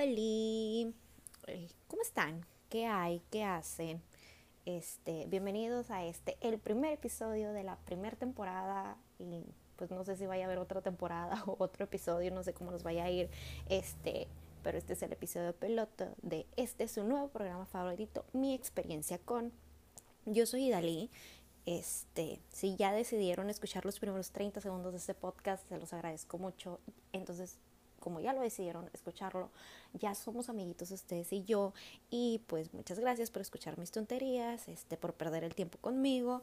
¿cómo 0.00 2.00
están? 2.00 2.46
¿Qué 2.70 2.86
hay? 2.86 3.20
¿Qué 3.30 3.44
hacen? 3.44 4.00
Este, 4.64 5.26
bienvenidos 5.26 5.90
a 5.90 6.06
este, 6.06 6.38
el 6.40 6.58
primer 6.58 6.94
episodio 6.94 7.52
de 7.52 7.64
la 7.64 7.76
primera 7.76 8.16
temporada 8.16 8.96
y 9.18 9.44
pues 9.76 9.90
no 9.90 10.02
sé 10.04 10.16
si 10.16 10.24
vaya 10.24 10.44
a 10.44 10.46
haber 10.46 10.56
otra 10.56 10.80
temporada 10.80 11.42
o 11.46 11.54
otro 11.58 11.84
episodio, 11.84 12.30
no 12.30 12.42
sé 12.42 12.54
cómo 12.54 12.70
nos 12.70 12.82
vaya 12.82 13.04
a 13.04 13.10
ir, 13.10 13.28
este, 13.68 14.26
pero 14.62 14.78
este 14.78 14.94
es 14.94 15.02
el 15.02 15.12
episodio 15.12 15.54
piloto 15.54 16.08
de 16.22 16.46
este 16.56 16.84
es 16.84 16.92
su 16.92 17.04
nuevo 17.04 17.28
programa 17.28 17.66
favorito, 17.66 18.24
mi 18.32 18.54
experiencia 18.54 19.18
con. 19.18 19.52
Yo 20.24 20.46
soy 20.46 20.68
Idalí. 20.68 21.10
Este, 21.66 22.40
si 22.48 22.74
ya 22.74 22.92
decidieron 22.92 23.50
escuchar 23.50 23.84
los 23.84 24.00
primeros 24.00 24.30
30 24.30 24.62
segundos 24.62 24.92
de 24.92 24.98
este 24.98 25.12
podcast, 25.12 25.68
se 25.68 25.78
los 25.78 25.92
agradezco 25.92 26.38
mucho. 26.38 26.80
Entonces, 27.12 27.58
como 28.00 28.20
ya 28.20 28.32
lo 28.32 28.40
decidieron 28.40 28.90
escucharlo, 28.92 29.50
ya 29.92 30.14
somos 30.14 30.48
amiguitos 30.48 30.90
ustedes 30.90 31.32
y 31.32 31.44
yo. 31.44 31.72
Y 32.10 32.40
pues 32.46 32.74
muchas 32.74 32.98
gracias 32.98 33.30
por 33.30 33.42
escuchar 33.42 33.78
mis 33.78 33.90
tonterías, 33.90 34.68
este, 34.68 34.96
por 34.96 35.14
perder 35.14 35.44
el 35.44 35.54
tiempo 35.54 35.78
conmigo. 35.78 36.42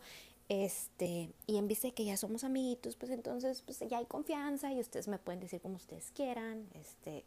Este, 0.50 1.30
y 1.46 1.58
en 1.58 1.68
vista 1.68 1.88
de 1.88 1.94
que 1.94 2.06
ya 2.06 2.16
somos 2.16 2.44
amiguitos, 2.44 2.96
pues 2.96 3.12
entonces 3.12 3.62
pues 3.64 3.80
ya 3.80 3.98
hay 3.98 4.06
confianza 4.06 4.72
y 4.72 4.80
ustedes 4.80 5.08
me 5.08 5.18
pueden 5.18 5.42
decir 5.42 5.60
como 5.60 5.76
ustedes 5.76 6.12
quieran. 6.16 6.68
Este, 6.74 7.26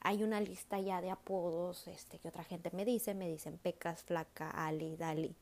hay 0.00 0.22
una 0.22 0.40
lista 0.40 0.80
ya 0.80 1.00
de 1.00 1.10
apodos 1.10 1.86
este, 1.86 2.18
que 2.18 2.28
otra 2.28 2.44
gente 2.44 2.70
me 2.72 2.84
dice, 2.84 3.14
me 3.14 3.28
dicen 3.28 3.58
Pecas, 3.58 4.02
Flaca, 4.02 4.50
Ali, 4.50 4.96
Dali. 4.96 5.34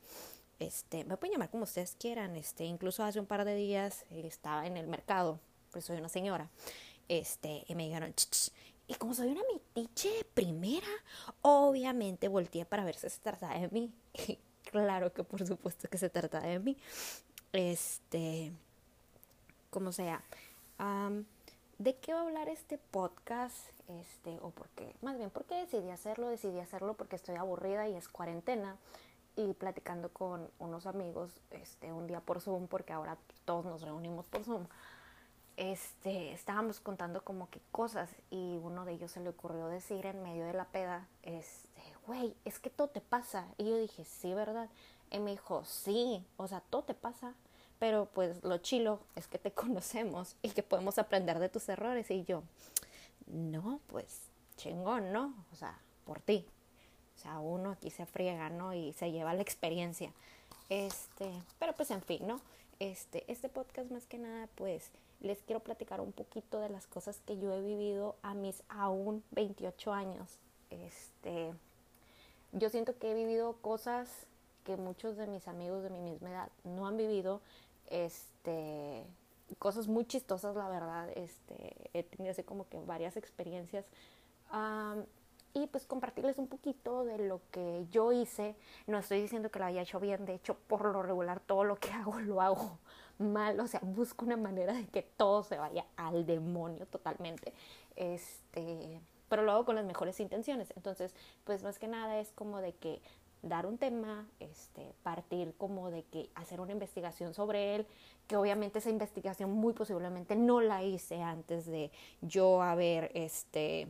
Este, 0.58 1.04
me 1.04 1.16
pueden 1.16 1.34
llamar 1.34 1.50
como 1.50 1.64
ustedes 1.64 1.96
quieran. 1.98 2.36
Este, 2.36 2.64
incluso 2.64 3.02
hace 3.04 3.20
un 3.20 3.26
par 3.26 3.44
de 3.44 3.54
días 3.54 4.04
estaba 4.10 4.66
en 4.66 4.76
el 4.76 4.86
mercado, 4.86 5.40
pues 5.70 5.86
soy 5.86 5.96
una 5.96 6.08
señora 6.08 6.50
este, 7.08 7.64
y 7.68 7.74
me 7.74 7.84
dijeron, 7.84 8.14
y 8.86 8.94
como 8.94 9.14
soy 9.14 9.28
una 9.28 9.40
metiche 9.52 10.24
primera, 10.34 10.86
obviamente 11.42 12.28
volteé 12.28 12.64
para 12.64 12.84
ver 12.84 12.96
si 12.96 13.08
se 13.08 13.20
trataba 13.20 13.58
de 13.58 13.68
mí. 13.68 13.92
Y 14.12 14.38
claro 14.70 15.12
que 15.12 15.24
por 15.24 15.46
supuesto 15.46 15.88
que 15.88 15.98
se 15.98 16.10
trata 16.10 16.40
de 16.40 16.58
mí. 16.58 16.76
Este, 17.52 18.52
como 19.70 19.92
sea. 19.92 20.22
¿De 21.78 21.96
qué 21.96 22.12
va 22.12 22.20
a 22.20 22.22
hablar 22.22 22.48
este 22.48 22.78
podcast? 22.78 23.56
Este, 24.00 24.38
o 24.40 24.50
por 24.50 24.68
qué, 24.70 24.94
más 25.02 25.18
bien, 25.18 25.28
¿por 25.28 25.44
qué 25.44 25.56
decidí 25.56 25.90
hacerlo? 25.90 26.28
Decidí 26.28 26.58
hacerlo 26.58 26.94
porque 26.94 27.16
estoy 27.16 27.36
aburrida 27.36 27.86
y 27.86 27.94
es 27.94 28.08
cuarentena 28.08 28.78
y 29.36 29.52
platicando 29.52 30.08
con 30.10 30.48
unos 30.58 30.86
amigos 30.86 31.30
este, 31.50 31.92
un 31.92 32.06
día 32.06 32.20
por 32.20 32.40
Zoom, 32.40 32.66
porque 32.66 32.92
ahora 32.92 33.18
todos 33.44 33.66
nos 33.66 33.82
reunimos 33.82 34.26
por 34.26 34.44
Zoom 34.44 34.66
este, 35.56 36.32
estábamos 36.32 36.80
contando 36.80 37.22
como 37.22 37.48
que 37.50 37.60
cosas 37.70 38.10
y 38.30 38.58
uno 38.62 38.84
de 38.84 38.92
ellos 38.92 39.12
se 39.12 39.20
le 39.20 39.28
ocurrió 39.28 39.68
decir 39.68 40.06
en 40.06 40.22
medio 40.22 40.44
de 40.46 40.52
la 40.52 40.64
peda, 40.64 41.06
este, 41.22 41.82
güey, 42.06 42.34
es 42.44 42.58
que 42.58 42.70
todo 42.70 42.88
te 42.88 43.00
pasa. 43.00 43.46
Y 43.58 43.68
yo 43.68 43.76
dije, 43.76 44.04
sí, 44.04 44.34
¿verdad? 44.34 44.68
Y 45.10 45.20
me 45.20 45.30
dijo, 45.30 45.64
sí, 45.64 46.24
o 46.36 46.48
sea, 46.48 46.60
todo 46.60 46.82
te 46.82 46.94
pasa, 46.94 47.34
pero 47.78 48.06
pues 48.06 48.42
lo 48.42 48.58
chilo 48.58 49.00
es 49.16 49.26
que 49.26 49.38
te 49.38 49.50
conocemos 49.52 50.36
y 50.42 50.50
que 50.50 50.62
podemos 50.62 50.98
aprender 50.98 51.38
de 51.38 51.48
tus 51.48 51.68
errores. 51.68 52.10
Y 52.10 52.24
yo, 52.24 52.42
no, 53.26 53.80
pues 53.88 54.22
chingón, 54.56 55.12
¿no? 55.12 55.34
O 55.52 55.56
sea, 55.56 55.78
por 56.04 56.20
ti. 56.20 56.46
O 57.16 57.18
sea, 57.18 57.38
uno 57.38 57.70
aquí 57.70 57.90
se 57.90 58.06
friega, 58.06 58.50
¿no? 58.50 58.74
Y 58.74 58.92
se 58.92 59.12
lleva 59.12 59.34
la 59.34 59.42
experiencia. 59.42 60.12
Este, 60.68 61.30
pero 61.58 61.74
pues 61.74 61.90
en 61.90 62.02
fin, 62.02 62.26
¿no? 62.26 62.40
Este, 62.80 63.24
este 63.30 63.48
podcast 63.48 63.90
más 63.90 64.06
que 64.06 64.18
nada, 64.18 64.48
pues 64.56 64.90
les 65.24 65.42
quiero 65.42 65.60
platicar 65.60 66.02
un 66.02 66.12
poquito 66.12 66.60
de 66.60 66.68
las 66.68 66.86
cosas 66.86 67.20
que 67.24 67.38
yo 67.38 67.50
he 67.52 67.62
vivido 67.62 68.16
a 68.22 68.34
mis 68.34 68.62
aún 68.68 69.24
28 69.30 69.92
años. 69.92 70.38
Este, 70.68 71.54
yo 72.52 72.68
siento 72.68 72.98
que 72.98 73.10
he 73.10 73.14
vivido 73.14 73.54
cosas 73.62 74.26
que 74.64 74.76
muchos 74.76 75.16
de 75.16 75.26
mis 75.26 75.48
amigos 75.48 75.82
de 75.82 75.88
mi 75.88 76.00
misma 76.00 76.30
edad 76.30 76.48
no 76.64 76.86
han 76.86 76.98
vivido. 76.98 77.40
Este, 77.86 79.06
cosas 79.58 79.88
muy 79.88 80.04
chistosas, 80.04 80.56
la 80.56 80.68
verdad. 80.68 81.08
Este, 81.16 81.90
he 81.94 82.02
tenido 82.02 82.32
así 82.32 82.42
como 82.42 82.68
que 82.68 82.78
varias 82.80 83.16
experiencias. 83.16 83.86
y 85.54 85.68
pues 85.68 85.86
compartirles 85.86 86.36
un 86.38 86.48
poquito 86.48 87.04
de 87.04 87.16
lo 87.16 87.40
que 87.50 87.86
yo 87.90 88.12
hice. 88.12 88.56
No 88.86 88.98
estoy 88.98 89.22
diciendo 89.22 89.50
que 89.50 89.58
lo 89.58 89.64
haya 89.64 89.82
hecho 89.82 90.00
bien, 90.00 90.26
de 90.26 90.34
hecho 90.34 90.54
por 90.66 90.84
lo 90.84 91.02
regular 91.02 91.40
todo 91.40 91.64
lo 91.64 91.76
que 91.76 91.90
hago 91.92 92.20
lo 92.20 92.42
hago 92.42 92.78
mal, 93.18 93.58
o 93.60 93.66
sea, 93.66 93.80
busco 93.82 94.24
una 94.24 94.36
manera 94.36 94.72
de 94.72 94.86
que 94.86 95.02
todo 95.02 95.42
se 95.42 95.58
vaya 95.58 95.86
al 95.96 96.26
demonio 96.26 96.86
totalmente. 96.86 97.52
Este, 97.96 99.00
pero 99.28 99.42
lo 99.42 99.52
hago 99.52 99.64
con 99.64 99.76
las 99.76 99.84
mejores 99.84 100.20
intenciones. 100.20 100.72
Entonces, 100.76 101.14
pues 101.44 101.62
más 101.62 101.78
que 101.78 101.88
nada 101.88 102.18
es 102.20 102.30
como 102.32 102.60
de 102.60 102.72
que 102.74 103.00
dar 103.42 103.66
un 103.66 103.78
tema, 103.78 104.26
este, 104.40 104.92
partir 105.02 105.54
como 105.58 105.90
de 105.90 106.02
que 106.04 106.30
hacer 106.34 106.60
una 106.60 106.72
investigación 106.72 107.34
sobre 107.34 107.76
él, 107.76 107.86
que 108.26 108.36
obviamente 108.36 108.78
esa 108.78 108.90
investigación 108.90 109.52
muy 109.52 109.74
posiblemente 109.74 110.34
no 110.34 110.60
la 110.60 110.82
hice 110.82 111.22
antes 111.22 111.66
de 111.66 111.90
yo 112.22 112.62
haber 112.62 113.10
este 113.14 113.88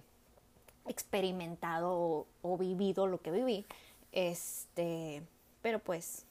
experimentado 0.86 1.92
o, 1.92 2.26
o 2.42 2.58
vivido 2.58 3.06
lo 3.06 3.18
que 3.20 3.30
viví. 3.30 3.64
Este, 4.12 5.22
pero 5.62 5.78
pues 5.78 6.26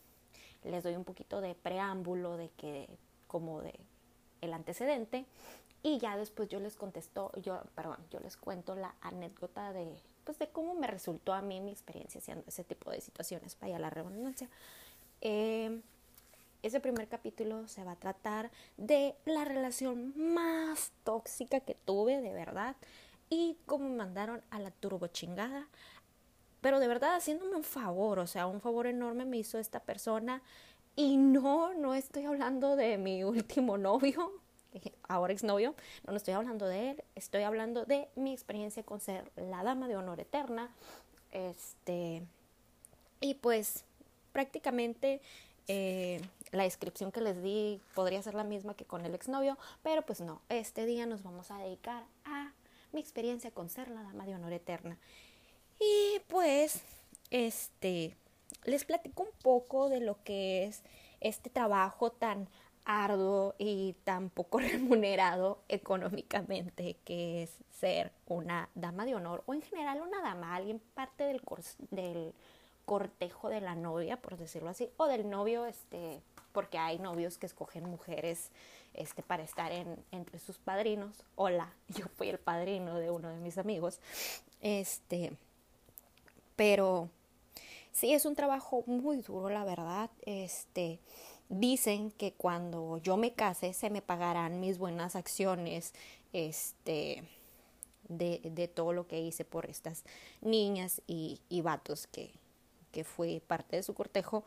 les 0.63 0.83
doy 0.83 0.95
un 0.95 1.03
poquito 1.03 1.41
de 1.41 1.55
preámbulo 1.55 2.37
de 2.37 2.49
que 2.49 2.89
como 3.27 3.61
de 3.61 3.73
el 4.41 4.53
antecedente 4.53 5.25
y 5.81 5.97
ya 5.97 6.17
después 6.17 6.49
yo 6.49 6.59
les 6.59 6.75
contesto, 6.75 7.31
yo, 7.41 7.61
perdón, 7.75 7.97
yo 8.09 8.19
les 8.19 8.37
cuento 8.37 8.75
la 8.75 8.95
anécdota 9.01 9.73
de 9.73 9.97
pues 10.23 10.39
de 10.39 10.47
cómo 10.47 10.73
me 10.73 10.87
resultó 10.87 11.33
a 11.33 11.41
mí 11.41 11.59
mi 11.59 11.71
experiencia 11.71 12.19
haciendo 12.19 12.45
ese 12.47 12.63
tipo 12.63 12.91
de 12.91 13.01
situaciones, 13.01 13.57
vaya 13.59 13.77
la 13.77 13.89
redundancia. 13.89 14.49
Eh, 15.19 15.81
ese 16.61 16.79
primer 16.79 17.09
capítulo 17.09 17.67
se 17.67 17.83
va 17.83 17.91
a 17.91 17.95
tratar 17.97 18.49
de 18.77 19.15
la 19.25 19.43
relación 19.43 20.13
más 20.15 20.93
tóxica 21.03 21.59
que 21.59 21.75
tuve, 21.75 22.21
de 22.21 22.31
verdad, 22.31 22.77
y 23.29 23.57
cómo 23.65 23.89
me 23.89 23.95
mandaron 23.95 24.41
a 24.49 24.59
la 24.59 24.71
turbo 24.71 25.07
chingada 25.07 25.67
pero 26.63 26.79
de 26.79 26.87
verdad 26.87 27.15
haciéndome 27.15 27.57
un 27.57 27.63
favor, 27.63 28.19
o 28.19 28.25
sea, 28.25 28.47
un 28.47 28.61
favor 28.61 28.87
enorme 28.87 29.25
me 29.25 29.37
hizo 29.37 29.59
esta 29.59 29.81
persona. 29.81 30.41
Y 30.95 31.17
no, 31.17 31.73
no 31.73 31.93
estoy 31.93 32.23
hablando 32.23 32.75
de 32.77 32.97
mi 32.97 33.23
último 33.25 33.77
novio, 33.77 34.31
ahora 35.07 35.33
exnovio, 35.33 35.75
no, 36.05 36.11
no 36.11 36.17
estoy 36.17 36.33
hablando 36.33 36.65
de 36.65 36.91
él, 36.91 37.03
estoy 37.15 37.43
hablando 37.43 37.83
de 37.85 38.07
mi 38.15 38.31
experiencia 38.31 38.81
con 38.81 39.01
ser 39.01 39.29
la 39.35 39.61
dama 39.61 39.87
de 39.89 39.97
honor 39.97 40.21
eterna. 40.21 40.71
Este, 41.31 42.23
y 43.19 43.33
pues 43.33 43.83
prácticamente 44.31 45.19
eh, 45.67 46.21
la 46.51 46.63
descripción 46.63 47.11
que 47.11 47.19
les 47.19 47.43
di 47.43 47.81
podría 47.93 48.21
ser 48.21 48.35
la 48.35 48.45
misma 48.45 48.73
que 48.73 48.85
con 48.85 49.05
el 49.05 49.15
exnovio, 49.15 49.57
pero 49.81 50.01
pues 50.03 50.21
no, 50.21 50.41
este 50.47 50.85
día 50.85 51.05
nos 51.07 51.23
vamos 51.23 51.51
a 51.51 51.57
dedicar 51.57 52.03
a 52.23 52.53
mi 52.93 53.01
experiencia 53.01 53.51
con 53.51 53.67
ser 53.67 53.89
la 53.89 54.03
dama 54.03 54.25
de 54.25 54.35
honor 54.35 54.53
eterna. 54.53 54.97
Y 55.79 56.19
pues, 56.27 56.81
este, 57.29 58.15
les 58.65 58.85
platico 58.85 59.23
un 59.23 59.31
poco 59.41 59.89
de 59.89 59.99
lo 59.99 60.23
que 60.23 60.65
es 60.65 60.83
este 61.19 61.49
trabajo 61.49 62.11
tan 62.11 62.47
arduo 62.85 63.55
y 63.57 63.95
tan 64.03 64.29
poco 64.29 64.59
remunerado 64.59 65.59
económicamente 65.69 66.97
que 67.05 67.43
es 67.43 67.51
ser 67.71 68.11
una 68.27 68.69
dama 68.75 69.05
de 69.05 69.15
honor 69.15 69.43
o 69.45 69.53
en 69.53 69.61
general 69.61 70.01
una 70.01 70.21
dama, 70.21 70.55
alguien 70.55 70.81
parte 70.93 71.23
del, 71.23 71.41
del 71.91 72.33
cortejo 72.85 73.49
de 73.49 73.61
la 73.61 73.75
novia, 73.75 74.17
por 74.17 74.37
decirlo 74.37 74.69
así, 74.69 74.89
o 74.97 75.07
del 75.07 75.29
novio, 75.29 75.65
este, 75.65 76.21
porque 76.51 76.77
hay 76.77 76.99
novios 76.99 77.37
que 77.37 77.45
escogen 77.45 77.89
mujeres 77.89 78.51
este, 78.93 79.23
para 79.23 79.43
estar 79.43 79.71
en, 79.71 80.03
entre 80.11 80.39
sus 80.39 80.57
padrinos. 80.57 81.23
Hola, 81.35 81.73
yo 81.87 82.07
fui 82.17 82.29
el 82.29 82.39
padrino 82.39 82.99
de 82.99 83.11
uno 83.11 83.29
de 83.29 83.39
mis 83.39 83.57
amigos. 83.57 83.99
Este, 84.61 85.33
pero 86.63 87.09
sí 87.91 88.13
es 88.13 88.23
un 88.23 88.37
trabajo 88.37 88.85
muy 88.85 89.17
duro, 89.17 89.49
la 89.49 89.65
verdad. 89.65 90.09
Este, 90.25 91.01
dicen 91.49 92.09
que 92.11 92.31
cuando 92.31 92.99
yo 92.99 93.17
me 93.17 93.33
case 93.33 93.73
se 93.73 93.89
me 93.89 94.01
pagarán 94.01 94.61
mis 94.61 94.77
buenas 94.77 95.17
acciones, 95.17 95.93
este, 96.31 97.21
de, 98.07 98.39
de 98.45 98.69
todo 98.69 98.93
lo 98.93 99.07
que 99.07 99.19
hice 99.19 99.43
por 99.43 99.65
estas 99.65 100.05
niñas 100.39 101.01
y, 101.05 101.41
y 101.49 101.59
vatos 101.59 102.07
que, 102.07 102.31
que 102.93 103.03
fui 103.03 103.41
parte 103.41 103.75
de 103.75 103.83
su 103.83 103.93
cortejo. 103.93 104.45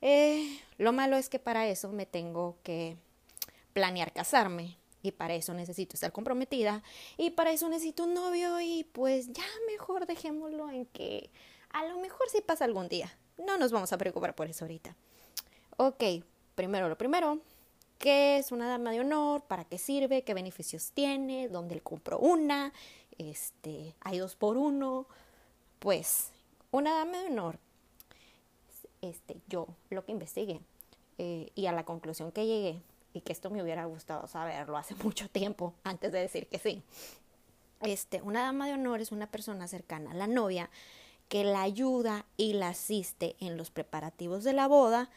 Eh, 0.00 0.62
lo 0.78 0.94
malo 0.94 1.18
es 1.18 1.28
que 1.28 1.38
para 1.38 1.68
eso 1.68 1.90
me 1.90 2.06
tengo 2.06 2.56
que 2.62 2.96
planear 3.74 4.14
casarme 4.14 4.78
y 5.02 5.12
para 5.12 5.34
eso 5.34 5.54
necesito 5.54 5.94
estar 5.94 6.12
comprometida 6.12 6.82
y 7.16 7.30
para 7.30 7.52
eso 7.52 7.68
necesito 7.68 8.04
un 8.04 8.14
novio 8.14 8.58
y 8.60 8.84
pues 8.92 9.32
ya 9.32 9.44
mejor 9.70 10.06
dejémoslo 10.06 10.70
en 10.70 10.86
que 10.86 11.30
a 11.70 11.84
lo 11.84 11.98
mejor 11.98 12.28
sí 12.30 12.40
pasa 12.40 12.64
algún 12.64 12.88
día. 12.88 13.16
No 13.38 13.58
nos 13.58 13.72
vamos 13.72 13.92
a 13.92 13.98
preocupar 13.98 14.34
por 14.34 14.48
eso 14.48 14.64
ahorita. 14.64 14.94
Ok, 15.76 16.02
primero 16.54 16.88
lo 16.88 16.98
primero, 16.98 17.38
¿qué 17.98 18.38
es 18.38 18.50
una 18.52 18.68
dama 18.68 18.90
de 18.90 19.00
honor? 19.00 19.42
¿Para 19.42 19.64
qué 19.64 19.78
sirve? 19.78 20.22
¿Qué 20.22 20.34
beneficios 20.34 20.90
tiene? 20.92 21.48
¿Dónde 21.48 21.76
le 21.76 21.80
compro 21.80 22.18
una? 22.18 22.72
este, 23.18 23.94
hay 24.00 24.18
dos 24.18 24.36
por 24.36 24.56
uno, 24.56 25.06
pues 25.80 26.30
una 26.70 26.94
dama 26.94 27.18
de 27.18 27.26
honor, 27.26 27.58
este, 29.02 29.36
yo 29.48 29.66
lo 29.90 30.04
que 30.04 30.12
investigué 30.12 30.60
eh, 31.18 31.50
y 31.54 31.66
a 31.66 31.72
la 31.72 31.84
conclusión 31.84 32.32
que 32.32 32.46
llegué, 32.46 32.80
y 33.12 33.20
que 33.20 33.32
esto 33.32 33.50
me 33.50 33.62
hubiera 33.62 33.84
gustado 33.84 34.26
saberlo 34.28 34.76
hace 34.76 34.94
mucho 35.02 35.28
tiempo 35.28 35.74
antes 35.84 36.12
de 36.12 36.20
decir 36.20 36.46
que 36.46 36.58
sí. 36.58 36.82
Este, 37.80 38.22
una 38.22 38.42
dama 38.42 38.66
de 38.66 38.72
honor 38.72 39.00
es 39.00 39.12
una 39.12 39.30
persona 39.30 39.68
cercana 39.68 40.10
a 40.10 40.14
la 40.14 40.26
novia 40.26 40.68
que 41.28 41.44
la 41.44 41.62
ayuda 41.62 42.24
y 42.36 42.54
la 42.54 42.68
asiste 42.68 43.36
en 43.40 43.56
los 43.56 43.70
preparativos 43.70 44.44
de 44.44 44.52
la 44.52 44.66
boda 44.66 45.10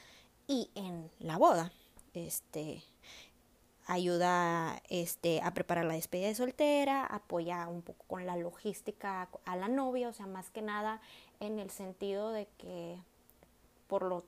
y 0.47 0.69
en 0.75 1.09
la 1.19 1.37
boda. 1.37 1.71
Este, 2.13 2.83
ayuda 3.87 4.81
este, 4.89 5.41
a 5.41 5.53
preparar 5.53 5.85
la 5.85 5.93
despedida 5.93 6.27
de 6.27 6.35
soltera, 6.35 7.05
apoya 7.05 7.67
un 7.67 7.81
poco 7.81 8.05
con 8.07 8.25
la 8.25 8.35
logística 8.35 9.29
a 9.45 9.55
la 9.55 9.67
novia, 9.67 10.09
o 10.09 10.13
sea, 10.13 10.27
más 10.27 10.49
que 10.49 10.61
nada 10.61 11.01
en 11.39 11.59
el 11.59 11.69
sentido 11.69 12.31
de 12.31 12.47
que 12.57 12.97
por 13.87 14.03
lo 14.03 14.23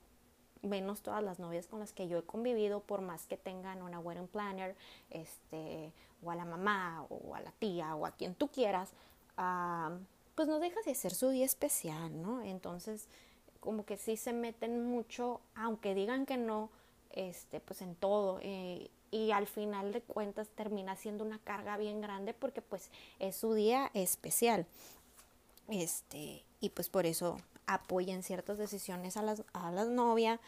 menos 0.62 1.02
todas 1.02 1.22
las 1.22 1.38
novias 1.38 1.66
con 1.66 1.80
las 1.80 1.92
que 1.92 2.08
yo 2.08 2.18
he 2.18 2.22
convivido, 2.22 2.80
por 2.80 3.00
más 3.00 3.26
que 3.26 3.36
tengan 3.36 3.82
una 3.82 3.98
wedding 3.98 4.28
planner, 4.28 4.76
este, 5.10 5.92
o 6.22 6.30
a 6.30 6.34
la 6.34 6.44
mamá, 6.44 7.06
o 7.10 7.34
a 7.34 7.40
la 7.40 7.52
tía, 7.52 7.94
o 7.94 8.06
a 8.06 8.12
quien 8.12 8.34
tú 8.34 8.48
quieras, 8.48 8.92
pues 10.34 10.48
no 10.48 10.58
dejas 10.58 10.84
de 10.84 10.92
hacer 10.92 11.14
su 11.14 11.30
día 11.30 11.44
especial, 11.44 12.20
¿no? 12.20 12.42
Entonces, 12.42 13.06
como 13.60 13.84
que 13.84 13.96
sí 13.96 14.16
se 14.16 14.32
meten 14.32 14.84
mucho, 14.84 15.40
aunque 15.54 15.94
digan 15.94 16.26
que 16.26 16.36
no, 16.36 16.70
este, 17.12 17.60
pues 17.60 17.82
en 17.82 17.94
todo. 17.94 18.38
Eh, 18.42 18.90
y 19.10 19.30
al 19.30 19.46
final 19.46 19.92
de 19.92 20.02
cuentas 20.02 20.48
termina 20.48 20.96
siendo 20.96 21.24
una 21.24 21.38
carga 21.38 21.76
bien 21.76 22.00
grande 22.00 22.34
porque 22.34 22.62
pues 22.62 22.90
es 23.20 23.36
su 23.36 23.54
día 23.54 23.90
especial. 23.94 24.66
Este, 25.68 26.42
y 26.60 26.70
pues 26.70 26.88
por 26.88 27.06
eso 27.06 27.38
apoya 27.66 28.12
en 28.12 28.22
ciertas 28.22 28.58
decisiones 28.58 29.16
a 29.16 29.22
las, 29.22 29.44
a 29.52 29.70
las 29.70 29.88
novias 29.88 30.40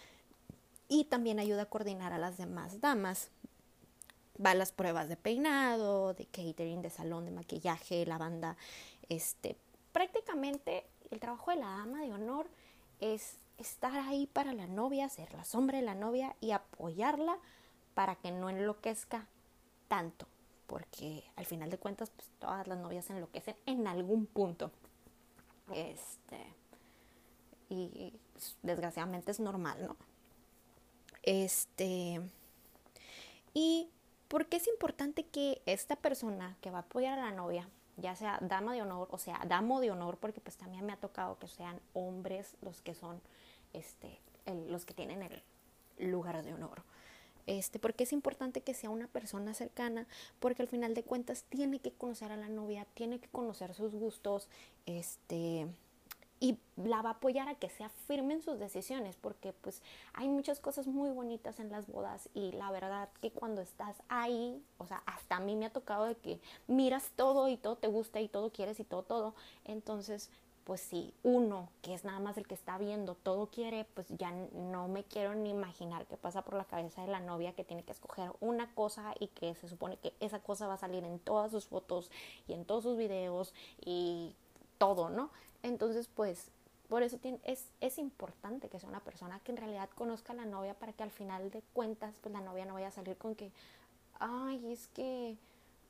y 0.88 1.04
también 1.04 1.38
ayuda 1.38 1.62
a 1.62 1.66
coordinar 1.66 2.12
a 2.12 2.18
las 2.18 2.36
demás 2.38 2.80
damas. 2.80 3.30
Va 4.44 4.50
a 4.50 4.54
las 4.54 4.72
pruebas 4.72 5.08
de 5.08 5.16
peinado, 5.16 6.12
de 6.12 6.26
catering, 6.26 6.82
de 6.82 6.90
salón, 6.90 7.24
de 7.24 7.30
maquillaje, 7.30 8.04
la 8.04 8.18
banda. 8.18 8.56
Este, 9.08 9.56
prácticamente 9.96 10.84
el 11.10 11.20
trabajo 11.20 11.52
de 11.52 11.56
la 11.56 11.69
dama 11.69 12.02
de 12.02 12.12
honor 12.12 12.46
es 13.00 13.38
estar 13.56 13.98
ahí 13.98 14.26
para 14.26 14.52
la 14.52 14.66
novia, 14.66 15.08
ser 15.08 15.32
la 15.32 15.43
sombra 15.43 15.78
de 15.78 15.84
la 15.87 15.94
novia 15.94 16.37
y 16.38 16.50
apoyarla 16.50 17.38
para 17.94 18.14
que 18.16 18.31
no 18.31 18.50
enloquezca 18.50 19.26
tanto, 19.88 20.26
porque 20.66 21.25
al 21.37 21.46
final 21.46 21.70
de 21.70 21.78
cuentas 21.78 22.10
pues, 22.10 22.28
todas 22.38 22.69
las 22.69 22.76
novias 22.76 23.08
enloquecen 23.08 23.56
en 23.64 23.87
algún 23.87 24.26
punto. 24.26 24.70
Este, 25.72 26.44
y 27.70 28.12
pues, 28.34 28.58
desgraciadamente 28.62 29.31
es 29.31 29.40
normal, 29.40 29.82
¿no? 29.82 29.96
Este, 31.22 32.20
y 33.54 33.88
¿por 34.28 34.44
qué 34.44 34.58
es 34.58 34.69
importante 34.69 35.25
que 35.25 35.62
esta 35.64 35.96
persona 35.96 36.58
que 36.60 36.70
va 36.70 36.81
a 36.81 36.82
apoyar 36.82 37.19
a 37.19 37.31
la 37.31 37.32
novia, 37.32 37.66
ya 37.96 38.14
sea 38.14 38.38
dama 38.40 38.75
de 38.75 38.82
honor, 38.82 39.08
o 39.10 39.19
sea, 39.19 39.40
damo 39.46 39.81
de 39.81 39.90
honor, 39.90 40.19
porque 40.19 40.40
pues 40.40 40.56
también 40.56 40.84
me 40.84 40.93
ha 40.93 40.96
tocado 40.96 41.38
que 41.38 41.48
sean 41.48 41.81
hombres 41.94 42.56
los 42.60 42.81
que 42.82 42.94
son, 42.94 43.20
este, 43.72 44.20
los 44.69 44.84
que 44.84 44.94
tienen 44.94 45.22
el 45.22 45.43
lugar 45.98 46.44
de 46.44 46.54
honor. 46.54 46.82
Este, 47.46 47.78
porque 47.78 48.04
es 48.04 48.12
importante 48.12 48.60
que 48.60 48.75
sea 48.75 48.90
una 48.90 49.06
persona 49.06 49.54
cercana, 49.54 50.06
porque 50.40 50.62
al 50.62 50.69
final 50.69 50.94
de 50.94 51.04
cuentas 51.04 51.44
tiene 51.44 51.78
que 51.78 51.93
conocer 51.93 52.32
a 52.32 52.37
la 52.37 52.48
novia, 52.48 52.87
tiene 52.94 53.20
que 53.20 53.28
conocer 53.28 53.72
sus 53.72 53.93
gustos, 53.93 54.49
este, 54.84 55.69
y 56.40 56.58
la 56.76 57.02
va 57.02 57.10
a 57.10 57.12
apoyar 57.14 57.48
a 57.48 57.54
que 57.54 57.70
sea 57.70 57.88
firme 57.88 58.34
en 58.34 58.42
sus 58.42 58.58
decisiones, 58.58 59.16
porque 59.16 59.52
pues 59.52 59.82
hay 60.12 60.28
muchas 60.28 60.60
cosas 60.60 60.86
muy 60.86 61.10
bonitas 61.10 61.58
en 61.60 61.70
las 61.70 61.86
bodas 61.86 62.28
y 62.34 62.52
la 62.52 62.70
verdad 62.70 63.08
que 63.20 63.30
cuando 63.30 63.62
estás 63.62 63.96
ahí, 64.08 64.62
o 64.78 64.86
sea, 64.86 65.02
hasta 65.06 65.36
a 65.36 65.40
mí 65.40 65.56
me 65.56 65.66
ha 65.66 65.72
tocado 65.72 66.04
de 66.04 66.16
que 66.16 66.40
miras 66.66 67.10
todo 67.16 67.48
y 67.48 67.56
todo 67.56 67.76
te 67.76 67.88
gusta 67.88 68.20
y 68.20 68.28
todo 68.28 68.50
quieres 68.50 68.80
y 68.80 68.84
todo, 68.84 69.02
todo, 69.02 69.34
entonces 69.64 70.30
pues 70.66 70.80
si 70.80 71.14
uno, 71.22 71.68
que 71.80 71.94
es 71.94 72.04
nada 72.04 72.18
más 72.18 72.36
el 72.38 72.46
que 72.48 72.54
está 72.54 72.76
viendo, 72.76 73.14
todo 73.14 73.46
quiere, 73.46 73.86
pues 73.94 74.08
ya 74.08 74.32
no 74.32 74.88
me 74.88 75.04
quiero 75.04 75.32
ni 75.36 75.50
imaginar 75.50 76.06
qué 76.06 76.16
pasa 76.16 76.42
por 76.42 76.54
la 76.54 76.64
cabeza 76.64 77.02
de 77.02 77.06
la 77.06 77.20
novia 77.20 77.52
que 77.52 77.62
tiene 77.62 77.84
que 77.84 77.92
escoger 77.92 78.32
una 78.40 78.74
cosa 78.74 79.14
y 79.20 79.28
que 79.28 79.54
se 79.54 79.68
supone 79.68 79.96
que 79.96 80.12
esa 80.18 80.40
cosa 80.40 80.66
va 80.66 80.74
a 80.74 80.78
salir 80.78 81.04
en 81.04 81.20
todas 81.20 81.52
sus 81.52 81.66
fotos 81.66 82.10
y 82.48 82.52
en 82.52 82.64
todos 82.64 82.82
sus 82.82 82.96
videos 82.96 83.54
y 83.80 84.34
todo, 84.78 85.08
¿no? 85.08 85.30
Entonces, 85.66 86.08
pues, 86.14 86.52
por 86.88 87.02
eso 87.02 87.18
tiene, 87.18 87.40
es, 87.42 87.72
es 87.80 87.98
importante 87.98 88.68
que 88.68 88.78
sea 88.78 88.88
una 88.88 89.00
persona 89.00 89.40
que 89.40 89.50
en 89.50 89.56
realidad 89.56 89.90
conozca 89.96 90.32
a 90.32 90.36
la 90.36 90.44
novia 90.44 90.74
para 90.74 90.92
que 90.92 91.02
al 91.02 91.10
final 91.10 91.50
de 91.50 91.60
cuentas, 91.72 92.14
pues 92.20 92.32
la 92.32 92.40
novia 92.40 92.64
no 92.64 92.74
vaya 92.74 92.86
a 92.86 92.92
salir 92.92 93.16
con 93.16 93.34
que, 93.34 93.50
ay, 94.20 94.70
es 94.70 94.86
que, 94.94 95.36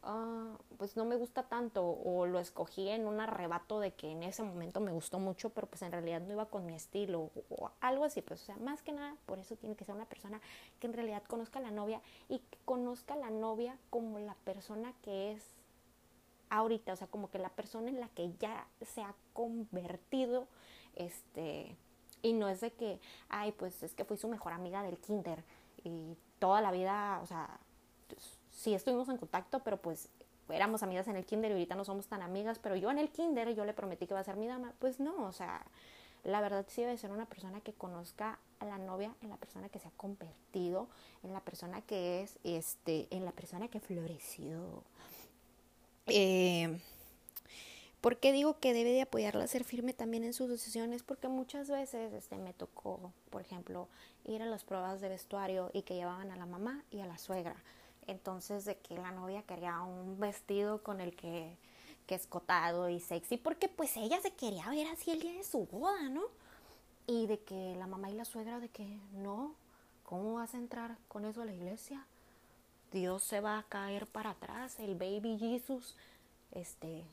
ah, 0.03 0.57
pues 0.79 0.97
no 0.97 1.05
me 1.05 1.17
gusta 1.17 1.43
tanto 1.43 1.85
o 1.87 2.25
lo 2.25 2.41
escogí 2.41 2.89
en 2.89 3.07
un 3.07 3.21
arrebato 3.21 3.79
de 3.79 3.93
que 3.93 4.11
en 4.13 4.23
ese 4.23 4.43
momento 4.43 4.81
me 4.81 4.93
gustó 4.93 5.19
mucho, 5.19 5.51
pero 5.51 5.67
pues 5.67 5.83
en 5.83 5.93
realidad 5.93 6.23
no 6.23 6.33
iba 6.33 6.47
con 6.47 6.65
mi 6.65 6.75
estilo 6.75 7.31
o, 7.51 7.71
algo 7.83 8.07
así, 8.07 8.23
pues 8.23 8.41
o 8.41 8.45
sea, 8.47 8.57
más 8.57 8.81
que 8.81 8.93
nada, 8.93 9.15
por 9.27 9.39
eso 9.39 9.57
tiene 9.57 9.77
que 9.77 9.85
ser 9.85 9.95
una 9.95 10.07
persona 10.07 10.41
que 10.81 10.87
en 10.87 10.95
realidad 10.95 11.23
conozca 11.25 11.59
a 11.59 11.63
la 11.63 11.71
novia 11.71 12.01
y 12.31 12.39
que 12.39 12.57
conozca 12.65 13.13
a 13.13 13.19
la 13.19 13.29
novia 13.29 13.77
como 13.91 14.19
la 14.21 14.37
persona 14.37 14.95
que 15.03 15.33
es 15.33 15.55
ahorita, 16.51 16.93
o 16.93 16.97
sea, 16.97 17.07
como 17.07 17.31
que 17.31 17.39
la 17.39 17.51
persona 17.51 17.89
en 17.89 18.01
la 18.01 18.09
que 18.09 18.33
ya 18.39 18.67
se 18.83 19.03
ha 19.03 19.15
convertido, 19.33 20.47
este, 20.95 21.77
y 22.23 22.33
no 22.33 22.49
es 22.49 22.61
de 22.61 22.73
que, 22.73 23.01
ay, 23.29 23.53
pues 23.53 23.83
es 23.83 23.95
que 23.95 24.05
fui 24.05 24.17
su 24.17 24.29
mejor 24.29 24.53
amiga 24.53 24.83
del 24.83 24.99
kinder 24.99 25.45
y 25.85 26.17
toda 26.39 26.61
la 26.61 26.71
vida, 26.71 27.21
o 27.23 27.27
sea, 27.27 27.61
sí 28.51 28.75
estuvimos 28.75 29.09
en 29.09 29.19
contacto, 29.19 29.61
pero 29.61 29.77
pues 29.77 30.09
éramos 30.49 30.83
amigas 30.83 31.09
en 31.09 31.17
el 31.17 31.25
kinder 31.25 31.51
y 31.51 31.55
ahorita 31.55 31.75
no 31.75 31.85
somos 31.85 32.07
tan 32.07 32.23
amigas, 32.23 32.59
pero 32.59 32.77
yo 32.77 32.91
en 32.91 32.99
el 32.99 33.11
kinder 33.11 33.55
yo 33.55 33.65
le 33.65 33.75
prometí 33.75 34.07
que 34.07 34.15
iba 34.15 34.21
a 34.21 34.25
ser 34.25 34.37
mi 34.37 34.47
dama, 34.47 34.73
pues 34.79 35.01
no, 35.01 35.25
o 35.25 35.33
sea, 35.33 35.65
la 36.25 36.41
verdad 36.41 36.67
sí 36.69 36.83
debe 36.83 36.99
ser 36.99 37.11
una 37.11 37.27
persona 37.27 37.61
que 37.61 37.73
conozca 37.73 38.39
a 38.59 38.65
la 38.65 38.79
novia, 38.79 39.15
en 39.23 39.29
la 39.29 39.37
persona 39.37 39.69
que 39.69 39.79
se 39.79 39.89
ha 39.89 39.93
convertido, 39.93 40.89
en 41.23 41.33
la 41.33 41.41
persona 41.41 41.83
que 41.83 42.23
es, 42.23 42.39
este, 42.43 43.07
en 43.11 43.25
la 43.25 43.33
persona 43.33 43.69
que 43.69 43.81
floreció, 43.81 44.83
eh, 46.07 46.81
¿Por 48.07 48.19
qué 48.19 48.31
digo 48.31 48.61
que 48.61 48.73
debe 48.73 48.93
de 48.93 49.03
apoyarla 49.03 49.43
a 49.43 49.49
ser 49.49 49.65
firme 49.65 49.93
también 49.93 50.23
en 50.23 50.33
sus 50.33 50.49
decisiones? 50.49 51.03
Porque 51.03 51.27
muchas 51.27 51.69
veces 51.69 52.13
este, 52.13 52.39
me 52.39 52.53
tocó, 52.53 53.13
por 53.31 53.41
ejemplo, 53.41 53.89
ir 54.25 54.43
a 54.43 54.47
las 54.47 54.63
pruebas 54.63 55.01
de 55.01 55.09
vestuario 55.09 55.71
y 55.73 55.83
que 55.83 55.95
llevaban 55.95 56.31
a 56.31 56.37
la 56.37 56.47
mamá 56.47 56.85
y 56.93 57.01
a 57.01 57.07
la 57.07 57.19
suegra. 57.19 57.57
Entonces, 58.07 58.65
de 58.65 58.77
que 58.77 58.95
la 58.95 59.11
novia 59.11 59.43
quería 59.43 59.81
un 59.81 60.21
vestido 60.21 60.85
con 60.85 61.01
el 61.01 61.17
que, 61.17 61.57
que 62.07 62.15
escotado 62.15 62.89
y 62.89 63.01
sexy, 63.01 63.39
porque 63.39 63.69
pues 63.69 63.97
ella 63.97 64.21
se 64.21 64.31
quería 64.31 64.71
ver 64.71 64.87
así 64.87 65.11
el 65.11 65.21
día 65.21 65.33
de 65.33 65.43
su 65.43 65.67
boda, 65.67 66.09
¿no? 66.09 66.23
Y 67.09 67.27
de 67.27 67.41
que 67.41 67.75
la 67.77 67.89
mamá 67.89 68.09
y 68.09 68.15
la 68.15 68.25
suegra 68.25 68.61
de 68.61 68.69
que 68.69 69.01
no, 69.15 69.57
¿cómo 70.05 70.35
vas 70.35 70.55
a 70.55 70.59
entrar 70.59 70.97
con 71.09 71.25
eso 71.25 71.43
a 71.43 71.45
la 71.45 71.55
iglesia? 71.55 72.07
Dios 72.93 73.23
se 73.23 73.41
va 73.41 73.59
a 73.59 73.63
caer 73.65 74.07
para 74.07 74.31
atrás, 74.31 74.79
el 74.79 74.95
baby 74.95 75.39
Jesus, 75.39 75.97
este, 76.53 77.05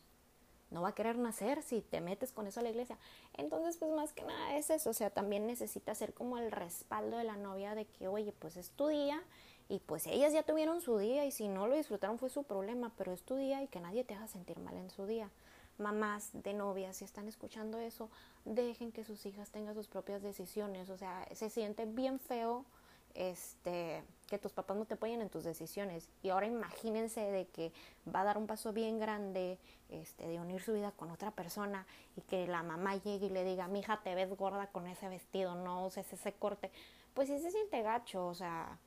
no 0.74 0.82
va 0.82 0.90
a 0.90 0.96
querer 0.96 1.18
nacer 1.18 1.62
si 1.62 1.82
te 1.82 2.02
metes 2.02 2.32
con 2.32 2.48
eso 2.48 2.60
a 2.60 2.64
la 2.64 2.70
iglesia. 2.70 2.98
Entonces, 3.36 3.78
pues 3.78 3.92
más 3.92 4.12
que 4.14 4.24
nada 4.24 4.58
es 4.58 4.70
eso, 4.70 4.90
o 4.90 4.94
sea, 4.94 5.10
también 5.10 5.48
necesita 5.48 5.94
ser 5.96 6.14
como 6.14 6.38
el 6.38 6.52
respaldo 6.52 7.18
de 7.18 7.24
la 7.24 7.38
novia 7.38 7.76
de 7.76 7.86
que, 7.86 8.08
oye, 8.08 8.34
pues 8.34 8.58
es 8.58 8.72
tu 8.72 8.88
día 8.88 9.22
y 9.70 9.80
pues 9.80 10.08
ellas 10.08 10.34
ya 10.34 10.44
tuvieron 10.44 10.82
su 10.82 10.98
día 10.98 11.26
y 11.26 11.32
si 11.32 11.48
no 11.48 11.68
lo 11.68 11.76
disfrutaron 11.76 12.20
fue 12.20 12.30
su 12.30 12.44
problema, 12.44 12.92
pero 12.98 13.14
es 13.14 13.24
tu 13.24 13.36
día 13.36 13.62
y 13.62 13.68
que 13.68 13.80
nadie 13.80 14.04
te 14.04 14.16
haga 14.16 14.28
sentir 14.28 14.60
mal 14.60 14.76
en 14.76 14.90
su 14.90 15.06
día. 15.06 15.30
Mamás 15.78 16.30
de 16.34 16.54
novias, 16.54 16.98
si 16.98 17.06
están 17.06 17.28
escuchando 17.28 17.80
eso, 17.80 18.10
dejen 18.46 18.92
que 18.92 19.04
sus 19.04 19.26
hijas 19.26 19.50
tengan 19.50 19.74
sus 19.74 19.88
propias 19.88 20.22
decisiones, 20.22 20.90
o 20.90 20.98
sea, 20.98 21.28
se 21.34 21.50
siente 21.50 21.86
bien 21.86 22.20
feo 22.20 22.66
este, 23.14 24.04
que 24.28 24.40
tus 24.40 24.52
papás 24.52 24.78
no 24.78 24.86
te 24.86 24.96
apoyen 24.96 25.22
en 25.22 25.30
tus 25.30 25.44
decisiones. 25.44 26.10
Y 26.22 26.30
ahora 26.30 26.48
imagínense 26.48 27.22
de 27.22 27.48
que 27.48 27.72
va 28.14 28.22
a 28.22 28.24
dar 28.24 28.38
un 28.38 28.48
paso 28.48 28.74
bien 28.74 29.00
grande, 29.00 29.58
este, 29.90 30.28
de 30.28 30.40
unir 30.40 30.62
su 30.62 30.74
vida 30.74 30.92
con 30.92 31.12
otra 31.12 31.32
persona 31.32 31.86
y 32.16 32.22
que 32.22 32.48
la 32.48 32.64
mamá 32.64 32.96
llegue 32.96 33.28
y 33.28 33.30
le 33.30 33.44
diga, 33.44 33.68
mi 33.68 33.80
hija, 33.80 34.02
te 34.04 34.16
ves 34.16 34.36
gorda 34.36 34.68
con 34.68 34.88
ese 34.88 35.08
vestido, 35.10 35.56
no 35.56 35.86
uses 35.86 36.12
ese 36.12 36.34
corte. 36.34 36.72
Pues 37.14 37.28
sí 37.28 37.40
se 37.40 37.52
siente 37.52 37.82
gacho, 37.84 38.28
o 38.28 38.34
sea, 38.34 38.80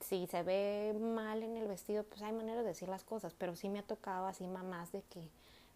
si 0.00 0.26
se 0.26 0.42
ve 0.42 0.94
mal 1.00 1.42
en 1.42 1.56
el 1.56 1.66
vestido, 1.66 2.04
pues 2.04 2.22
hay 2.22 2.32
maneras 2.32 2.62
de 2.62 2.68
decir 2.68 2.88
las 2.88 3.02
cosas, 3.02 3.34
pero 3.34 3.56
sí 3.56 3.68
me 3.68 3.80
ha 3.80 3.82
tocado 3.82 4.26
así 4.26 4.46
mamás 4.46 4.92
de 4.92 5.02
que 5.02 5.28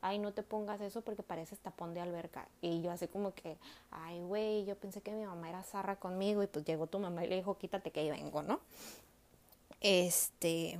ay, 0.03 0.19
no 0.19 0.33
te 0.33 0.43
pongas 0.43 0.81
eso 0.81 1.03
porque 1.03 1.23
pareces 1.23 1.59
tapón 1.59 1.95
de 1.95 2.01
alberca. 2.01 2.49
Y 2.61 2.83
yo 2.83 2.91
así 2.91 3.09
como 3.09 3.35
que, 3.35 3.57
ay, 3.91 4.21
güey, 4.21 4.65
yo 4.65 4.77
pensé 4.77 5.01
que 5.01 5.13
mi 5.13 5.25
mamá 5.25 5.49
era 5.49 5.63
zarra 5.63 5.97
conmigo 5.97 6.43
y 6.43 6.47
pues 6.47 6.65
llegó 6.65 6.87
tu 6.87 6.99
mamá 6.99 7.25
y 7.25 7.29
le 7.29 7.37
dijo, 7.37 7.57
quítate 7.59 7.91
que 7.91 8.01
ahí 8.01 8.11
vengo, 8.11 8.43
¿no? 8.43 8.61
Este, 9.81 10.79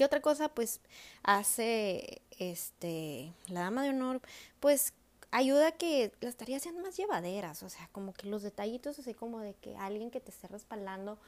¿Qué 0.00 0.06
otra 0.06 0.22
cosa 0.22 0.48
pues 0.48 0.80
hace 1.22 2.22
este 2.38 3.34
la 3.48 3.60
dama 3.60 3.82
de 3.82 3.90
honor? 3.90 4.22
Pues 4.58 4.94
ayuda 5.30 5.72
que 5.72 6.10
las 6.22 6.36
tareas 6.36 6.62
sean 6.62 6.80
más 6.80 6.96
llevaderas, 6.96 7.62
o 7.62 7.68
sea, 7.68 7.86
como 7.92 8.14
que 8.14 8.26
los 8.26 8.42
detallitos 8.42 8.98
así 8.98 9.12
como 9.12 9.40
de 9.40 9.52
que 9.52 9.76
alguien 9.76 10.10
que 10.10 10.20
te 10.20 10.30
esté 10.30 10.48
respaldando, 10.48 11.18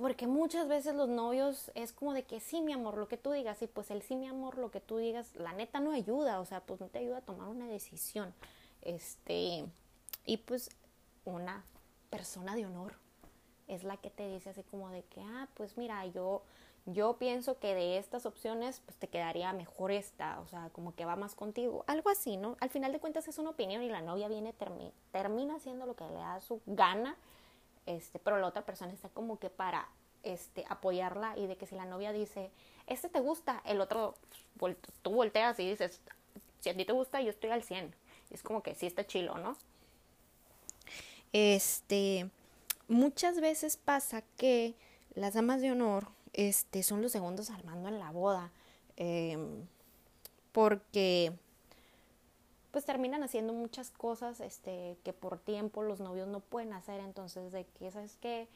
porque 0.00 0.26
muchas 0.26 0.68
veces 0.68 0.94
los 0.94 1.08
novios 1.08 1.70
es 1.74 1.92
como 1.92 2.14
de 2.14 2.24
que 2.24 2.40
sí, 2.40 2.60
mi 2.60 2.72
amor, 2.72 2.96
lo 2.96 3.08
que 3.08 3.16
tú 3.16 3.32
digas, 3.32 3.60
y 3.62 3.66
pues 3.66 3.90
el 3.90 4.02
sí, 4.02 4.16
mi 4.16 4.28
amor, 4.28 4.58
lo 4.58 4.70
que 4.70 4.80
tú 4.80 4.98
digas, 4.98 5.34
la 5.36 5.52
neta 5.52 5.80
no 5.80 5.92
ayuda, 5.92 6.40
o 6.40 6.44
sea, 6.44 6.60
pues 6.60 6.80
no 6.80 6.88
te 6.88 6.98
ayuda 6.98 7.18
a 7.18 7.22
tomar 7.22 7.48
una 7.48 7.66
decisión. 7.66 8.34
Este, 8.82 9.64
y 10.24 10.36
pues 10.38 10.70
una 11.24 11.64
persona 12.08 12.54
de 12.56 12.66
honor 12.66 12.94
es 13.68 13.84
la 13.84 13.96
que 13.96 14.10
te 14.10 14.26
dice 14.28 14.50
así 14.50 14.62
como 14.64 14.90
de 14.90 15.02
que, 15.04 15.20
ah, 15.20 15.48
pues 15.54 15.76
mira, 15.76 16.04
yo 16.06 16.42
yo 16.86 17.18
pienso 17.18 17.58
que 17.58 17.74
de 17.74 17.98
estas 17.98 18.26
opciones 18.26 18.80
pues 18.84 18.96
te 18.96 19.08
quedaría 19.08 19.52
mejor 19.52 19.92
esta, 19.92 20.40
o 20.40 20.46
sea, 20.46 20.70
como 20.72 20.94
que 20.94 21.04
va 21.04 21.16
más 21.16 21.34
contigo, 21.34 21.84
algo 21.86 22.10
así, 22.10 22.36
¿no? 22.36 22.56
Al 22.60 22.70
final 22.70 22.92
de 22.92 22.98
cuentas 22.98 23.28
es 23.28 23.38
una 23.38 23.50
opinión 23.50 23.82
y 23.82 23.88
la 23.88 24.00
novia 24.00 24.28
viene, 24.28 24.54
termina 25.12 25.56
haciendo 25.56 25.86
lo 25.86 25.94
que 25.94 26.04
le 26.06 26.14
da 26.14 26.40
su 26.40 26.60
gana, 26.66 27.16
este, 27.86 28.18
pero 28.18 28.38
la 28.38 28.46
otra 28.46 28.64
persona 28.64 28.92
está 28.92 29.08
como 29.08 29.38
que 29.38 29.50
para 29.50 29.88
este, 30.22 30.64
apoyarla 30.68 31.36
y 31.36 31.46
de 31.46 31.56
que 31.56 31.66
si 31.66 31.74
la 31.74 31.84
novia 31.84 32.12
dice, 32.12 32.50
este 32.86 33.08
te 33.08 33.20
gusta, 33.20 33.62
el 33.64 33.80
otro, 33.80 34.14
tú 35.02 35.10
volteas 35.12 35.58
y 35.60 35.68
dices, 35.68 36.00
si 36.60 36.68
a 36.70 36.76
ti 36.76 36.84
te 36.84 36.92
gusta, 36.92 37.20
yo 37.20 37.30
estoy 37.30 37.50
al 37.50 37.62
100. 37.62 37.94
es 38.30 38.42
como 38.42 38.62
que 38.62 38.74
sí 38.74 38.86
está 38.86 39.06
chilo, 39.06 39.38
¿no? 39.38 39.56
Este, 41.32 42.28
muchas 42.88 43.40
veces 43.40 43.76
pasa 43.76 44.22
que 44.36 44.74
las 45.14 45.34
damas 45.34 45.60
de 45.60 45.72
honor 45.72 46.08
este, 46.32 46.82
son 46.82 47.02
los 47.02 47.12
segundos 47.12 47.50
al 47.50 47.64
mando 47.64 47.88
en 47.88 47.98
la 47.98 48.10
boda. 48.10 48.52
Em, 48.96 49.66
porque 50.52 51.32
pues 52.70 52.84
terminan 52.84 53.22
haciendo 53.22 53.52
muchas 53.52 53.90
cosas 53.90 54.40
este, 54.40 54.96
que 55.04 55.12
por 55.12 55.38
tiempo 55.38 55.82
los 55.82 56.00
novios 56.00 56.28
no 56.28 56.40
pueden 56.40 56.72
hacer. 56.72 57.00
Entonces, 57.00 57.52
de 57.52 57.64
que, 57.66 57.90
¿sabes 57.90 58.16
qué? 58.20 58.48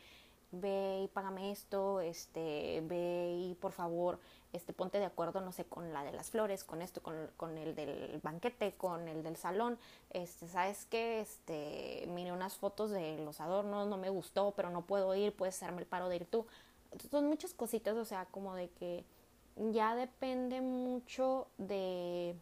Ve 0.52 1.02
y 1.04 1.08
págame 1.08 1.50
esto, 1.50 2.00
este, 2.00 2.80
ve 2.84 3.34
y 3.36 3.54
por 3.56 3.72
favor, 3.72 4.20
este, 4.52 4.72
ponte 4.72 4.98
de 4.98 5.04
acuerdo, 5.04 5.40
no 5.40 5.50
sé, 5.50 5.64
con 5.64 5.92
la 5.92 6.04
de 6.04 6.12
las 6.12 6.30
flores, 6.30 6.62
con 6.62 6.80
esto, 6.80 7.02
con, 7.02 7.28
con 7.36 7.58
el 7.58 7.74
del 7.74 8.20
banquete, 8.22 8.74
con 8.74 9.08
el 9.08 9.24
del 9.24 9.36
salón. 9.36 9.78
Este, 10.10 10.46
¿sabes 10.46 10.86
qué? 10.86 11.20
Este, 11.20 12.06
mire 12.08 12.30
unas 12.30 12.54
fotos 12.54 12.90
de 12.90 13.18
los 13.18 13.40
adornos, 13.40 13.88
no 13.88 13.96
me 13.96 14.10
gustó, 14.10 14.52
pero 14.54 14.70
no 14.70 14.82
puedo 14.82 15.14
ir, 15.16 15.34
puedes 15.34 15.56
hacerme 15.56 15.80
el 15.80 15.86
paro 15.86 16.08
de 16.08 16.16
ir 16.16 16.26
tú 16.26 16.46
son 17.10 17.26
muchas 17.26 17.54
cositas, 17.54 17.96
o 17.96 18.04
sea, 18.04 18.26
como 18.26 18.54
de 18.54 18.68
que 18.70 19.04
ya 19.72 19.94
depende 19.94 20.60
mucho 20.60 21.48
de 21.58 22.36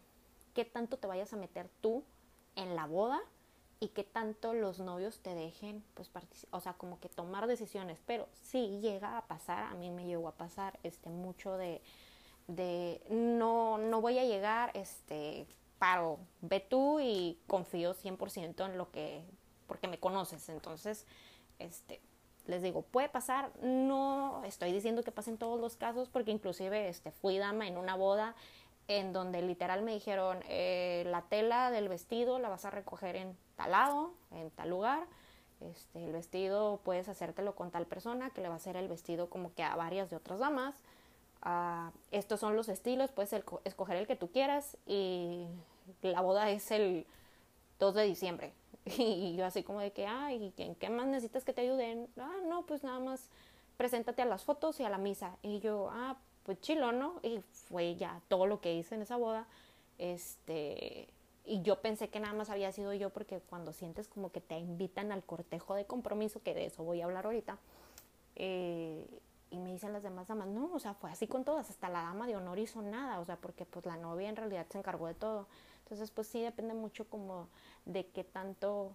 qué 0.53 0.65
tanto 0.65 0.97
te 0.97 1.07
vayas 1.07 1.33
a 1.33 1.37
meter 1.37 1.69
tú 1.81 2.03
en 2.55 2.75
la 2.75 2.85
boda 2.85 3.21
y 3.79 3.89
qué 3.89 4.03
tanto 4.03 4.53
los 4.53 4.79
novios 4.79 5.19
te 5.19 5.35
dejen, 5.35 5.83
pues, 5.93 6.09
o 6.51 6.59
sea, 6.61 6.73
como 6.73 6.99
que 6.99 7.09
tomar 7.09 7.47
decisiones. 7.47 7.99
Pero 8.05 8.29
sí 8.41 8.79
llega 8.79 9.17
a 9.17 9.27
pasar, 9.27 9.63
a 9.63 9.73
mí 9.73 9.91
me 9.91 10.05
llegó 10.05 10.29
a 10.29 10.35
pasar, 10.35 10.79
este, 10.83 11.09
mucho 11.09 11.57
de, 11.57 11.81
de 12.47 13.01
no, 13.09 13.77
no 13.77 13.99
voy 13.99 14.19
a 14.19 14.23
llegar, 14.23 14.71
este, 14.73 15.47
paro, 15.79 16.19
ve 16.39 16.61
tú 16.61 17.01
y 17.01 17.37
confío 17.45 17.93
100% 17.93 18.65
en 18.65 18.77
lo 18.77 18.89
que, 18.89 19.25
porque 19.67 19.89
me 19.89 19.99
conoces. 19.99 20.47
Entonces, 20.47 21.05
este, 21.59 21.99
les 22.47 22.61
digo, 22.61 22.83
puede 22.83 23.09
pasar, 23.09 23.51
no 23.61 24.43
estoy 24.45 24.71
diciendo 24.71 25.03
que 25.03 25.11
pasen 25.11 25.37
todos 25.37 25.59
los 25.59 25.75
casos, 25.75 26.09
porque 26.09 26.31
inclusive 26.31 26.87
este, 26.87 27.11
fui 27.11 27.37
dama 27.37 27.67
en 27.67 27.77
una 27.77 27.95
boda 27.95 28.35
en 28.87 29.13
donde 29.13 29.41
literal 29.41 29.81
me 29.81 29.93
dijeron, 29.93 30.39
eh, 30.47 31.03
la 31.07 31.21
tela 31.23 31.71
del 31.71 31.89
vestido 31.89 32.39
la 32.39 32.49
vas 32.49 32.65
a 32.65 32.69
recoger 32.69 33.15
en 33.15 33.37
tal 33.55 33.71
lado, 33.71 34.13
en 34.31 34.49
tal 34.51 34.69
lugar, 34.69 35.05
este, 35.61 36.05
el 36.05 36.11
vestido 36.11 36.81
puedes 36.83 37.07
hacértelo 37.07 37.55
con 37.55 37.71
tal 37.71 37.85
persona 37.85 38.29
que 38.31 38.41
le 38.41 38.49
va 38.49 38.55
a 38.55 38.57
hacer 38.57 38.75
el 38.75 38.87
vestido 38.87 39.29
como 39.29 39.53
que 39.53 39.63
a 39.63 39.75
varias 39.75 40.09
de 40.09 40.17
otras 40.17 40.39
damas. 40.39 40.75
Uh, 41.45 41.91
estos 42.11 42.39
son 42.39 42.55
los 42.55 42.69
estilos, 42.69 43.11
puedes 43.11 43.33
escoger 43.65 43.97
el 43.97 44.07
que 44.07 44.15
tú 44.15 44.31
quieras 44.31 44.77
y 44.85 45.45
la 46.01 46.21
boda 46.21 46.49
es 46.49 46.71
el 46.71 47.05
2 47.79 47.95
de 47.95 48.03
diciembre. 48.03 48.53
Y 48.85 49.35
yo 49.37 49.45
así 49.45 49.63
como 49.63 49.79
de 49.79 49.91
que, 49.91 50.05
ay, 50.05 50.53
¿en 50.57 50.75
qué 50.75 50.89
más 50.89 51.07
necesitas 51.07 51.45
que 51.45 51.53
te 51.53 51.61
ayuden? 51.61 52.09
Ah, 52.17 52.39
no, 52.45 52.65
pues 52.65 52.83
nada 52.83 52.99
más 52.99 53.29
preséntate 53.77 54.21
a 54.21 54.25
las 54.25 54.43
fotos 54.43 54.79
y 54.79 54.83
a 54.83 54.89
la 54.89 54.97
misa. 54.97 55.37
Y 55.41 55.59
yo, 55.59 55.89
ah, 55.91 56.17
pues 56.43 56.59
chilo, 56.61 56.91
¿no? 56.91 57.19
Y 57.23 57.39
fue 57.51 57.95
ya 57.95 58.21
todo 58.27 58.45
lo 58.45 58.61
que 58.61 58.73
hice 58.73 58.95
en 58.95 59.01
esa 59.01 59.17
boda. 59.17 59.47
Este, 59.97 61.07
y 61.45 61.61
yo 61.61 61.81
pensé 61.81 62.09
que 62.09 62.19
nada 62.19 62.33
más 62.33 62.49
había 62.49 62.71
sido 62.71 62.93
yo 62.93 63.09
porque 63.09 63.39
cuando 63.39 63.73
sientes 63.73 64.07
como 64.07 64.31
que 64.31 64.41
te 64.41 64.57
invitan 64.57 65.11
al 65.11 65.23
cortejo 65.23 65.75
de 65.75 65.85
compromiso, 65.85 66.41
que 66.41 66.53
de 66.53 66.65
eso 66.65 66.83
voy 66.83 67.01
a 67.01 67.05
hablar 67.05 67.25
ahorita, 67.25 67.57
eh, 68.35 69.05
y 69.49 69.59
me 69.59 69.71
dicen 69.71 69.93
las 69.93 70.03
demás 70.03 70.27
damas, 70.27 70.47
no, 70.47 70.71
o 70.73 70.79
sea, 70.79 70.93
fue 70.95 71.11
así 71.11 71.27
con 71.27 71.43
todas, 71.43 71.69
hasta 71.69 71.89
la 71.89 72.01
dama 72.01 72.25
de 72.25 72.35
honor 72.35 72.57
hizo 72.57 72.81
nada, 72.81 73.19
o 73.19 73.25
sea, 73.25 73.35
porque 73.35 73.65
pues 73.65 73.85
la 73.85 73.97
novia 73.97 74.29
en 74.29 74.35
realidad 74.35 74.65
se 74.69 74.79
encargó 74.79 75.07
de 75.07 75.13
todo. 75.13 75.47
Entonces, 75.83 76.09
pues 76.11 76.27
sí 76.27 76.41
depende 76.41 76.73
mucho 76.73 77.05
como 77.07 77.47
de 77.85 78.07
qué 78.07 78.23
tanto 78.23 78.93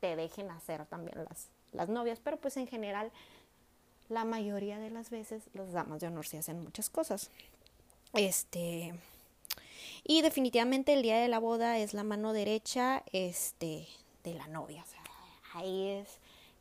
te 0.00 0.16
dejen 0.16 0.50
hacer 0.50 0.86
también 0.86 1.24
las, 1.28 1.50
las 1.72 1.88
novias, 1.88 2.18
pero 2.18 2.36
pues 2.38 2.56
en 2.56 2.66
general 2.66 3.12
la 4.08 4.24
mayoría 4.24 4.78
de 4.78 4.90
las 4.90 5.10
veces 5.10 5.42
las 5.54 5.72
damas 5.72 6.00
de 6.00 6.08
honor 6.08 6.26
se 6.26 6.38
hacen 6.38 6.62
muchas 6.62 6.90
cosas. 6.90 7.30
Este 8.14 8.94
y 10.04 10.22
definitivamente 10.22 10.92
el 10.92 11.02
día 11.02 11.18
de 11.18 11.28
la 11.28 11.38
boda 11.38 11.78
es 11.78 11.94
la 11.94 12.02
mano 12.02 12.32
derecha 12.32 13.04
este 13.12 13.86
de 14.24 14.34
la 14.34 14.48
novia, 14.48 14.82
o 14.82 14.86
sea, 14.86 15.02
ahí 15.54 15.88
es 15.88 16.08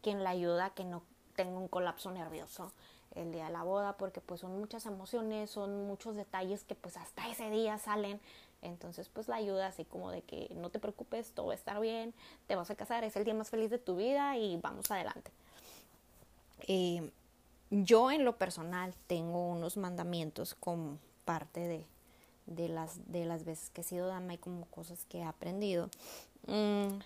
quien 0.02 0.24
la 0.24 0.32
ayuda 0.32 0.68
a 0.68 0.74
que 0.74 0.84
no 0.84 1.04
tenga 1.36 1.58
un 1.58 1.68
colapso 1.68 2.12
nervioso 2.12 2.72
el 3.16 3.32
día 3.32 3.46
de 3.46 3.52
la 3.52 3.64
boda 3.64 3.98
porque 3.98 4.22
pues 4.22 4.42
son 4.42 4.58
muchas 4.60 4.86
emociones, 4.86 5.50
son 5.50 5.88
muchos 5.88 6.16
detalles 6.16 6.64
que 6.64 6.76
pues 6.76 6.98
hasta 6.98 7.28
ese 7.30 7.50
día 7.50 7.78
salen 7.78 8.20
entonces, 8.62 9.10
pues 9.10 9.28
la 9.28 9.38
ayuda 9.38 9.68
así 9.68 9.86
como 9.86 10.12
de 10.12 10.22
que 10.22 10.52
no 10.56 10.70
te 10.70 10.80
preocupes, 10.80 11.32
todo 11.32 11.48
va 11.48 11.54
a 11.54 11.56
estar 11.56 11.80
bien, 11.80 12.14
te 12.48 12.56
vas 12.56 12.70
a 12.70 12.76
casar, 12.76 13.04
es 13.04 13.16
el 13.16 13.24
día 13.24 13.34
más 13.34 13.50
feliz 13.50 13.72
de 13.72 13.80
tu 13.80 13.96
vida 13.96 14.38
y 14.38 14.58
vamos 14.58 14.90
adelante. 14.92 15.32
Eh, 16.68 17.10
yo 17.72 18.12
en 18.12 18.26
lo 18.26 18.38
personal 18.38 18.94
tengo 19.08 19.48
unos 19.48 19.78
mandamientos 19.78 20.56
como 20.56 21.00
parte 21.24 21.62
de, 21.62 21.86
de, 22.46 22.68
las, 22.68 23.12
de 23.12 23.26
las 23.26 23.46
veces 23.46 23.70
que 23.70 23.82
he 23.82 23.84
sido 23.84 24.08
dama 24.08 24.34
y 24.34 24.38
como 24.38 24.66
cosas 24.66 25.06
que 25.06 25.20
he 25.20 25.24
aprendido. 25.24 25.90
Mm, 26.48 27.00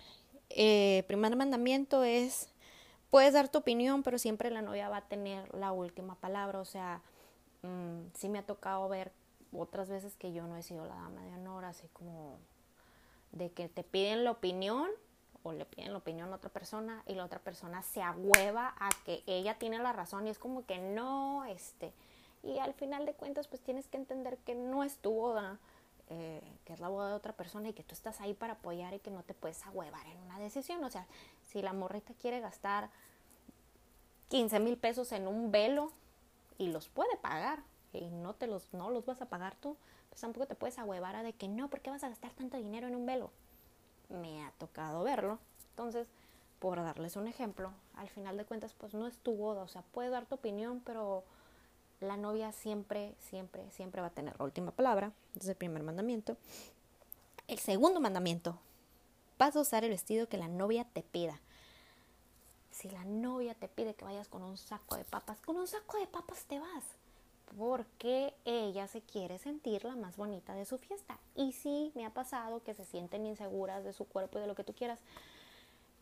eh, 0.50 1.04
primer 1.06 1.36
mandamiento 1.36 2.02
es, 2.02 2.48
puedes 3.10 3.32
dar 3.32 3.48
tu 3.48 3.58
opinión, 3.58 4.02
pero 4.02 4.18
siempre 4.18 4.50
la 4.50 4.60
novia 4.60 4.88
va 4.88 4.98
a 4.98 5.08
tener 5.08 5.54
la 5.54 5.70
última 5.70 6.16
palabra. 6.16 6.60
O 6.60 6.64
sea, 6.64 7.00
mm, 7.62 8.08
sí 8.14 8.28
me 8.28 8.40
ha 8.40 8.46
tocado 8.46 8.88
ver 8.88 9.12
otras 9.52 9.88
veces 9.88 10.16
que 10.16 10.32
yo 10.32 10.48
no 10.48 10.56
he 10.56 10.62
sido 10.62 10.84
la 10.84 10.96
dama 10.96 11.22
de 11.24 11.34
honor, 11.34 11.64
así 11.64 11.86
como 11.92 12.38
de 13.30 13.50
que 13.52 13.68
te 13.68 13.84
piden 13.84 14.24
la 14.24 14.32
opinión 14.32 14.88
o 15.46 15.52
le 15.52 15.64
piden 15.64 15.92
la 15.92 15.98
opinión 15.98 16.32
a 16.32 16.36
otra 16.36 16.50
persona 16.50 17.02
y 17.06 17.14
la 17.14 17.24
otra 17.24 17.38
persona 17.38 17.82
se 17.82 18.02
agüeva 18.02 18.74
a 18.78 18.88
que 19.04 19.22
ella 19.26 19.58
tiene 19.58 19.78
la 19.78 19.92
razón 19.92 20.26
y 20.26 20.30
es 20.30 20.38
como 20.38 20.66
que 20.66 20.78
no, 20.78 21.44
este, 21.44 21.92
y 22.42 22.58
al 22.58 22.74
final 22.74 23.06
de 23.06 23.14
cuentas 23.14 23.46
pues 23.46 23.62
tienes 23.62 23.86
que 23.86 23.96
entender 23.96 24.38
que 24.38 24.54
no 24.54 24.82
es 24.82 24.98
tu 24.98 25.12
boda, 25.12 25.58
eh, 26.08 26.42
que 26.64 26.72
es 26.72 26.80
la 26.80 26.88
boda 26.88 27.10
de 27.10 27.14
otra 27.14 27.32
persona 27.32 27.68
y 27.68 27.72
que 27.72 27.84
tú 27.84 27.94
estás 27.94 28.20
ahí 28.20 28.34
para 28.34 28.54
apoyar 28.54 28.94
y 28.94 28.98
que 28.98 29.10
no 29.10 29.22
te 29.22 29.34
puedes 29.34 29.64
agüevar 29.66 30.06
en 30.06 30.18
una 30.18 30.38
decisión, 30.38 30.82
o 30.82 30.90
sea, 30.90 31.06
si 31.46 31.62
la 31.62 31.72
morrita 31.72 32.12
quiere 32.20 32.40
gastar 32.40 32.90
15 34.28 34.58
mil 34.60 34.76
pesos 34.76 35.12
en 35.12 35.28
un 35.28 35.52
velo 35.52 35.92
y 36.58 36.68
los 36.68 36.88
puede 36.88 37.16
pagar, 37.18 37.62
y 37.92 38.10
no 38.10 38.34
te 38.34 38.46
los, 38.46 38.72
no 38.74 38.90
los 38.90 39.06
vas 39.06 39.22
a 39.22 39.26
pagar 39.26 39.54
tú, 39.56 39.76
pues 40.08 40.20
tampoco 40.20 40.46
te 40.46 40.54
puedes 40.54 40.78
ahuevar 40.78 41.16
a 41.16 41.22
de 41.22 41.32
que 41.32 41.48
no, 41.48 41.68
¿por 41.68 41.80
qué 41.80 41.90
vas 41.90 42.04
a 42.04 42.08
gastar 42.08 42.32
tanto 42.32 42.56
dinero 42.56 42.86
en 42.86 42.94
un 42.94 43.06
velo? 43.06 43.30
Me 44.08 44.44
ha 44.44 44.50
tocado 44.52 45.02
verlo. 45.02 45.38
Entonces, 45.70 46.08
por 46.58 46.76
darles 46.76 47.16
un 47.16 47.26
ejemplo, 47.26 47.72
al 47.96 48.08
final 48.08 48.36
de 48.36 48.44
cuentas, 48.44 48.74
pues 48.74 48.94
no 48.94 49.06
es 49.06 49.18
tu 49.18 49.36
boda, 49.36 49.62
o 49.62 49.68
sea, 49.68 49.82
puedes 49.92 50.10
dar 50.10 50.26
tu 50.26 50.36
opinión, 50.36 50.80
pero 50.84 51.24
la 52.00 52.16
novia 52.16 52.52
siempre, 52.52 53.14
siempre, 53.20 53.70
siempre 53.70 54.00
va 54.00 54.08
a 54.08 54.14
tener 54.14 54.38
la 54.38 54.44
última 54.44 54.70
palabra. 54.70 55.12
Es 55.38 55.48
el 55.48 55.56
primer 55.56 55.82
mandamiento. 55.82 56.36
El 57.48 57.58
segundo 57.58 58.00
mandamiento, 58.00 58.58
vas 59.38 59.54
a 59.56 59.60
usar 59.60 59.84
el 59.84 59.90
vestido 59.90 60.28
que 60.28 60.38
la 60.38 60.48
novia 60.48 60.84
te 60.92 61.02
pida. 61.02 61.40
Si 62.70 62.90
la 62.90 63.04
novia 63.04 63.54
te 63.54 63.68
pide 63.68 63.94
que 63.94 64.04
vayas 64.04 64.28
con 64.28 64.42
un 64.42 64.56
saco 64.56 64.96
de 64.96 65.04
papas, 65.04 65.40
con 65.40 65.56
un 65.56 65.66
saco 65.66 65.98
de 65.98 66.06
papas 66.06 66.44
te 66.44 66.58
vas 66.58 66.84
porque 67.58 68.34
ella 68.44 68.88
se 68.88 69.00
quiere 69.00 69.38
sentir 69.38 69.84
la 69.84 69.96
más 69.96 70.16
bonita 70.16 70.54
de 70.54 70.64
su 70.64 70.78
fiesta. 70.78 71.18
Y 71.34 71.52
sí, 71.52 71.92
me 71.94 72.04
ha 72.04 72.10
pasado 72.10 72.62
que 72.62 72.74
se 72.74 72.84
sienten 72.84 73.26
inseguras 73.26 73.84
de 73.84 73.92
su 73.92 74.04
cuerpo 74.04 74.38
y 74.38 74.42
de 74.42 74.46
lo 74.46 74.54
que 74.54 74.64
tú 74.64 74.74
quieras. 74.74 74.98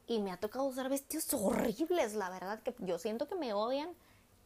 Y 0.06 0.20
me 0.20 0.32
ha 0.32 0.36
tocado 0.36 0.64
usar 0.64 0.88
vestidos 0.88 1.32
horribles, 1.34 2.14
la 2.14 2.30
verdad, 2.30 2.60
que 2.62 2.74
yo 2.78 2.98
siento 2.98 3.28
que 3.28 3.34
me 3.34 3.52
odian 3.52 3.90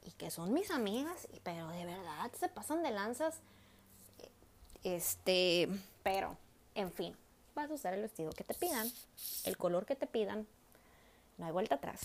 y 0.04 0.12
que 0.12 0.30
son 0.30 0.52
mis 0.52 0.70
amigas, 0.70 1.28
pero 1.42 1.68
de 1.68 1.84
verdad 1.84 2.30
se 2.38 2.48
pasan 2.48 2.82
de 2.82 2.90
lanzas. 2.90 3.40
Este, 4.84 5.68
pero, 6.02 6.36
en 6.74 6.92
fin, 6.92 7.16
vas 7.54 7.70
a 7.70 7.74
usar 7.74 7.94
el 7.94 8.02
vestido 8.02 8.30
que 8.30 8.44
te 8.44 8.54
pidan, 8.54 8.90
el 9.44 9.56
color 9.56 9.84
que 9.84 9.96
te 9.96 10.06
pidan, 10.06 10.46
no 11.38 11.46
hay 11.46 11.52
vuelta 11.52 11.76
atrás. 11.76 12.00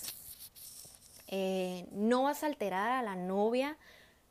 Eh, 1.28 1.88
no 1.92 2.24
vas 2.24 2.44
a 2.44 2.48
alterar 2.48 2.92
a 2.92 3.02
la 3.02 3.16
novia 3.16 3.78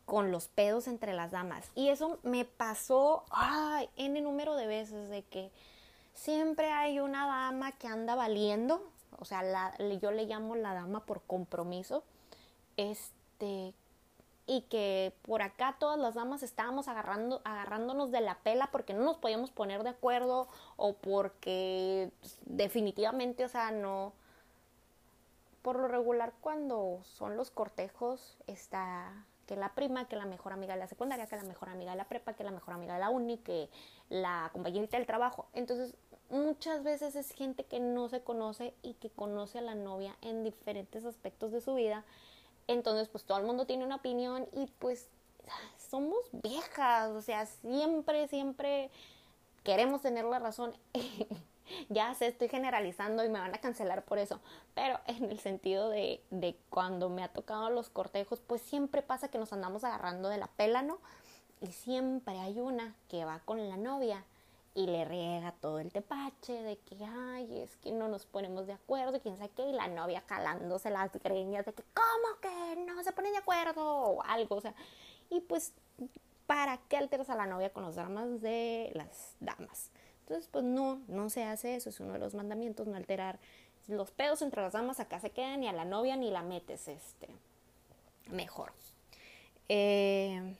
con 0.04 0.30
los 0.30 0.48
pedos 0.48 0.88
entre 0.88 1.12
las 1.12 1.30
damas. 1.30 1.70
Y 1.74 1.88
eso 1.88 2.18
me 2.22 2.44
pasó 2.44 3.24
ay, 3.30 3.88
el 3.96 4.22
número 4.22 4.56
de 4.56 4.66
veces 4.66 5.08
de 5.08 5.22
que 5.22 5.50
siempre 6.14 6.70
hay 6.70 7.00
una 7.00 7.26
dama 7.26 7.72
que 7.72 7.88
anda 7.88 8.14
valiendo, 8.14 8.82
o 9.18 9.24
sea, 9.24 9.76
yo 10.00 10.10
le 10.10 10.26
llamo 10.26 10.56
la 10.56 10.74
dama 10.74 11.04
por 11.04 11.22
compromiso, 11.22 12.02
este, 12.76 13.74
y 14.46 14.62
que 14.62 15.14
por 15.22 15.42
acá 15.42 15.76
todas 15.78 15.98
las 15.98 16.14
damas 16.14 16.42
estábamos 16.42 16.88
agarrando, 16.88 17.40
agarrándonos 17.44 18.10
de 18.10 18.20
la 18.20 18.38
pela 18.38 18.68
porque 18.72 18.94
no 18.94 19.04
nos 19.04 19.18
podíamos 19.18 19.50
poner 19.50 19.82
de 19.82 19.90
acuerdo 19.90 20.48
o 20.76 20.94
porque 20.94 22.10
definitivamente, 22.46 23.44
o 23.44 23.48
sea, 23.48 23.70
no, 23.70 24.12
por 25.62 25.76
lo 25.76 25.86
regular 25.88 26.32
cuando 26.40 27.00
son 27.04 27.36
los 27.36 27.50
cortejos 27.50 28.36
está 28.46 29.24
que 29.46 29.56
la 29.56 29.74
prima, 29.74 30.06
que 30.08 30.16
la 30.16 30.26
mejor 30.26 30.52
amiga 30.52 30.74
de 30.74 30.80
la 30.80 30.86
secundaria, 30.86 31.26
que 31.26 31.36
la 31.36 31.42
mejor 31.42 31.68
amiga 31.68 31.92
de 31.92 31.96
la 31.96 32.04
prepa, 32.04 32.34
que 32.34 32.44
la 32.44 32.50
mejor 32.50 32.74
amiga 32.74 32.94
de 32.94 33.00
la 33.00 33.10
uni, 33.10 33.38
que 33.38 33.68
la 34.08 34.50
compañerita 34.52 34.96
del 34.96 35.06
trabajo. 35.06 35.46
Entonces, 35.52 35.94
muchas 36.30 36.82
veces 36.82 37.14
es 37.16 37.30
gente 37.32 37.64
que 37.64 37.80
no 37.80 38.08
se 38.08 38.22
conoce 38.22 38.74
y 38.82 38.94
que 38.94 39.10
conoce 39.10 39.58
a 39.58 39.62
la 39.62 39.74
novia 39.74 40.16
en 40.22 40.44
diferentes 40.44 41.04
aspectos 41.04 41.52
de 41.52 41.60
su 41.60 41.74
vida. 41.74 42.04
Entonces, 42.68 43.08
pues 43.08 43.24
todo 43.24 43.38
el 43.38 43.44
mundo 43.44 43.66
tiene 43.66 43.84
una 43.84 43.96
opinión 43.96 44.46
y 44.52 44.66
pues 44.78 45.08
somos 45.76 46.18
viejas, 46.32 47.10
o 47.10 47.20
sea, 47.20 47.46
siempre, 47.46 48.28
siempre 48.28 48.90
queremos 49.62 50.02
tener 50.02 50.24
la 50.24 50.38
razón. 50.38 50.76
ya 51.88 52.12
sé, 52.14 52.26
estoy 52.26 52.48
generalizando 52.48 53.24
y 53.24 53.28
me 53.28 53.38
van 53.38 53.54
a 53.54 53.58
cancelar 53.58 54.04
por 54.04 54.18
eso, 54.18 54.40
pero 54.74 54.98
en 55.06 55.24
el 55.30 55.38
sentido 55.38 55.88
de, 55.90 56.22
de 56.30 56.56
cuando 56.70 57.08
me 57.08 57.22
ha 57.22 57.28
tocado 57.28 57.70
los 57.70 57.90
cortejos, 57.90 58.40
pues 58.40 58.62
siempre 58.62 59.02
pasa 59.02 59.28
que 59.28 59.38
nos 59.38 59.52
andamos 59.52 59.84
agarrando 59.84 60.28
de 60.28 60.38
la 60.38 60.48
pela, 60.48 60.82
¿no? 60.82 60.98
Y 61.60 61.68
siempre 61.68 62.38
hay 62.38 62.58
una 62.58 62.94
que 63.08 63.24
va 63.24 63.40
con 63.44 63.68
la 63.68 63.76
novia 63.76 64.24
y 64.74 64.86
le 64.86 65.04
riega 65.04 65.52
todo 65.60 65.78
el 65.80 65.92
tepache 65.92 66.62
de 66.62 66.78
que, 66.78 66.96
ay, 67.04 67.60
es 67.60 67.76
que 67.76 67.92
no 67.92 68.08
nos 68.08 68.24
ponemos 68.24 68.66
de 68.66 68.72
acuerdo, 68.72 69.20
quién 69.20 69.36
sabe 69.36 69.50
qué, 69.54 69.68
y 69.68 69.72
la 69.72 69.88
novia 69.88 70.22
jalándose 70.26 70.90
las 70.90 71.12
greñas 71.12 71.66
de 71.66 71.74
que, 71.74 71.84
¿cómo 71.94 72.40
que 72.40 72.76
no 72.86 73.02
se 73.02 73.12
ponen 73.12 73.32
de 73.32 73.38
acuerdo? 73.38 73.84
o 73.84 74.22
algo, 74.22 74.56
o 74.56 74.60
sea, 74.60 74.74
y 75.28 75.40
pues, 75.40 75.74
¿para 76.46 76.78
qué 76.88 76.96
alteras 76.96 77.28
a 77.30 77.36
la 77.36 77.46
novia 77.46 77.72
con 77.72 77.82
los 77.82 77.96
dramas 77.96 78.40
de 78.40 78.90
las 78.94 79.36
damas? 79.40 79.90
Entonces, 80.32 80.48
pues 80.50 80.64
no, 80.64 81.02
no 81.08 81.28
se 81.28 81.44
hace 81.44 81.74
eso, 81.74 81.90
es 81.90 82.00
uno 82.00 82.14
de 82.14 82.18
los 82.18 82.32
mandamientos, 82.32 82.86
no 82.86 82.96
alterar 82.96 83.38
los 83.86 84.10
pedos 84.12 84.40
entre 84.40 84.62
las 84.62 84.72
damas, 84.72 84.98
acá 84.98 85.20
se 85.20 85.28
quedan 85.28 85.62
y 85.62 85.68
a 85.68 85.74
la 85.74 85.84
novia 85.84 86.16
ni 86.16 86.30
la 86.30 86.42
metes, 86.42 86.88
este, 86.88 87.28
mejor. 88.30 88.72
Eh, 89.68 90.56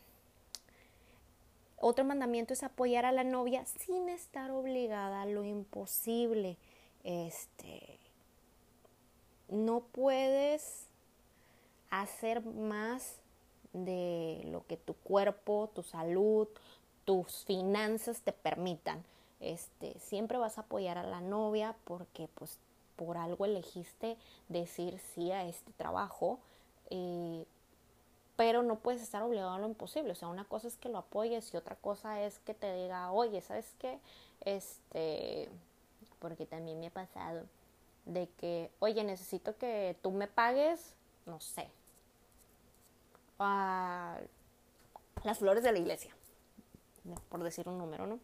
otro 1.79 2.05
mandamiento 2.05 2.53
es 2.53 2.63
apoyar 2.63 3.07
a 3.07 3.13
la 3.13 3.25
novia 3.25 3.65
sin 3.65 4.11
estar 4.11 4.51
obligada 4.51 5.23
a 5.23 5.27
lo 5.27 5.43
imposible. 5.43 6.59
Este, 7.03 7.99
no 9.49 9.81
puedes 9.81 10.87
hacer 11.89 12.45
más 12.45 13.21
de 13.73 14.43
lo 14.51 14.67
que 14.67 14.77
tu 14.77 14.93
cuerpo, 14.93 15.71
tu 15.75 15.83
salud, 15.83 16.47
tus 17.07 17.47
finanzas 17.47 18.21
te 18.21 18.33
permitan 18.33 19.03
este, 19.43 19.99
siempre 19.99 20.39
vas 20.39 20.57
a 20.57 20.63
apoyar 20.63 20.97
a 20.97 21.03
la 21.03 21.21
novia 21.21 21.75
porque 21.85 22.29
pues 22.35 22.59
por 22.97 23.17
algo 23.17 23.45
elegiste 23.45 24.17
decir 24.49 25.01
sí 25.15 25.33
a 25.33 25.45
este 25.45 25.73
trabajo, 25.73 26.39
eh, 26.91 27.45
pero 28.37 28.63
no 28.63 28.77
puedes 28.77 29.03
estar 29.03 29.23
obligado 29.23 29.51
a 29.51 29.59
lo 29.59 29.67
imposible. 29.67 30.13
O 30.13 30.15
sea, 30.15 30.29
una 30.29 30.45
cosa 30.45 30.69
es 30.69 30.77
que 30.77 30.89
lo 30.89 30.99
apoyes 30.99 31.53
y 31.53 31.57
otra 31.57 31.77
cosa 31.77 32.23
es 32.23 32.39
que 32.41 32.55
te 32.55 32.73
diga, 32.75 33.11
oye, 33.13 33.41
¿sabes 33.41 33.75
qué? 33.79 33.99
Este, 34.41 35.49
porque 36.19 36.47
también 36.47 36.81
me 36.81 36.87
ha 36.87 36.91
pasado 36.91 37.45
de 38.07 38.29
que, 38.39 38.71
oye, 38.79 39.05
necesito 39.05 39.57
que 39.59 39.97
tú 40.03 40.11
me 40.13 40.29
pagues, 40.29 40.95
no 41.27 41.41
sé, 41.41 41.69
a 43.39 44.19
las 45.25 45.39
flores 45.39 45.65
de 45.65 45.73
la 45.73 45.79
iglesia, 45.79 46.15
por 47.29 47.43
decir 47.43 47.69
un 47.69 47.79
número, 47.79 48.07
¿no? 48.07 48.19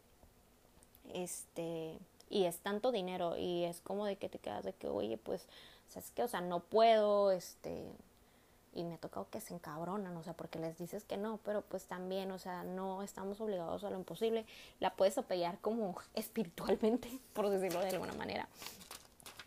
Este, 1.15 1.99
y 2.31 2.45
es 2.45 2.59
tanto 2.59 2.93
dinero 2.93 3.37
y 3.37 3.65
es 3.65 3.81
como 3.81 4.07
de 4.07 4.17
que 4.17 4.29
te 4.29 4.39
quedas 4.39 4.65
de 4.65 4.73
que, 4.73 4.89
oye, 4.89 5.19
pues, 5.19 5.47
¿sabes 5.89 6.11
qué? 6.13 6.23
O 6.23 6.29
sea, 6.29 6.41
no 6.41 6.61
puedo, 6.61 7.31
este, 7.31 7.91
y 8.75 8.85
me 8.85 8.95
ha 8.95 8.99
tocado 8.99 9.27
que 9.31 9.41
se 9.41 9.55
encabronan, 9.55 10.17
o 10.17 10.23
sea, 10.23 10.35
porque 10.35 10.59
les 10.59 10.79
dices 10.79 11.05
que 11.05 11.17
no, 11.17 11.39
pero 11.45 11.63
pues 11.63 11.87
también, 11.87 12.31
o 12.31 12.39
sea, 12.39 12.63
no 12.63 13.03
estamos 13.03 13.41
obligados 13.41 13.85
a 13.85 13.91
lo 13.91 13.97
imposible, 13.97 14.45
la 14.81 14.95
puedes 14.95 15.19
apoyar 15.19 15.59
como 15.61 15.97
espiritualmente, 16.15 17.19
por 17.33 17.49
decirlo 17.49 17.81
de 17.81 17.89
alguna 17.89 18.13
manera. 18.15 18.49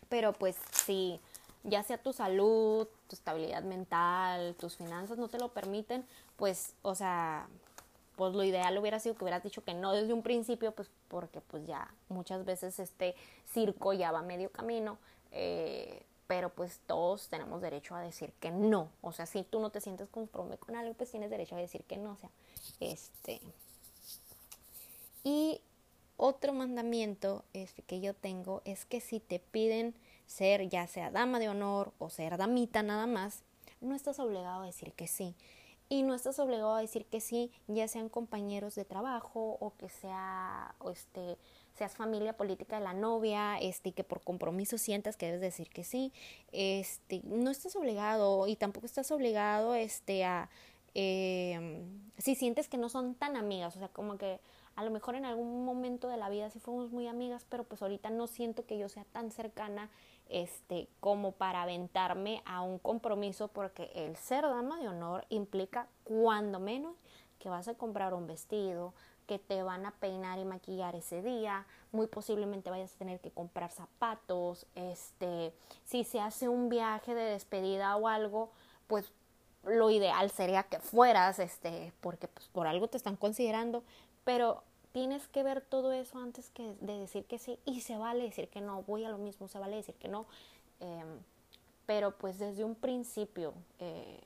Pero 0.08 0.32
pues 0.32 0.56
si 0.84 1.20
ya 1.64 1.82
sea 1.82 1.98
tu 1.98 2.12
salud, 2.12 2.86
tu 3.08 3.16
estabilidad 3.16 3.62
mental, 3.62 4.54
tus 4.56 4.76
finanzas 4.76 5.16
no 5.18 5.28
te 5.28 5.38
lo 5.38 5.48
permiten, 5.48 6.04
pues, 6.36 6.74
o 6.82 6.94
sea, 6.94 7.46
pues 8.16 8.34
lo 8.34 8.44
ideal 8.44 8.76
hubiera 8.78 8.98
sido 8.98 9.14
que 9.14 9.24
hubieras 9.24 9.42
dicho 9.42 9.64
que 9.64 9.74
no 9.74 9.92
desde 9.92 10.12
un 10.12 10.22
principio, 10.22 10.72
pues 10.72 10.90
porque 11.12 11.42
pues 11.42 11.66
ya 11.66 11.94
muchas 12.08 12.46
veces 12.46 12.78
este 12.78 13.14
circo 13.52 13.92
ya 13.92 14.10
va 14.12 14.22
medio 14.22 14.50
camino, 14.50 14.96
eh, 15.30 16.02
pero 16.26 16.48
pues 16.48 16.80
todos 16.86 17.28
tenemos 17.28 17.60
derecho 17.60 17.94
a 17.94 18.00
decir 18.00 18.32
que 18.40 18.50
no, 18.50 18.88
o 19.02 19.12
sea, 19.12 19.26
si 19.26 19.42
tú 19.42 19.60
no 19.60 19.68
te 19.68 19.82
sientes 19.82 20.08
conforme 20.08 20.56
con 20.56 20.74
algo, 20.74 20.94
pues 20.94 21.10
tienes 21.10 21.28
derecho 21.28 21.54
a 21.54 21.58
decir 21.58 21.84
que 21.84 21.98
no, 21.98 22.16
sea, 22.16 22.30
este... 22.80 23.42
Y 25.22 25.60
otro 26.16 26.54
mandamiento 26.54 27.44
este, 27.52 27.82
que 27.82 28.00
yo 28.00 28.14
tengo 28.14 28.62
es 28.64 28.86
que 28.86 29.02
si 29.02 29.20
te 29.20 29.38
piden 29.38 29.94
ser 30.26 30.70
ya 30.70 30.86
sea 30.86 31.10
dama 31.10 31.38
de 31.38 31.50
honor 31.50 31.92
o 31.98 32.08
ser 32.08 32.38
damita 32.38 32.82
nada 32.82 33.06
más, 33.06 33.42
no 33.82 33.94
estás 33.94 34.18
obligado 34.18 34.62
a 34.62 34.66
decir 34.66 34.94
que 34.94 35.06
sí 35.06 35.34
y 35.92 36.02
no 36.04 36.14
estás 36.14 36.38
obligado 36.38 36.74
a 36.74 36.80
decir 36.80 37.04
que 37.04 37.20
sí, 37.20 37.50
ya 37.68 37.86
sean 37.86 38.08
compañeros 38.08 38.74
de 38.74 38.86
trabajo 38.86 39.58
o 39.60 39.76
que 39.76 39.90
sea, 39.90 40.74
este, 40.90 41.36
seas 41.74 41.94
familia 41.96 42.34
política 42.34 42.78
de 42.78 42.84
la 42.84 42.94
novia, 42.94 43.58
este, 43.58 43.92
que 43.92 44.02
por 44.02 44.22
compromiso 44.22 44.78
sientas 44.78 45.18
que 45.18 45.26
debes 45.26 45.42
decir 45.42 45.68
que 45.68 45.84
sí, 45.84 46.10
este, 46.50 47.20
no 47.24 47.50
estás 47.50 47.76
obligado 47.76 48.46
y 48.46 48.56
tampoco 48.56 48.86
estás 48.86 49.10
obligado, 49.10 49.74
este, 49.74 50.24
a, 50.24 50.48
eh, 50.94 51.84
si 52.16 52.36
sientes 52.36 52.68
que 52.68 52.78
no 52.78 52.88
son 52.88 53.14
tan 53.14 53.36
amigas, 53.36 53.76
o 53.76 53.78
sea, 53.78 53.88
como 53.88 54.16
que 54.16 54.40
a 54.76 54.84
lo 54.84 54.90
mejor 54.90 55.14
en 55.14 55.24
algún 55.24 55.64
momento 55.64 56.08
de 56.08 56.16
la 56.16 56.28
vida 56.28 56.50
sí 56.50 56.58
fuimos 56.58 56.90
muy 56.90 57.06
amigas, 57.08 57.44
pero 57.48 57.64
pues 57.64 57.82
ahorita 57.82 58.10
no 58.10 58.26
siento 58.26 58.66
que 58.66 58.78
yo 58.78 58.88
sea 58.88 59.04
tan 59.04 59.30
cercana 59.30 59.90
este, 60.28 60.88
como 61.00 61.32
para 61.32 61.62
aventarme 61.62 62.42
a 62.46 62.62
un 62.62 62.78
compromiso 62.78 63.48
porque 63.48 63.90
el 63.94 64.16
ser 64.16 64.44
dama 64.44 64.78
de 64.80 64.88
honor 64.88 65.26
implica 65.28 65.86
cuando 66.04 66.58
menos 66.58 66.96
que 67.38 67.48
vas 67.48 67.68
a 67.68 67.74
comprar 67.74 68.14
un 68.14 68.26
vestido, 68.26 68.94
que 69.26 69.38
te 69.38 69.62
van 69.62 69.84
a 69.86 69.90
peinar 69.92 70.38
y 70.38 70.44
maquillar 70.44 70.94
ese 70.94 71.22
día, 71.22 71.66
muy 71.90 72.06
posiblemente 72.06 72.70
vayas 72.70 72.94
a 72.94 72.98
tener 72.98 73.20
que 73.20 73.30
comprar 73.30 73.70
zapatos, 73.70 74.66
este, 74.74 75.52
si 75.84 76.04
se 76.04 76.20
hace 76.20 76.48
un 76.48 76.68
viaje 76.68 77.14
de 77.14 77.22
despedida 77.22 77.96
o 77.96 78.08
algo, 78.08 78.50
pues 78.86 79.12
lo 79.64 79.90
ideal 79.90 80.30
sería 80.30 80.64
que 80.64 80.80
fueras, 80.80 81.38
este, 81.38 81.92
porque 82.00 82.28
pues 82.28 82.48
por 82.48 82.66
algo 82.66 82.88
te 82.88 82.96
están 82.96 83.16
considerando, 83.16 83.84
pero 84.24 84.62
tienes 84.92 85.26
que 85.28 85.42
ver 85.42 85.60
todo 85.62 85.92
eso 85.92 86.18
antes 86.18 86.50
que 86.50 86.74
de 86.80 86.98
decir 86.98 87.24
que 87.24 87.38
sí 87.38 87.58
y 87.64 87.80
se 87.80 87.96
vale 87.96 88.24
decir 88.24 88.48
que 88.48 88.60
no, 88.60 88.82
voy 88.82 89.04
a 89.04 89.10
lo 89.10 89.18
mismo, 89.18 89.48
se 89.48 89.58
vale 89.58 89.76
decir 89.76 89.94
que 89.94 90.08
no, 90.08 90.26
em, 90.80 91.18
pero 91.86 92.16
pues 92.16 92.38
desde 92.38 92.64
un 92.64 92.74
principio 92.74 93.54
eh, 93.78 94.20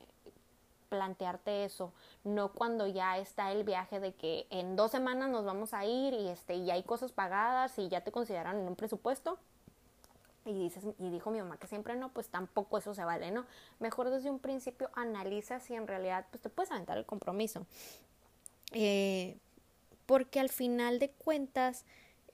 plantearte 0.88 1.64
eso, 1.64 1.92
no 2.24 2.52
cuando 2.52 2.86
ya 2.86 3.18
está 3.18 3.52
el 3.52 3.64
viaje 3.64 4.00
de 4.00 4.14
que 4.14 4.46
en 4.50 4.76
dos 4.76 4.90
semanas 4.90 5.30
nos 5.30 5.44
vamos 5.44 5.74
a 5.74 5.84
ir 5.84 6.14
y 6.14 6.28
este 6.28 6.54
y 6.54 6.70
hay 6.70 6.82
cosas 6.82 7.12
pagadas 7.12 7.78
y 7.78 7.88
ya 7.88 8.02
te 8.02 8.12
consideran 8.12 8.58
en 8.58 8.68
un 8.68 8.76
presupuesto 8.76 9.38
y 10.44 10.52
dices 10.52 10.84
y 10.98 11.10
dijo 11.10 11.30
mi 11.30 11.40
mamá 11.40 11.58
que 11.58 11.66
siempre 11.66 11.96
no, 11.96 12.10
pues 12.10 12.28
tampoco 12.28 12.78
eso 12.78 12.94
se 12.94 13.04
vale, 13.04 13.30
¿no? 13.30 13.46
Mejor 13.80 14.10
desde 14.10 14.30
un 14.30 14.38
principio 14.38 14.90
analiza 14.94 15.60
si 15.60 15.74
en 15.74 15.86
realidad 15.86 16.26
pues 16.30 16.42
te 16.42 16.48
puedes 16.48 16.70
aventar 16.70 16.98
el 16.98 17.04
compromiso. 17.04 17.66
Eh, 18.72 19.38
porque 20.06 20.40
al 20.40 20.48
final 20.48 20.98
de 20.98 21.10
cuentas, 21.10 21.84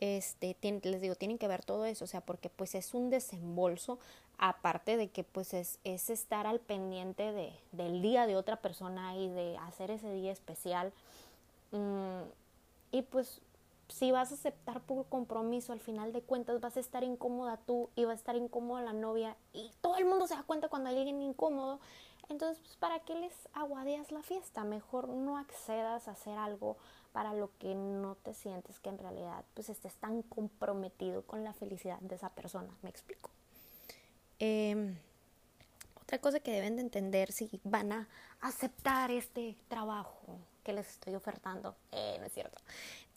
este, 0.01 0.57
les 0.83 1.01
digo, 1.01 1.15
tienen 1.15 1.39
que 1.39 1.49
ver 1.49 1.65
todo 1.65 1.85
eso, 1.85 2.05
o 2.05 2.09
sea, 2.09 2.21
porque 2.21 2.49
pues 2.49 2.75
es 2.75 2.95
un 2.95 3.11
desembolso, 3.11 3.99
aparte 4.39 4.97
de 4.97 5.09
que 5.09 5.25
pues 5.25 5.55
es, 5.55 5.79
es 5.85 6.11
estar 6.11 6.47
al 6.47 6.61
pendiente 6.61 7.33
de, 7.33 7.53
del 7.73 8.03
día 8.03 8.27
de 8.27 8.37
otra 8.37 8.57
persona 8.57 9.17
y 9.17 9.29
de 9.29 9.57
hacer 9.59 9.91
ese 9.91 10.13
día 10.13 10.33
especial. 10.33 10.93
Mm, 11.71 12.23
y 12.91 13.03
pues 13.03 13.41
si 13.89 14.11
vas 14.11 14.31
a 14.31 14.35
aceptar 14.35 14.81
por 14.81 15.07
compromiso, 15.07 15.73
al 15.73 15.81
final 15.81 16.13
de 16.13 16.23
cuentas 16.23 16.61
vas 16.61 16.77
a 16.77 16.81
estar 16.81 17.05
incómoda 17.05 17.59
tú 17.67 17.91
y 17.95 18.05
va 18.05 18.13
a 18.13 18.15
estar 18.15 18.37
incómoda 18.37 18.83
la 18.83 18.93
novia 18.93 19.37
y 19.53 19.71
todo 19.81 19.97
el 19.97 20.07
mundo 20.07 20.27
se 20.27 20.35
da 20.35 20.43
cuenta 20.43 20.69
cuando 20.69 20.91
hay 20.91 20.97
alguien 20.97 21.23
incómodo. 21.23 21.79
Entonces, 22.29 22.59
pues, 22.63 22.77
¿para 22.77 23.01
qué 23.01 23.15
les 23.15 23.35
aguadeas 23.53 24.11
la 24.11 24.23
fiesta? 24.23 24.65
Mejor 24.65 25.09
no 25.09 25.37
accedas 25.37 26.09
a 26.09 26.13
hacer 26.13 26.39
algo 26.39 26.77
para 27.13 27.35
lo 27.35 27.51
que 27.59 27.75
no 27.75 28.17
te 28.17 28.35
sientes 28.35 28.81
que 28.81 28.89
en 28.89 28.99
realidad 28.99 29.45
pues 29.55 29.69
estés 29.69 29.95
tan 29.95 30.23
comprometido 30.23 31.23
con 31.23 31.45
la 31.45 31.53
felicidad 31.53 31.99
de 32.01 32.15
esa 32.15 32.31
persona. 32.31 32.75
¿Me 32.83 32.91
explico? 32.91 33.31
Em, 34.39 34.97
otra 36.01 36.19
cosa 36.19 36.41
que 36.41 36.53
deben 36.53 36.77
de 36.77 36.83
entender 36.83 37.33
si 37.33 37.49
van 37.65 37.93
a 37.93 38.09
aceptar 38.41 39.11
este 39.11 39.57
trabajo 39.69 40.39
que 40.65 40.73
les 40.73 40.89
estoy 40.89 41.15
ofertando, 41.15 41.77
eh, 41.91 42.17
no 42.19 42.27
es 42.27 42.33
cierto, 42.33 42.61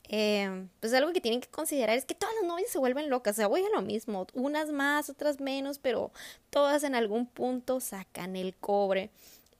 eh, 0.08 0.68
pues 0.80 0.94
algo 0.94 1.12
que 1.12 1.20
tienen 1.20 1.40
que 1.40 1.48
considerar 1.48 1.96
es 1.96 2.04
que 2.04 2.14
todas 2.14 2.34
las 2.36 2.44
novias 2.44 2.70
se 2.70 2.78
vuelven 2.78 3.10
locas, 3.10 3.34
o 3.34 3.36
sea, 3.36 3.46
voy 3.48 3.62
a 3.64 3.74
lo 3.74 3.82
mismo, 3.82 4.26
unas 4.34 4.70
más, 4.70 5.10
otras 5.10 5.40
menos, 5.40 5.78
pero 5.78 6.12
todas 6.50 6.84
en 6.84 6.94
algún 6.94 7.26
punto 7.26 7.80
sacan 7.80 8.36
el 8.36 8.54
cobre. 8.54 9.10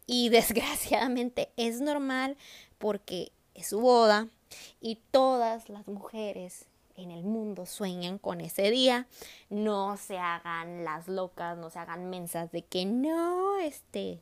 Y 0.06 0.28
desgraciadamente 0.30 1.50
es 1.56 1.80
normal 1.80 2.36
porque 2.78 3.32
es 3.56 3.68
su 3.68 3.80
boda 3.80 4.28
y 4.80 5.00
todas 5.10 5.68
las 5.68 5.86
mujeres 5.88 6.66
en 6.96 7.10
el 7.10 7.24
mundo 7.24 7.66
sueñan 7.66 8.18
con 8.18 8.40
ese 8.40 8.70
día. 8.70 9.06
No 9.50 9.96
se 9.96 10.18
hagan 10.18 10.84
las 10.84 11.08
locas, 11.08 11.58
no 11.58 11.70
se 11.70 11.78
hagan 11.78 12.10
mensas 12.10 12.50
de 12.52 12.62
que 12.62 12.84
no, 12.84 13.58
este, 13.58 14.20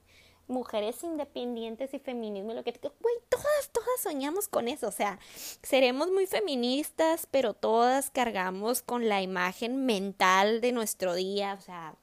mujeres 0.49 1.03
independientes 1.03 1.95
y 1.95 1.99
feminismo, 1.99 2.53
lo 2.53 2.65
que, 2.65 2.73
güey, 2.73 3.15
todas, 3.29 3.71
todas 3.73 4.01
soñamos 4.03 4.49
con 4.49 4.69
eso, 4.69 4.89
o 4.89 4.93
sea, 4.93 5.19
seremos 5.63 6.11
muy 6.11 6.27
feministas, 6.27 7.27
pero 7.31 7.55
todas 7.55 8.11
cargamos 8.11 8.83
con 8.83 9.09
la 9.09 9.23
imagen 9.23 9.87
mental 9.87 10.61
de 10.61 10.73
nuestro 10.73 11.15
día, 11.15 11.57
o 11.59 11.63
sea, 11.63 11.95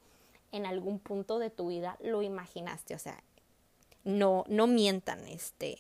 en 0.52 0.66
algún 0.66 1.00
punto 1.00 1.40
de 1.40 1.50
tu 1.50 1.68
vida 1.68 1.98
lo 2.02 2.24
imaginaste, 2.24 2.96
o 2.96 3.00
sea, 3.00 3.24
no, 4.04 4.44
no 4.48 4.66
mientan, 4.66 5.28
este, 5.28 5.78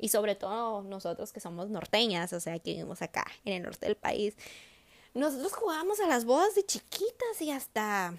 y 0.00 0.08
sobre 0.08 0.34
todo 0.34 0.82
nosotros 0.82 1.32
que 1.32 1.40
somos 1.40 1.68
norteñas, 1.68 2.32
o 2.32 2.40
sea, 2.40 2.58
que 2.58 2.72
vivimos 2.72 3.02
acá 3.02 3.26
en 3.44 3.52
el 3.52 3.62
norte 3.62 3.86
del 3.86 3.96
país, 3.96 4.34
nosotros 5.12 5.52
jugábamos 5.52 6.00
a 6.00 6.06
las 6.06 6.24
bodas 6.24 6.54
de 6.54 6.64
chiquitas 6.64 7.40
y 7.40 7.50
hasta, 7.50 8.14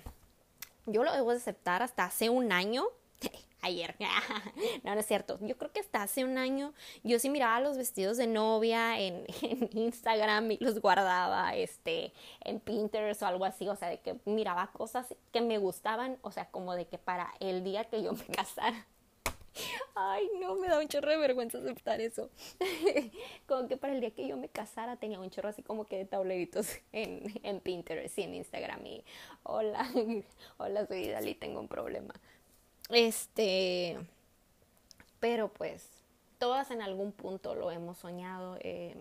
yo 0.86 1.04
lo 1.04 1.12
debo 1.12 1.32
de 1.32 1.38
aceptar, 1.38 1.82
hasta 1.82 2.06
hace 2.06 2.30
un 2.30 2.52
año, 2.52 2.86
ayer. 3.62 3.96
no, 4.84 4.94
no 4.94 5.00
es 5.00 5.06
cierto. 5.06 5.40
Yo 5.42 5.58
creo 5.58 5.72
que 5.72 5.80
hasta 5.80 6.04
hace 6.04 6.24
un 6.24 6.38
año 6.38 6.74
yo 7.04 7.18
sí 7.20 7.30
miraba 7.30 7.60
los 7.60 7.78
vestidos 7.78 8.18
de 8.18 8.28
novia 8.28 9.00
en, 9.00 9.26
en, 9.42 9.70
Instagram 9.74 10.52
y 10.52 10.58
los 10.60 10.80
guardaba 10.82 11.56
este, 11.56 12.14
en 12.42 12.60
Pinterest 12.60 13.22
o 13.24 13.28
algo 13.28 13.46
así. 13.46 13.68
O 13.70 13.76
sea, 13.76 13.90
de 13.90 14.00
que 14.00 14.20
miraba 14.26 14.72
cosas 14.72 15.16
que 15.32 15.42
me 15.42 15.58
gustaban. 15.58 16.18
O 16.22 16.32
sea, 16.32 16.50
como 16.50 16.76
de 16.76 16.88
que 16.88 16.98
para 16.98 17.34
el 17.40 17.64
día 17.64 17.86
que 17.86 18.04
yo 18.04 18.14
me 18.14 18.26
casara. 18.26 18.86
Ay, 19.96 20.30
no, 20.40 20.56
me 20.56 20.68
da 20.68 20.80
un 20.80 20.88
chorro 20.88 21.10
de 21.10 21.18
vergüenza 21.18 21.58
aceptar 21.58 22.00
eso. 22.00 22.30
como 23.48 23.68
que 23.68 23.78
para 23.78 23.94
el 23.94 24.00
día 24.00 24.12
que 24.12 24.28
yo 24.28 24.38
me 24.38 24.48
casara 24.48 24.96
tenía 24.96 25.20
un 25.20 25.30
chorro 25.30 25.50
así 25.50 25.62
como 25.62 25.86
que 25.86 25.98
de 25.98 26.06
tableritos 26.06 26.68
en, 26.92 27.40
en 27.44 27.60
Pinterest 27.60 28.18
y 28.18 28.24
en 28.24 28.36
Instagram. 28.36 28.86
Y 28.86 29.04
hola, 29.44 29.90
hola, 30.58 30.86
soy 30.88 31.10
Dali, 31.10 31.36
tengo 31.36 31.60
un 31.60 31.68
problema. 31.68 32.14
Este, 32.90 33.98
pero 35.20 35.50
pues 35.50 35.88
todas 36.38 36.72
en 36.72 36.82
algún 36.82 37.12
punto 37.12 37.56
lo 37.56 37.72
hemos 37.72 37.98
soñado. 37.98 38.58
Eh, 38.62 38.96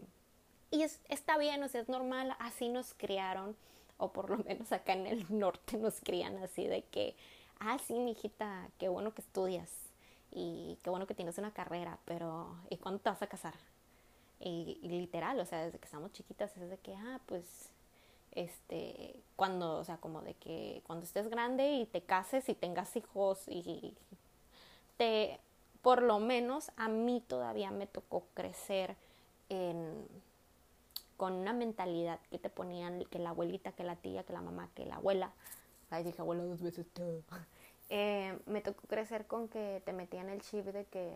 y 0.70 0.82
es, 0.82 1.00
está 1.08 1.38
bien, 1.38 1.62
o 1.62 1.68
sea, 1.68 1.80
es 1.80 1.88
normal, 1.88 2.36
así 2.38 2.68
nos 2.68 2.94
criaron, 2.94 3.56
o 3.98 4.12
por 4.12 4.30
lo 4.30 4.38
menos 4.38 4.70
acá 4.72 4.92
en 4.92 5.06
el 5.06 5.26
norte 5.28 5.76
nos 5.78 6.00
crían 6.00 6.36
así 6.38 6.66
de 6.66 6.82
que, 6.82 7.16
ah, 7.58 7.78
sí, 7.84 7.94
mijita, 7.94 8.68
qué 8.78 8.88
bueno 8.88 9.12
que 9.12 9.22
estudias 9.22 9.89
y 10.30 10.78
qué 10.82 10.90
bueno 10.90 11.06
que 11.06 11.14
tienes 11.14 11.38
una 11.38 11.52
carrera, 11.52 11.98
pero 12.04 12.56
¿y 12.68 12.76
cuándo 12.76 13.00
te 13.00 13.10
vas 13.10 13.22
a 13.22 13.26
casar? 13.26 13.54
Y, 14.40 14.78
literal, 14.82 15.38
o 15.38 15.44
sea, 15.44 15.64
desde 15.64 15.78
que 15.78 15.84
estamos 15.84 16.12
chiquitas 16.12 16.56
es 16.56 16.70
de 16.70 16.78
que, 16.78 16.94
ah, 16.94 17.20
pues 17.26 17.70
este, 18.32 19.14
cuando, 19.36 19.78
o 19.78 19.84
sea, 19.84 19.98
como 19.98 20.22
de 20.22 20.34
que 20.34 20.82
cuando 20.86 21.04
estés 21.04 21.28
grande 21.28 21.72
y 21.72 21.86
te 21.86 22.02
cases 22.02 22.48
y 22.48 22.54
tengas 22.54 22.96
hijos 22.96 23.42
y 23.48 23.94
te, 24.96 25.40
por 25.82 26.02
lo 26.02 26.20
menos 26.20 26.70
a 26.76 26.88
mí 26.88 27.22
todavía 27.26 27.70
me 27.70 27.86
tocó 27.86 28.26
crecer 28.34 28.96
en, 29.48 30.06
con 31.20 31.34
una 31.34 31.52
mentalidad 31.52 32.18
que 32.30 32.38
te 32.38 32.48
ponían 32.48 33.04
que 33.04 33.18
la 33.18 33.30
abuelita, 33.30 33.72
que 33.72 33.84
la 33.84 33.96
tía, 33.96 34.22
que 34.24 34.32
la 34.32 34.40
mamá, 34.40 34.70
que 34.74 34.86
la 34.86 34.96
abuela, 34.96 35.32
ay 35.90 36.02
dije 36.02 36.22
abuela 36.22 36.44
dos 36.44 36.62
veces 36.62 36.86
eh, 37.90 38.38
me 38.46 38.60
tocó 38.60 38.86
crecer 38.88 39.26
con 39.26 39.48
que 39.48 39.82
te 39.84 39.92
metían 39.92 40.30
el 40.30 40.40
chip 40.40 40.64
de 40.66 40.84
que 40.86 41.12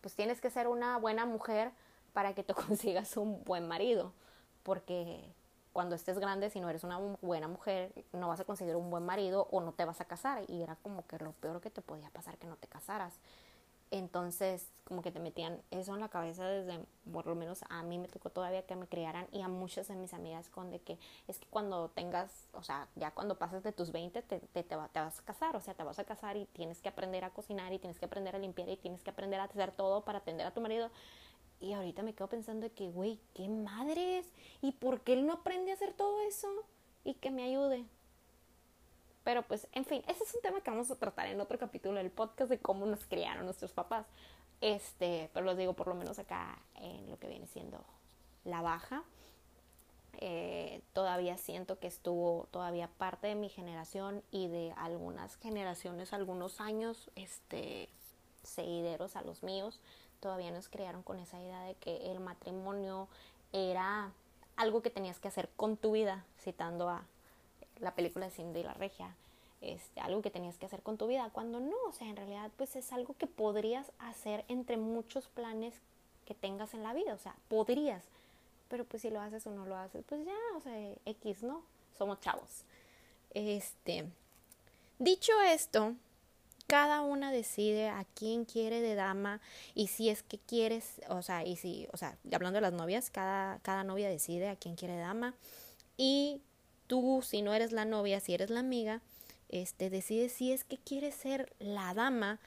pues 0.00 0.14
tienes 0.14 0.40
que 0.40 0.50
ser 0.50 0.68
una 0.68 0.98
buena 0.98 1.26
mujer 1.26 1.72
para 2.12 2.34
que 2.34 2.44
te 2.44 2.54
consigas 2.54 3.16
un 3.16 3.42
buen 3.44 3.66
marido, 3.66 4.12
porque 4.62 5.24
cuando 5.72 5.94
estés 5.94 6.18
grande, 6.18 6.50
si 6.50 6.60
no 6.60 6.68
eres 6.68 6.84
una 6.84 6.98
buena 7.20 7.48
mujer, 7.48 7.92
no 8.12 8.28
vas 8.28 8.40
a 8.40 8.44
conseguir 8.44 8.76
un 8.76 8.90
buen 8.90 9.04
marido 9.04 9.48
o 9.50 9.60
no 9.60 9.72
te 9.72 9.84
vas 9.84 10.00
a 10.00 10.04
casar. 10.04 10.42
Y 10.48 10.62
era 10.62 10.76
como 10.76 11.06
que 11.06 11.18
lo 11.18 11.32
peor 11.32 11.60
que 11.60 11.70
te 11.70 11.82
podía 11.82 12.10
pasar 12.10 12.36
que 12.36 12.46
no 12.46 12.56
te 12.56 12.66
casaras. 12.66 13.14
Entonces, 13.90 14.68
como 14.84 15.00
que 15.02 15.10
te 15.10 15.18
metían 15.18 15.62
eso 15.70 15.94
en 15.94 16.00
la 16.00 16.08
cabeza 16.08 16.46
desde, 16.46 16.84
por 17.10 17.26
lo 17.26 17.34
menos 17.34 17.64
a 17.70 17.82
mí 17.82 17.98
me 17.98 18.08
tocó 18.08 18.28
todavía 18.30 18.66
que 18.66 18.76
me 18.76 18.86
criaran 18.86 19.26
y 19.32 19.40
a 19.40 19.48
muchas 19.48 19.88
de 19.88 19.96
mis 19.96 20.12
amigas 20.12 20.50
con 20.50 20.70
de 20.70 20.80
que 20.80 20.98
es 21.26 21.38
que 21.38 21.46
cuando 21.46 21.88
tengas, 21.90 22.48
o 22.52 22.62
sea, 22.62 22.88
ya 22.96 23.12
cuando 23.12 23.38
pases 23.38 23.62
de 23.62 23.72
tus 23.72 23.90
20 23.90 24.20
te, 24.22 24.40
te, 24.40 24.62
te, 24.62 24.76
vas 24.76 24.90
a 25.18 25.22
casar, 25.24 25.56
o 25.56 25.60
sea, 25.60 25.74
te 25.74 25.84
vas 25.84 25.98
a 25.98 26.04
casar 26.04 26.36
y 26.36 26.44
tienes 26.46 26.82
que 26.82 26.88
aprender 26.88 27.24
a 27.24 27.30
cocinar 27.30 27.72
y 27.72 27.78
tienes 27.78 27.98
que 27.98 28.04
aprender 28.04 28.36
a 28.36 28.38
limpiar 28.38 28.68
y 28.68 28.76
tienes 28.76 29.02
que 29.02 29.10
aprender 29.10 29.40
a 29.40 29.44
hacer 29.44 29.72
todo 29.72 30.04
para 30.04 30.18
atender 30.18 30.46
a 30.46 30.52
tu 30.52 30.60
marido. 30.60 30.90
Y 31.60 31.72
ahorita 31.72 32.02
me 32.02 32.14
quedo 32.14 32.28
pensando 32.28 32.72
que, 32.72 32.88
güey, 32.88 33.18
qué 33.34 33.48
madres. 33.48 34.26
¿Y 34.62 34.72
por 34.72 35.00
qué 35.00 35.14
él 35.14 35.26
no 35.26 35.32
aprende 35.32 35.72
a 35.72 35.74
hacer 35.74 35.92
todo 35.92 36.20
eso? 36.20 36.48
Y 37.04 37.14
que 37.14 37.30
me 37.30 37.42
ayude. 37.42 37.84
Pero 39.28 39.42
pues, 39.42 39.68
en 39.72 39.84
fin, 39.84 40.02
ese 40.08 40.24
es 40.24 40.34
un 40.34 40.40
tema 40.40 40.62
que 40.62 40.70
vamos 40.70 40.90
a 40.90 40.96
tratar 40.96 41.26
en 41.26 41.38
otro 41.38 41.58
capítulo 41.58 41.98
del 41.98 42.10
podcast 42.10 42.48
de 42.48 42.58
cómo 42.58 42.86
nos 42.86 43.04
criaron 43.04 43.44
nuestros 43.44 43.72
papás. 43.72 44.06
Este, 44.62 45.28
pero 45.34 45.44
los 45.44 45.58
digo 45.58 45.74
por 45.74 45.86
lo 45.86 45.94
menos 45.94 46.18
acá 46.18 46.58
en 46.76 47.10
lo 47.10 47.18
que 47.18 47.28
viene 47.28 47.46
siendo 47.46 47.84
la 48.46 48.62
baja. 48.62 49.04
Eh, 50.16 50.80
todavía 50.94 51.36
siento 51.36 51.78
que 51.78 51.88
estuvo 51.88 52.48
todavía 52.52 52.88
parte 52.96 53.26
de 53.26 53.34
mi 53.34 53.50
generación 53.50 54.22
y 54.30 54.48
de 54.48 54.72
algunas 54.78 55.36
generaciones, 55.36 56.14
algunos 56.14 56.62
años, 56.62 57.10
este, 57.14 57.90
seguideros 58.44 59.14
a 59.14 59.20
los 59.20 59.42
míos, 59.42 59.78
todavía 60.20 60.50
nos 60.52 60.70
crearon 60.70 61.02
con 61.02 61.18
esa 61.18 61.38
idea 61.38 61.64
de 61.64 61.74
que 61.74 62.10
el 62.12 62.20
matrimonio 62.20 63.08
era 63.52 64.10
algo 64.56 64.80
que 64.80 64.88
tenías 64.88 65.18
que 65.18 65.28
hacer 65.28 65.50
con 65.54 65.76
tu 65.76 65.92
vida, 65.92 66.24
citando 66.38 66.88
a 66.88 67.04
la 67.80 67.94
película 67.94 68.30
Cindy 68.30 68.62
la 68.62 68.74
Regia, 68.74 69.14
este, 69.60 70.00
algo 70.00 70.22
que 70.22 70.30
tenías 70.30 70.56
que 70.56 70.66
hacer 70.66 70.82
con 70.82 70.96
tu 70.96 71.06
vida, 71.06 71.30
cuando 71.32 71.60
no, 71.60 71.76
o 71.88 71.92
sea, 71.92 72.08
en 72.08 72.16
realidad 72.16 72.50
pues 72.56 72.76
es 72.76 72.92
algo 72.92 73.14
que 73.18 73.26
podrías 73.26 73.90
hacer 73.98 74.44
entre 74.48 74.76
muchos 74.76 75.26
planes 75.28 75.74
que 76.24 76.34
tengas 76.34 76.74
en 76.74 76.82
la 76.82 76.94
vida, 76.94 77.14
o 77.14 77.18
sea, 77.18 77.34
podrías, 77.48 78.04
pero 78.68 78.84
pues 78.84 79.02
si 79.02 79.10
lo 79.10 79.20
haces 79.20 79.46
o 79.46 79.50
no 79.50 79.66
lo 79.66 79.76
haces, 79.76 80.04
pues 80.08 80.24
ya, 80.24 80.36
o 80.56 80.60
sea, 80.60 80.94
X, 81.06 81.42
¿no? 81.42 81.62
Somos 81.96 82.20
chavos. 82.20 82.64
Este, 83.34 84.06
dicho 84.98 85.32
esto, 85.40 85.94
cada 86.68 87.00
una 87.00 87.32
decide 87.32 87.88
a 87.88 88.04
quién 88.14 88.44
quiere 88.44 88.80
de 88.80 88.94
dama 88.94 89.40
y 89.74 89.88
si 89.88 90.10
es 90.10 90.22
que 90.22 90.38
quieres, 90.38 91.00
o 91.08 91.22
sea, 91.22 91.44
y 91.44 91.56
si, 91.56 91.88
o 91.92 91.96
sea, 91.96 92.16
hablando 92.30 92.58
de 92.58 92.60
las 92.60 92.74
novias, 92.74 93.10
cada, 93.10 93.58
cada 93.60 93.84
novia 93.84 94.08
decide 94.08 94.48
a 94.50 94.56
quién 94.56 94.76
quiere 94.76 94.96
dama 94.96 95.34
y 95.96 96.42
tú, 96.88 97.22
si 97.22 97.42
no 97.42 97.54
eres 97.54 97.70
la 97.70 97.84
novia, 97.84 98.18
si 98.18 98.34
eres 98.34 98.50
la 98.50 98.60
amiga, 98.60 99.00
este, 99.48 99.90
decides 99.90 100.32
si 100.32 100.52
es 100.52 100.64
que 100.64 100.78
quieres 100.78 101.14
ser 101.14 101.54
la 101.60 101.94
dama, 101.94 102.40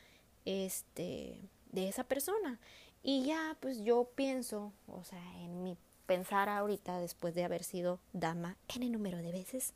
este, 0.43 1.39
de 1.71 1.88
esa 1.88 2.04
persona. 2.04 2.60
Y 3.04 3.23
ya, 3.25 3.56
pues 3.62 3.80
yo 3.80 4.12
pienso, 4.15 4.73
o 4.88 5.04
sea, 5.06 5.23
en 5.39 5.63
mi 5.63 5.77
pensar 6.06 6.49
ahorita, 6.49 6.99
después 6.99 7.34
de 7.34 7.45
haber 7.45 7.63
sido 7.63 7.99
dama 8.12 8.58
en 8.75 8.84
el 8.84 8.91
número 8.91 9.17
de 9.19 9.32
veces, 9.32 9.73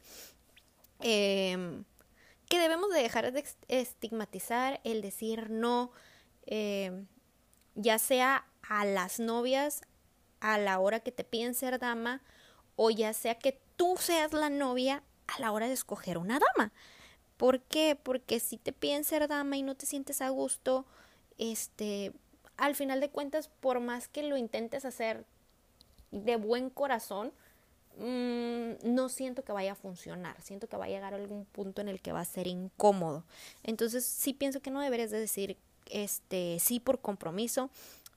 eh, 1.00 1.84
que 2.50 2.60
debemos 2.60 2.92
de 2.92 3.02
dejar 3.02 3.32
de 3.32 3.44
estigmatizar 3.68 4.82
el 4.84 5.02
decir 5.02 5.50
no, 5.50 5.92
eh, 6.46 7.06
ya 7.76 7.98
sea 8.00 8.46
a 8.62 8.86
las 8.86 9.20
novias 9.20 9.82
a 10.40 10.58
la 10.58 10.80
hora 10.80 11.00
que 11.00 11.12
te 11.12 11.24
piden 11.24 11.56
ser 11.56 11.80
dama 11.80 12.22
o 12.76 12.90
ya 12.92 13.14
sea 13.14 13.36
que 13.36 13.60
tú 13.76 13.96
seas 14.00 14.34
la 14.34 14.50
novia 14.50 15.04
a 15.28 15.40
la 15.40 15.52
hora 15.52 15.68
de 15.68 15.74
escoger 15.74 16.18
una 16.18 16.40
dama. 16.40 16.72
¿Por 17.38 17.62
qué? 17.62 17.98
Porque 18.02 18.40
si 18.40 18.58
te 18.58 18.72
piden 18.72 19.04
ser 19.04 19.28
dama 19.28 19.58
y 19.58 19.64
no 19.64 19.76
te 19.76 19.86
sientes 19.86 20.22
a 20.22 20.30
gusto, 20.30 20.86
este, 21.38 22.14
al 22.58 22.76
final 22.76 23.02
de 23.02 23.10
cuentas, 23.10 23.50
por 23.60 23.80
más 23.80 24.08
que 24.08 24.24
lo 24.24 24.38
intentes 24.38 24.86
hacer 24.86 25.26
de 26.12 26.38
buen 26.38 26.70
corazón, 26.70 27.34
mmm, 27.98 28.72
no 28.84 29.10
siento 29.10 29.44
que 29.44 29.52
vaya 29.52 29.74
a 29.74 29.76
funcionar. 29.76 30.42
Siento 30.42 30.68
que 30.68 30.78
va 30.78 30.86
a 30.86 30.90
llegar 30.90 31.14
a 31.14 31.18
algún 31.18 31.46
punto 31.46 31.82
en 31.82 31.90
el 31.90 32.02
que 32.02 32.14
va 32.14 32.22
a 32.22 32.26
ser 32.26 32.48
incómodo. 32.48 33.26
Entonces, 33.64 34.06
sí 34.06 34.34
pienso 34.34 34.62
que 34.62 34.72
no 34.72 34.80
deberías 34.80 35.12
de 35.12 35.20
decir 35.20 35.58
este 35.88 36.58
sí 36.60 36.80
por 36.80 37.00
compromiso. 37.00 37.70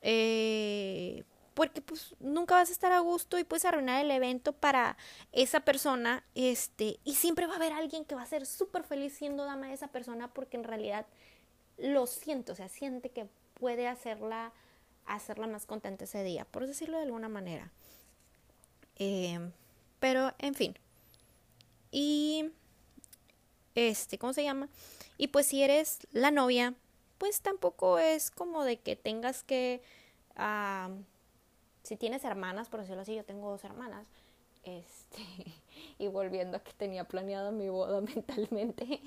Eh, 0.02 1.24
porque 1.58 1.82
pues 1.82 2.14
nunca 2.20 2.54
vas 2.54 2.68
a 2.68 2.72
estar 2.72 2.92
a 2.92 3.00
gusto 3.00 3.36
y 3.36 3.42
puedes 3.42 3.64
arruinar 3.64 4.04
el 4.04 4.12
evento 4.12 4.52
para 4.52 4.96
esa 5.32 5.58
persona, 5.58 6.22
este, 6.36 7.00
y 7.02 7.16
siempre 7.16 7.48
va 7.48 7.54
a 7.54 7.56
haber 7.56 7.72
alguien 7.72 8.04
que 8.04 8.14
va 8.14 8.22
a 8.22 8.26
ser 8.26 8.46
súper 8.46 8.84
feliz 8.84 9.14
siendo 9.14 9.44
dama 9.44 9.66
de 9.66 9.72
esa 9.72 9.88
persona 9.88 10.32
porque 10.32 10.56
en 10.56 10.62
realidad 10.62 11.04
lo 11.76 12.06
siento, 12.06 12.52
o 12.52 12.54
sea, 12.54 12.68
siente 12.68 13.10
que 13.10 13.26
puede 13.54 13.88
hacerla, 13.88 14.52
hacerla 15.04 15.48
más 15.48 15.66
contenta 15.66 16.04
ese 16.04 16.22
día, 16.22 16.44
por 16.44 16.64
decirlo 16.64 16.96
de 16.98 17.02
alguna 17.02 17.28
manera. 17.28 17.72
Em, 18.94 19.50
pero, 19.98 20.32
en 20.38 20.54
fin. 20.54 20.78
Y, 21.90 22.52
este, 23.74 24.16
¿cómo 24.16 24.32
se 24.32 24.44
llama? 24.44 24.68
Y 25.16 25.26
pues 25.26 25.46
si 25.46 25.60
eres 25.60 26.06
la 26.12 26.30
novia, 26.30 26.74
pues 27.18 27.40
tampoco 27.40 27.98
es 27.98 28.30
como 28.30 28.62
de 28.62 28.78
que 28.78 28.94
tengas 28.94 29.42
que 29.42 29.82
si 31.88 31.96
tienes 31.96 32.22
hermanas, 32.24 32.68
por 32.68 32.80
decirlo 32.80 33.00
así, 33.00 33.14
yo 33.14 33.24
tengo 33.24 33.50
dos 33.50 33.64
hermanas, 33.64 34.06
este, 34.62 35.22
y 35.98 36.06
volviendo 36.08 36.58
a 36.58 36.60
que 36.60 36.72
tenía 36.74 37.04
planeado 37.04 37.50
mi 37.50 37.70
boda 37.70 38.00
mentalmente, 38.14 39.00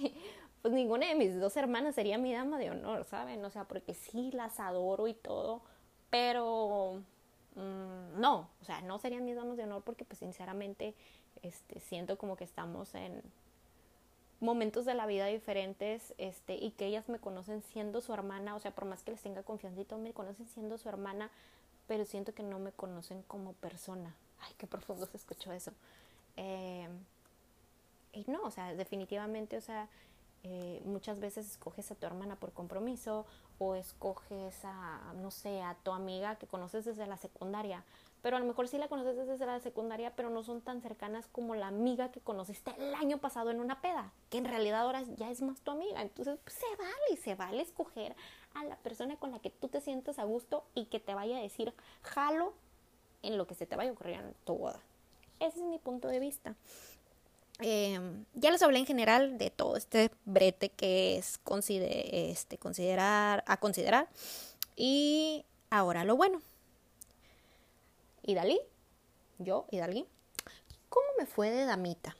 pues 0.64 0.74
ninguna 0.74 1.08
de 1.08 1.16
mis 1.16 1.40
dos 1.40 1.56
hermanas 1.58 1.94
sería 1.94 2.18
mi 2.18 2.34
dama 2.34 2.58
de 2.58 2.72
honor, 2.72 3.04
¿saben? 3.04 3.46
O 3.46 3.52
sea, 3.52 3.66
porque 3.66 3.94
sí 3.94 4.32
las 4.32 4.60
adoro 4.60 5.08
y 5.08 5.14
todo, 5.14 5.62
pero 6.10 7.04
mm, 7.56 8.20
no, 8.20 8.50
o 8.62 8.66
sea, 8.66 8.82
no 8.82 8.98
serían 8.98 9.26
mis 9.26 9.36
damas 9.36 9.58
de 9.58 9.64
honor 9.64 9.84
porque 9.84 10.04
pues 10.04 10.18
sinceramente 10.18 10.96
este, 11.44 11.80
siento 11.82 12.18
como 12.18 12.36
que 12.36 12.44
estamos 12.44 12.96
en 12.96 13.22
momentos 14.40 14.86
de 14.86 14.96
la 14.96 15.06
vida 15.06 15.28
diferentes 15.28 16.16
este, 16.18 16.56
y 16.56 16.72
que 16.72 16.88
ellas 16.88 17.10
me 17.10 17.20
conocen 17.20 17.62
siendo 17.62 18.02
su 18.02 18.12
hermana, 18.12 18.56
o 18.56 18.60
sea, 18.60 18.72
por 18.72 18.86
más 18.86 19.04
que 19.04 19.12
les 19.12 19.22
tenga 19.22 19.44
confianza 19.44 19.82
y 19.82 19.86
todo, 19.86 20.00
me 20.00 20.14
conocen 20.14 20.48
siendo 20.48 20.80
su 20.80 20.90
hermana, 20.90 21.30
pero 21.92 22.06
siento 22.06 22.34
que 22.34 22.42
no 22.42 22.58
me 22.58 22.72
conocen 22.72 23.22
como 23.24 23.52
persona. 23.52 24.16
Ay, 24.40 24.54
qué 24.58 24.66
profundo 24.66 25.06
se 25.08 25.18
escuchó 25.18 25.52
eso. 25.52 25.74
Eh, 26.38 26.88
y 28.14 28.24
no, 28.32 28.44
o 28.44 28.50
sea, 28.50 28.74
definitivamente, 28.74 29.58
o 29.58 29.62
sea, 29.62 29.90
eh, 30.46 30.82
muchas 30.86 31.20
veces 31.20 31.46
escoges 31.52 31.92
a 31.92 31.96
tu 31.96 32.06
hermana 32.06 32.38
por 32.38 32.54
compromiso 32.54 33.26
o 33.60 33.76
escoges 33.76 34.56
a, 34.64 35.12
no 35.18 35.32
sé, 35.32 35.62
a 35.62 35.76
tu 35.84 35.92
amiga 35.92 36.38
que 36.38 36.48
conoces 36.48 36.86
desde 36.86 37.06
la 37.08 37.18
secundaria, 37.18 37.84
pero 38.22 38.38
a 38.38 38.40
lo 38.40 38.46
mejor 38.46 38.68
sí 38.68 38.78
la 38.78 38.88
conoces 38.88 39.16
desde 39.16 39.46
la 39.46 39.60
secundaria, 39.60 40.14
pero 40.16 40.30
no 40.30 40.44
son 40.44 40.62
tan 40.62 40.82
cercanas 40.82 41.28
como 41.28 41.56
la 41.56 41.68
amiga 41.68 42.12
que 42.12 42.20
conociste 42.20 42.72
el 42.78 42.94
año 42.96 43.18
pasado 43.18 43.50
en 43.50 43.60
una 43.60 43.82
peda, 43.82 44.14
que 44.30 44.38
en 44.38 44.46
realidad 44.46 44.82
ahora 44.82 45.04
ya 45.18 45.32
es 45.32 45.42
más 45.42 45.62
tu 45.62 45.72
amiga. 45.72 46.02
Entonces, 46.02 46.38
pues, 46.44 46.56
se 46.56 46.76
vale, 46.78 47.22
se 47.22 47.36
vale 47.36 47.62
escoger 47.62 48.16
a 48.54 48.64
la 48.66 48.78
persona 48.78 49.16
con 49.18 49.32
la 49.32 49.40
que 49.40 49.50
tú 49.50 49.68
te 49.68 49.82
sientas 49.82 50.20
a 50.20 50.24
gusto 50.24 50.64
y 50.76 50.86
que 50.86 51.00
te 51.00 51.16
vaya 51.16 51.38
a 51.38 51.42
decir 51.42 51.74
jalo 52.04 52.54
en 53.24 53.38
lo 53.38 53.48
que 53.48 53.56
se 53.56 53.66
te 53.66 53.76
vaya 53.76 53.90
a 53.90 53.94
ocurrir 53.94 54.16
en 54.16 54.34
tu 54.46 54.56
boda. 54.56 54.80
Ese 55.40 55.60
es 55.60 55.66
mi 55.66 55.80
punto 55.80 56.08
de 56.08 56.20
vista. 56.20 56.56
Em, 57.60 58.26
ya 58.34 58.52
les 58.52 58.62
hablé 58.64 58.80
en 58.80 58.86
general 58.86 59.38
de 59.38 59.52
todo 59.52 59.76
este 59.76 60.12
brete 60.26 60.70
que 60.70 61.18
es 61.18 61.40
este, 61.46 62.58
considerar, 62.58 63.44
a 63.48 63.58
considerar. 63.58 64.10
Y 64.76 65.46
ahora 65.70 66.04
lo 66.04 66.16
bueno. 66.16 66.42
¿Y 68.24 68.36
Dalí? 68.36 68.60
Yo, 69.40 69.66
y 69.72 69.78
Dalí. 69.78 70.08
¿Cómo 70.90 71.08
me 71.18 71.26
fue 71.26 71.50
de 71.50 71.66
damita? 71.66 72.16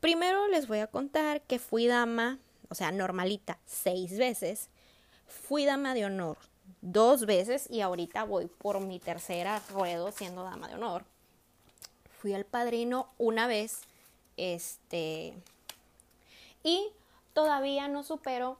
Primero 0.00 0.48
les 0.48 0.68
voy 0.68 0.78
a 0.78 0.86
contar 0.86 1.42
que 1.42 1.58
fui 1.58 1.86
dama, 1.86 2.38
o 2.68 2.74
sea, 2.74 2.92
normalita, 2.92 3.58
seis 3.66 4.18
veces 4.18 4.68
Fui 5.26 5.64
dama 5.64 5.94
de 5.94 6.04
honor 6.04 6.36
dos 6.80 7.26
veces 7.26 7.68
y 7.70 7.80
ahorita 7.80 8.24
voy 8.24 8.46
por 8.46 8.80
mi 8.80 8.98
tercera 8.98 9.60
ruedo 9.70 10.12
siendo 10.12 10.44
dama 10.44 10.68
de 10.68 10.74
honor. 10.74 11.04
Fui 12.20 12.32
al 12.34 12.44
padrino 12.44 13.08
una 13.18 13.46
vez, 13.46 13.82
este, 14.36 15.34
y 16.62 16.88
todavía 17.32 17.88
no 17.88 18.02
supero. 18.02 18.58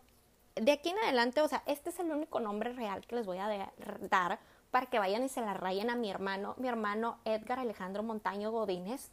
De 0.54 0.72
aquí 0.72 0.88
en 0.88 0.98
adelante, 0.98 1.40
o 1.40 1.48
sea, 1.48 1.62
este 1.66 1.90
es 1.90 1.98
el 1.98 2.10
único 2.10 2.40
nombre 2.40 2.72
real 2.72 3.06
que 3.06 3.16
les 3.16 3.26
voy 3.26 3.38
a 3.38 3.72
dar 4.08 4.38
para 4.70 4.86
que 4.86 4.98
vayan 4.98 5.24
y 5.24 5.28
se 5.28 5.40
la 5.40 5.54
rayen 5.54 5.90
a 5.90 5.96
mi 5.96 6.10
hermano, 6.10 6.54
mi 6.58 6.68
hermano 6.68 7.18
Edgar 7.24 7.58
Alejandro 7.58 8.02
Montaño 8.02 8.50
Godínez. 8.50 9.10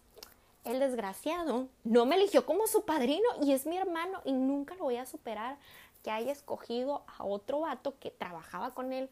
El 0.63 0.79
desgraciado 0.79 1.67
no 1.83 2.05
me 2.05 2.15
eligió 2.15 2.45
como 2.45 2.67
su 2.67 2.85
padrino 2.85 3.27
y 3.41 3.51
es 3.51 3.65
mi 3.65 3.77
hermano 3.77 4.21
y 4.23 4.31
nunca 4.31 4.75
lo 4.75 4.85
voy 4.85 4.97
a 4.97 5.05
superar 5.05 5.57
que 6.03 6.11
haya 6.11 6.31
escogido 6.31 7.03
a 7.17 7.23
otro 7.23 7.61
vato 7.61 7.97
que 7.99 8.11
trabajaba 8.11 8.73
con 8.73 8.93
él, 8.93 9.09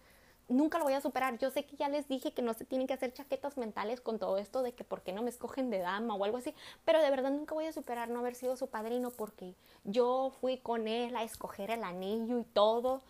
nunca 0.51 0.77
lo 0.77 0.83
voy 0.83 0.93
a 0.93 1.01
superar. 1.01 1.37
Yo 1.39 1.49
sé 1.49 1.65
que 1.65 1.77
ya 1.77 1.89
les 1.89 2.07
dije 2.07 2.33
que 2.33 2.41
no 2.41 2.53
se 2.53 2.65
tienen 2.65 2.85
que 2.85 2.93
hacer 2.93 3.13
chaquetas 3.13 3.57
mentales 3.57 4.01
con 4.01 4.19
todo 4.19 4.37
esto 4.37 4.61
de 4.61 4.73
que 4.73 4.83
por 4.83 5.01
qué 5.01 5.13
no 5.13 5.23
me 5.23 5.29
escogen 5.29 5.69
de 5.69 5.79
dama 5.79 6.15
o 6.15 6.23
algo 6.23 6.37
así, 6.37 6.53
pero 6.85 7.01
de 7.01 7.09
verdad 7.09 7.31
nunca 7.31 7.55
voy 7.55 7.65
a 7.65 7.73
superar 7.73 8.09
no 8.09 8.19
haber 8.19 8.35
sido 8.35 8.55
su 8.57 8.67
padrino 8.67 9.11
porque 9.11 9.55
yo 9.85 10.31
fui 10.41 10.57
con 10.57 10.87
él 10.87 11.15
a 11.15 11.23
escoger 11.23 11.71
el 11.71 11.83
anillo 11.83 12.37
y 12.39 12.43
todo 12.43 13.01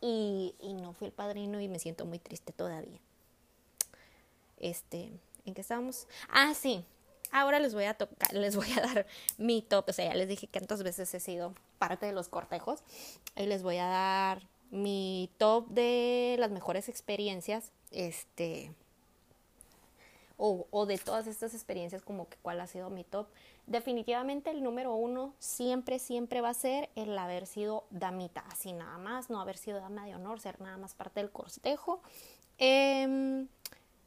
y, 0.00 0.54
no 0.80 0.92
fui 0.92 1.08
el 1.08 1.12
padrino 1.12 1.60
y 1.60 1.68
me 1.68 1.78
siento 1.78 2.04
muy 2.06 2.18
triste 2.18 2.52
todavía. 2.52 3.00
Este, 4.58 5.10
¿en 5.44 5.54
qué 5.54 5.60
estábamos? 5.60 6.06
Ah, 6.28 6.54
sí, 6.54 6.84
Ahora 7.32 7.58
les 7.58 7.74
voy 7.74 7.84
a 7.84 7.94
tocar, 7.94 8.32
les 8.32 8.56
voy 8.56 8.70
a 8.76 8.80
dar 8.80 9.06
mi 9.38 9.62
top. 9.62 9.86
O 9.88 9.92
sea, 9.92 10.06
ya 10.06 10.14
les 10.14 10.28
dije 10.28 10.46
que 10.46 10.60
tantas 10.60 10.82
veces 10.82 11.12
he 11.12 11.20
sido 11.20 11.54
parte 11.78 12.06
de 12.06 12.12
los 12.12 12.28
cortejos. 12.28 12.80
Y 13.36 13.46
les 13.46 13.62
voy 13.62 13.78
a 13.78 13.86
dar 13.86 14.48
mi 14.70 15.30
top 15.38 15.68
de 15.68 16.36
las 16.38 16.50
mejores 16.50 16.88
experiencias. 16.88 17.72
Este. 17.90 18.72
O, 20.38 20.84
de 20.84 20.98
todas 20.98 21.26
estas 21.26 21.54
experiencias, 21.54 22.02
como 22.02 22.28
que 22.28 22.36
cuál 22.42 22.60
ha 22.60 22.66
sido 22.66 22.90
mi 22.90 23.04
top. 23.04 23.26
Definitivamente 23.66 24.50
el 24.50 24.62
número 24.62 24.94
uno 24.94 25.32
siempre, 25.38 25.98
siempre 25.98 26.42
va 26.42 26.50
a 26.50 26.54
ser 26.54 26.90
el 26.94 27.16
haber 27.16 27.46
sido 27.46 27.84
damita, 27.90 28.44
así 28.50 28.72
nada 28.72 28.98
más, 28.98 29.30
no 29.30 29.40
haber 29.40 29.56
sido 29.56 29.80
dama 29.80 30.04
de 30.04 30.14
honor, 30.14 30.38
ser 30.38 30.60
nada 30.60 30.76
más 30.76 30.94
parte 30.94 31.20
del 31.20 31.30
cortejo. 31.30 32.02
Eh, 32.58 33.46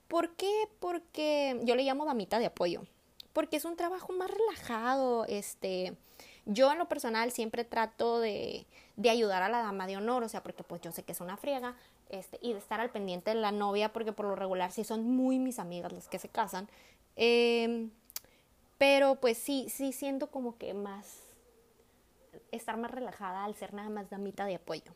¿Por 0.07 0.35
qué? 0.35 0.69
Porque 0.79 1.59
yo 1.63 1.75
le 1.75 1.83
llamo 1.83 2.05
damita 2.05 2.37
de 2.37 2.45
apoyo 2.45 2.83
porque 3.33 3.57
es 3.57 3.65
un 3.65 3.75
trabajo 3.75 4.11
más 4.13 4.29
relajado, 4.29 5.25
este, 5.25 5.95
yo 6.45 6.71
en 6.71 6.77
lo 6.77 6.89
personal 6.89 7.31
siempre 7.31 7.63
trato 7.63 8.19
de, 8.19 8.65
de, 8.95 9.09
ayudar 9.09 9.43
a 9.43 9.49
la 9.49 9.59
dama 9.59 9.87
de 9.87 9.97
honor, 9.97 10.23
o 10.23 10.29
sea, 10.29 10.43
porque 10.43 10.63
pues 10.63 10.81
yo 10.81 10.91
sé 10.91 11.03
que 11.03 11.11
es 11.11 11.21
una 11.21 11.37
friega, 11.37 11.75
este, 12.09 12.39
y 12.41 12.53
de 12.53 12.59
estar 12.59 12.79
al 12.79 12.91
pendiente 12.91 13.31
de 13.31 13.37
la 13.37 13.51
novia, 13.51 13.93
porque 13.93 14.11
por 14.11 14.25
lo 14.25 14.35
regular 14.35 14.71
sí 14.71 14.83
son 14.83 15.03
muy 15.03 15.39
mis 15.39 15.59
amigas 15.59 15.91
las 15.91 16.07
que 16.07 16.19
se 16.19 16.29
casan, 16.29 16.67
em, 17.15 17.91
pero 18.77 19.15
pues 19.15 19.37
sí, 19.37 19.67
sí 19.69 19.91
siento 19.93 20.27
como 20.31 20.57
que 20.57 20.73
más, 20.73 21.05
estar 22.51 22.77
más 22.77 22.91
relajada 22.91 23.45
al 23.45 23.55
ser 23.55 23.73
nada 23.73 23.89
más 23.89 24.09
damita 24.09 24.45
de 24.45 24.55
apoyo. 24.55 24.95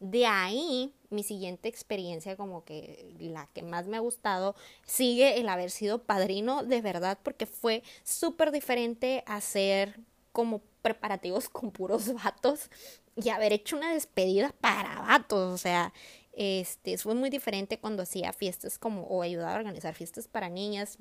De 0.00 0.26
ahí, 0.26 0.92
mi 1.10 1.22
siguiente 1.22 1.68
experiencia, 1.68 2.36
como 2.36 2.64
que 2.64 3.14
la 3.20 3.46
que 3.54 3.62
más 3.62 3.86
me 3.86 3.96
ha 3.96 4.00
gustado, 4.00 4.56
sigue 4.84 5.38
el 5.40 5.48
haber 5.48 5.70
sido 5.70 6.02
padrino 6.02 6.64
de 6.64 6.80
verdad, 6.80 7.18
porque 7.22 7.46
fue 7.46 7.84
súper 8.02 8.50
diferente 8.50 9.22
hacer 9.26 10.00
como 10.32 10.60
preparativos 10.82 11.48
con 11.48 11.70
puros 11.70 12.12
vatos 12.14 12.68
y 13.16 13.28
haber 13.28 13.52
hecho 13.52 13.76
una 13.76 13.92
despedida 13.92 14.52
para 14.60 15.00
vatos. 15.02 15.54
O 15.54 15.58
sea, 15.58 15.92
este, 16.32 16.96
fue 16.98 17.14
muy 17.14 17.30
diferente 17.30 17.78
cuando 17.78 18.02
hacía 18.02 18.32
fiestas 18.32 18.78
como, 18.78 19.02
o 19.02 19.22
ayudaba 19.22 19.52
a 19.52 19.56
organizar 19.56 19.94
fiestas 19.94 20.28
para 20.28 20.48
niñas. 20.48 20.98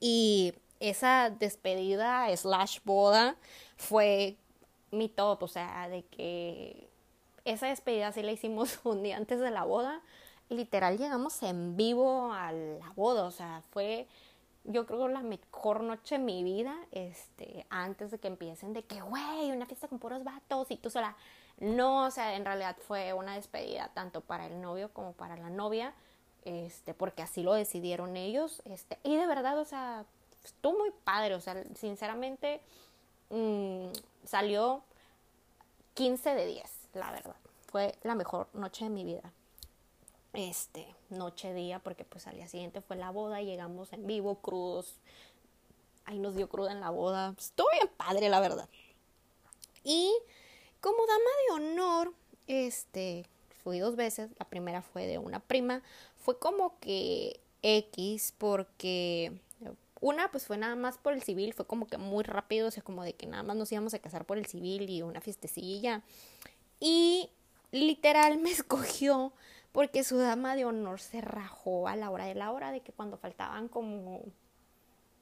Y 0.00 0.54
esa 0.80 1.30
despedida 1.30 2.34
slash 2.36 2.78
boda 2.84 3.36
fue 3.76 4.36
mi 4.90 5.08
top, 5.08 5.42
o 5.42 5.48
sea, 5.48 5.88
de 5.88 6.04
que 6.04 6.88
esa 7.44 7.66
despedida 7.66 8.12
sí 8.12 8.22
la 8.22 8.32
hicimos 8.32 8.80
un 8.84 9.02
día 9.02 9.16
antes 9.16 9.40
de 9.40 9.50
la 9.50 9.64
boda. 9.64 10.02
Literal 10.48 10.96
llegamos 10.96 11.42
en 11.42 11.76
vivo 11.76 12.32
a 12.32 12.52
la 12.52 12.90
boda, 12.96 13.24
o 13.24 13.30
sea, 13.30 13.62
fue 13.70 14.06
yo 14.64 14.86
creo 14.86 15.08
la 15.08 15.22
mejor 15.22 15.82
noche 15.82 16.18
de 16.18 16.24
mi 16.24 16.44
vida, 16.44 16.76
este, 16.92 17.66
antes 17.70 18.10
de 18.10 18.18
que 18.18 18.28
empiecen 18.28 18.74
de 18.74 18.84
que, 18.84 19.00
güey, 19.00 19.50
una 19.50 19.66
fiesta 19.66 19.88
con 19.88 19.98
puros 19.98 20.22
vatos 20.24 20.70
y 20.70 20.76
tú 20.76 20.90
sola. 20.90 21.16
No, 21.58 22.06
o 22.06 22.10
sea, 22.10 22.36
en 22.36 22.44
realidad 22.44 22.76
fue 22.86 23.12
una 23.12 23.34
despedida 23.34 23.90
tanto 23.94 24.20
para 24.20 24.46
el 24.46 24.60
novio 24.60 24.92
como 24.92 25.12
para 25.12 25.36
la 25.36 25.50
novia. 25.50 25.92
este, 26.44 26.94
porque 26.94 27.22
así 27.22 27.42
lo 27.42 27.52
decidieron 27.52 28.16
ellos, 28.16 28.62
este, 28.64 28.98
y 29.02 29.16
de 29.16 29.26
verdad, 29.26 29.58
o 29.58 29.64
sea, 29.64 30.04
estuvo 30.44 30.78
muy 30.78 30.90
padre, 31.04 31.34
o 31.34 31.40
sea, 31.40 31.62
sinceramente 31.74 32.60
mmm, 33.30 33.88
salió 34.24 34.82
15 35.94 36.34
de 36.34 36.46
10, 36.46 36.70
la 36.94 37.10
verdad, 37.10 37.36
fue 37.70 37.94
la 38.02 38.14
mejor 38.14 38.48
noche 38.54 38.84
de 38.84 38.90
mi 38.90 39.04
vida, 39.04 39.30
este, 40.32 40.86
noche 41.10 41.52
día, 41.52 41.80
porque 41.80 42.04
pues 42.04 42.26
al 42.26 42.36
día 42.36 42.48
siguiente 42.48 42.80
fue 42.80 42.96
la 42.96 43.10
boda, 43.10 43.42
llegamos 43.42 43.92
en 43.92 44.06
vivo, 44.06 44.36
crudos, 44.36 44.94
ahí 46.06 46.18
nos 46.18 46.34
dio 46.34 46.48
cruda 46.48 46.72
en 46.72 46.80
la 46.80 46.90
boda, 46.90 47.34
estuvo 47.36 47.68
bien 47.72 47.90
padre, 47.96 48.28
la 48.30 48.40
verdad, 48.40 48.68
y 49.84 50.14
como 50.80 50.98
dama 51.06 51.30
de 51.46 51.54
honor, 51.54 52.14
este, 52.46 53.26
fui 53.62 53.78
dos 53.78 53.96
veces, 53.96 54.30
la 54.38 54.48
primera 54.48 54.82
fue 54.82 55.06
de 55.06 55.18
una 55.18 55.40
prima, 55.40 55.82
fue 56.16 56.38
como 56.38 56.78
que 56.80 57.40
X 57.62 58.34
porque 58.38 59.40
una 60.00 60.30
pues 60.30 60.46
fue 60.46 60.56
nada 60.56 60.76
más 60.76 60.98
por 60.98 61.12
el 61.12 61.22
civil, 61.22 61.54
fue 61.54 61.66
como 61.66 61.86
que 61.86 61.98
muy 61.98 62.24
rápido, 62.24 62.68
o 62.68 62.70
sea, 62.70 62.82
como 62.82 63.02
de 63.02 63.14
que 63.14 63.26
nada 63.26 63.42
más 63.42 63.56
nos 63.56 63.72
íbamos 63.72 63.94
a 63.94 63.98
casar 63.98 64.24
por 64.24 64.38
el 64.38 64.46
civil 64.46 64.88
y 64.88 65.02
una 65.02 65.20
fiestecilla. 65.20 66.02
Y 66.80 67.30
literal 67.72 68.38
me 68.38 68.50
escogió 68.52 69.32
porque 69.72 70.04
su 70.04 70.18
dama 70.18 70.56
de 70.56 70.64
honor 70.64 71.00
se 71.00 71.20
rajó 71.20 71.88
a 71.88 71.96
la 71.96 72.10
hora 72.10 72.26
de 72.26 72.34
la 72.34 72.52
hora 72.52 72.70
de 72.70 72.80
que 72.80 72.92
cuando 72.92 73.16
faltaban 73.16 73.68
como 73.68 74.22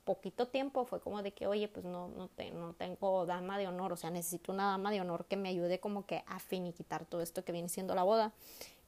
poquito 0.07 0.49
tiempo 0.49 0.87
fue 0.87 1.01
como 1.01 1.23
de 1.23 1.33
que, 1.33 1.47
oye, 1.47 1.69
pues 1.69 1.85
no, 1.85 2.09
no, 2.09 2.29
te, 2.29 2.51
no 2.53 2.73
tengo 2.73 3.27
dama 3.27 3.59
de 3.59 3.67
honor, 3.67 3.93
o 3.93 3.97
sea, 3.97 4.11
necesito 4.11 4.53
una 4.53 4.71
dama 4.71 4.91
de 4.91 5.03
honor 5.03 5.27
que 5.27 5.37
me 5.37 5.51
ayude 5.51 5.81
como 5.81 6.07
que 6.07 6.23
a 6.27 6.39
finiquitar 6.39 7.05
todo 7.05 7.21
esto 7.21 7.45
que 7.45 7.53
viene 7.53 7.69
siendo 7.69 7.95
la 7.95 8.05
boda. 8.05 8.33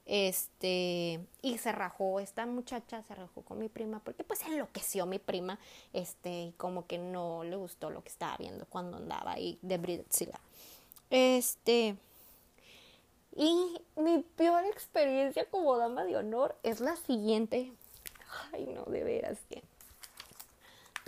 Este, 0.05 1.19
y 1.43 1.59
se 1.59 1.71
rajó, 1.71 2.19
esta 2.19 2.47
muchacha 2.47 3.03
se 3.03 3.13
rajó 3.13 3.43
con 3.43 3.59
mi 3.59 3.69
prima, 3.69 3.99
porque 4.03 4.23
pues 4.23 4.41
enloqueció 4.43 5.05
mi 5.05 5.19
prima, 5.19 5.59
este, 5.93 6.45
y 6.45 6.51
como 6.53 6.87
que 6.87 6.97
no 6.97 7.43
le 7.43 7.55
gustó 7.57 7.91
lo 7.91 8.01
que 8.01 8.09
estaba 8.09 8.35
viendo 8.37 8.65
cuando 8.65 8.97
andaba 8.97 9.33
ahí 9.33 9.59
de 9.61 9.77
Britzilla. 9.77 10.39
Este, 11.11 11.95
y 13.35 13.77
mi 13.97 14.23
peor 14.35 14.65
experiencia 14.65 15.45
como 15.49 15.77
dama 15.77 16.05
de 16.05 16.17
honor 16.17 16.57
es 16.63 16.79
la 16.79 16.95
siguiente. 16.95 17.71
Ay, 18.51 18.65
no, 18.67 18.85
de 18.85 19.03
veras 19.03 19.37
que 19.49 19.61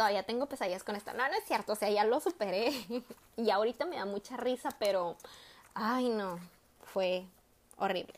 todavía 0.01 0.23
tengo 0.23 0.47
pesadillas 0.47 0.83
con 0.83 0.95
esta. 0.95 1.13
No, 1.13 1.27
no 1.27 1.35
es 1.35 1.43
cierto, 1.45 1.73
o 1.73 1.75
sea, 1.75 1.87
ya 1.91 2.03
lo 2.03 2.19
superé. 2.19 2.73
y 3.37 3.51
ahorita 3.51 3.85
me 3.85 3.97
da 3.97 4.05
mucha 4.05 4.35
risa, 4.35 4.71
pero, 4.79 5.15
ay, 5.75 6.09
no, 6.09 6.39
fue 6.81 7.23
horrible. 7.77 8.15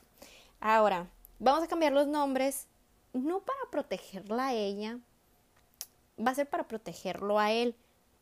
Ahora, 0.61 1.07
vamos 1.39 1.61
a 1.61 1.67
cambiar 1.67 1.91
los 1.91 2.07
nombres, 2.07 2.67
no 3.11 3.41
para 3.41 3.59
protegerla 3.69 4.47
a 4.47 4.53
ella, 4.53 4.97
va 6.17 6.31
a 6.31 6.35
ser 6.35 6.47
para 6.47 6.69
protegerlo 6.69 7.37
a 7.37 7.51
él. 7.51 7.75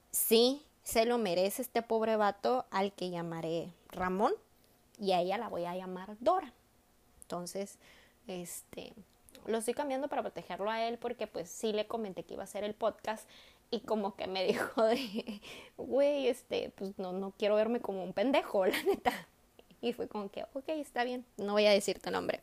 Sí, 0.10 0.66
se 0.84 1.06
lo 1.06 1.20
merece 1.20 1.62
este 1.62 1.84
pobre 1.84 2.16
vato 2.16 2.66
al 2.72 2.94
que 2.94 3.12
llamaré 3.12 3.72
Ramón 3.90 4.34
y 4.98 5.12
a 5.12 5.22
ella 5.22 5.38
la 5.38 5.50
voy 5.50 5.66
a 5.66 5.76
llamar 5.76 6.18
Dora. 6.20 6.52
Entonces, 7.22 7.78
este, 8.26 8.96
lo 9.46 9.58
estoy 9.58 9.74
cambiando 9.74 10.08
para 10.08 10.22
protegerlo 10.22 10.70
a 10.70 10.84
él 10.84 10.98
porque 10.98 11.28
pues 11.28 11.50
sí 11.50 11.74
le 11.74 11.88
comenté 11.88 12.24
que 12.24 12.34
iba 12.34 12.44
a 12.44 12.46
hacer 12.46 12.64
el 12.64 12.74
podcast 12.74 13.28
y 13.72 13.80
como 13.80 14.16
que 14.16 14.28
me 14.28 14.46
dijo 14.46 14.84
de, 14.84 15.42
güey, 15.78 16.28
este, 16.28 16.72
pues 16.76 17.00
no, 17.00 17.14
no 17.14 17.34
quiero 17.38 17.56
verme 17.56 17.80
como 17.80 18.04
un 18.04 18.14
pendejo, 18.14 18.66
la 18.68 18.84
neta. 18.84 19.14
Y 19.82 19.94
fue 19.94 20.08
como 20.08 20.30
que, 20.30 20.44
ok, 20.54 20.68
está 20.68 21.04
bien, 21.04 21.26
no 21.38 21.54
voy 21.54 21.66
a 21.66 21.72
decir 21.72 22.00
tu 22.00 22.12
nombre. 22.12 22.42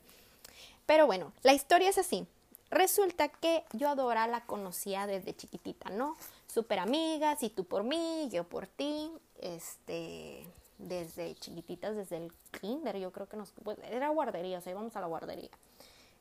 Pero 0.86 1.06
bueno, 1.06 1.32
la 1.42 1.52
historia 1.52 1.90
es 1.90 1.98
así. 1.98 2.26
Resulta 2.70 3.28
que 3.28 3.62
yo 3.72 3.88
a 3.88 3.94
Dora 3.94 4.26
la 4.26 4.44
conocía 4.44 5.06
desde 5.06 5.36
chiquitita, 5.36 5.90
¿no? 5.90 6.16
Súper 6.46 6.80
amigas, 6.80 7.42
y 7.42 7.50
tú 7.50 7.64
por 7.64 7.84
mí, 7.84 8.28
yo 8.32 8.44
por 8.44 8.66
ti, 8.66 9.10
este, 9.40 10.44
desde 10.78 11.34
chiquititas, 11.36 11.94
desde 11.94 12.16
el 12.16 12.32
kinder, 12.60 12.98
yo 12.98 13.12
creo 13.12 13.28
que 13.28 13.36
nos, 13.36 13.52
pues, 13.62 13.78
era 13.90 14.08
guardería, 14.08 14.58
o 14.58 14.60
sea, 14.60 14.72
íbamos 14.72 14.96
a 14.96 15.00
la 15.00 15.06
guardería. 15.06 15.50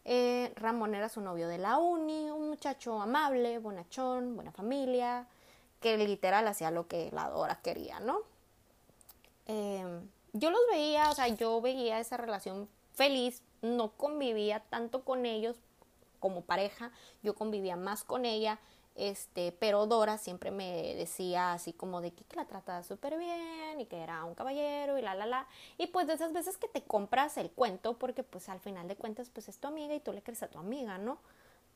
Eh, 0.10 0.54
Ramón 0.56 0.96
era 0.96 1.10
su 1.10 1.20
novio 1.20 1.50
de 1.50 1.58
la 1.58 1.80
uni, 1.80 2.32
un 2.32 2.48
muchacho 2.48 3.02
amable, 3.02 3.60
bonachón, 3.60 4.36
buena 4.36 4.54
familia, 4.54 5.28
que 5.82 5.98
literal 5.98 6.48
hacía 6.48 6.72
lo 6.72 6.88
que 6.88 7.12
la 7.12 7.30
Dora 7.30 7.60
quería, 7.62 8.00
¿no? 8.00 8.22
Em, 9.48 10.08
yo 10.32 10.50
los 10.50 10.62
veía, 10.72 11.12
o 11.12 11.14
sea, 11.14 11.28
yo 11.28 11.60
veía 11.60 12.00
esa 12.00 12.16
relación 12.16 12.70
feliz, 12.94 13.44
no 13.62 13.92
convivía 13.98 14.62
tanto 14.62 15.04
con 15.04 15.26
ellos 15.26 15.58
como 16.22 16.42
pareja, 16.42 16.92
yo 17.22 17.36
convivía 17.36 17.76
más 17.76 18.06
con 18.06 18.24
ella, 18.24 18.60
este, 18.98 19.52
pero 19.52 19.86
Dora 19.86 20.18
siempre 20.18 20.50
me 20.50 20.96
decía 20.96 21.54
así 21.54 21.72
como 21.72 22.02
de 22.02 22.12
que, 22.12 22.26
la 22.36 22.46
trataba 22.46 22.84
súper 22.84 23.18
bien 23.18 23.80
y 23.80 23.86
que 23.86 23.98
era 23.98 24.26
un 24.26 24.36
caballero 24.36 24.98
y 24.98 25.02
la, 25.02 25.16
la, 25.16 25.28
la. 25.28 25.48
Y 25.78 25.88
pues 25.88 26.08
de 26.08 26.14
esas 26.14 26.34
veces 26.34 26.58
que 26.58 26.68
te 26.68 26.82
compras 26.82 27.38
el 27.38 27.52
cuento 27.52 27.98
porque 27.98 28.24
pues 28.24 28.50
al 28.50 28.60
final 28.60 28.88
de 28.88 28.96
cuentas 28.96 29.30
pues 29.30 29.48
es 29.50 29.60
tu 29.60 29.68
amiga 29.68 29.94
y 29.94 30.00
tú 30.00 30.12
le 30.14 30.24
crees 30.24 30.44
a 30.44 30.50
tu 30.50 30.58
amiga, 30.58 30.98
¿no? 30.98 31.20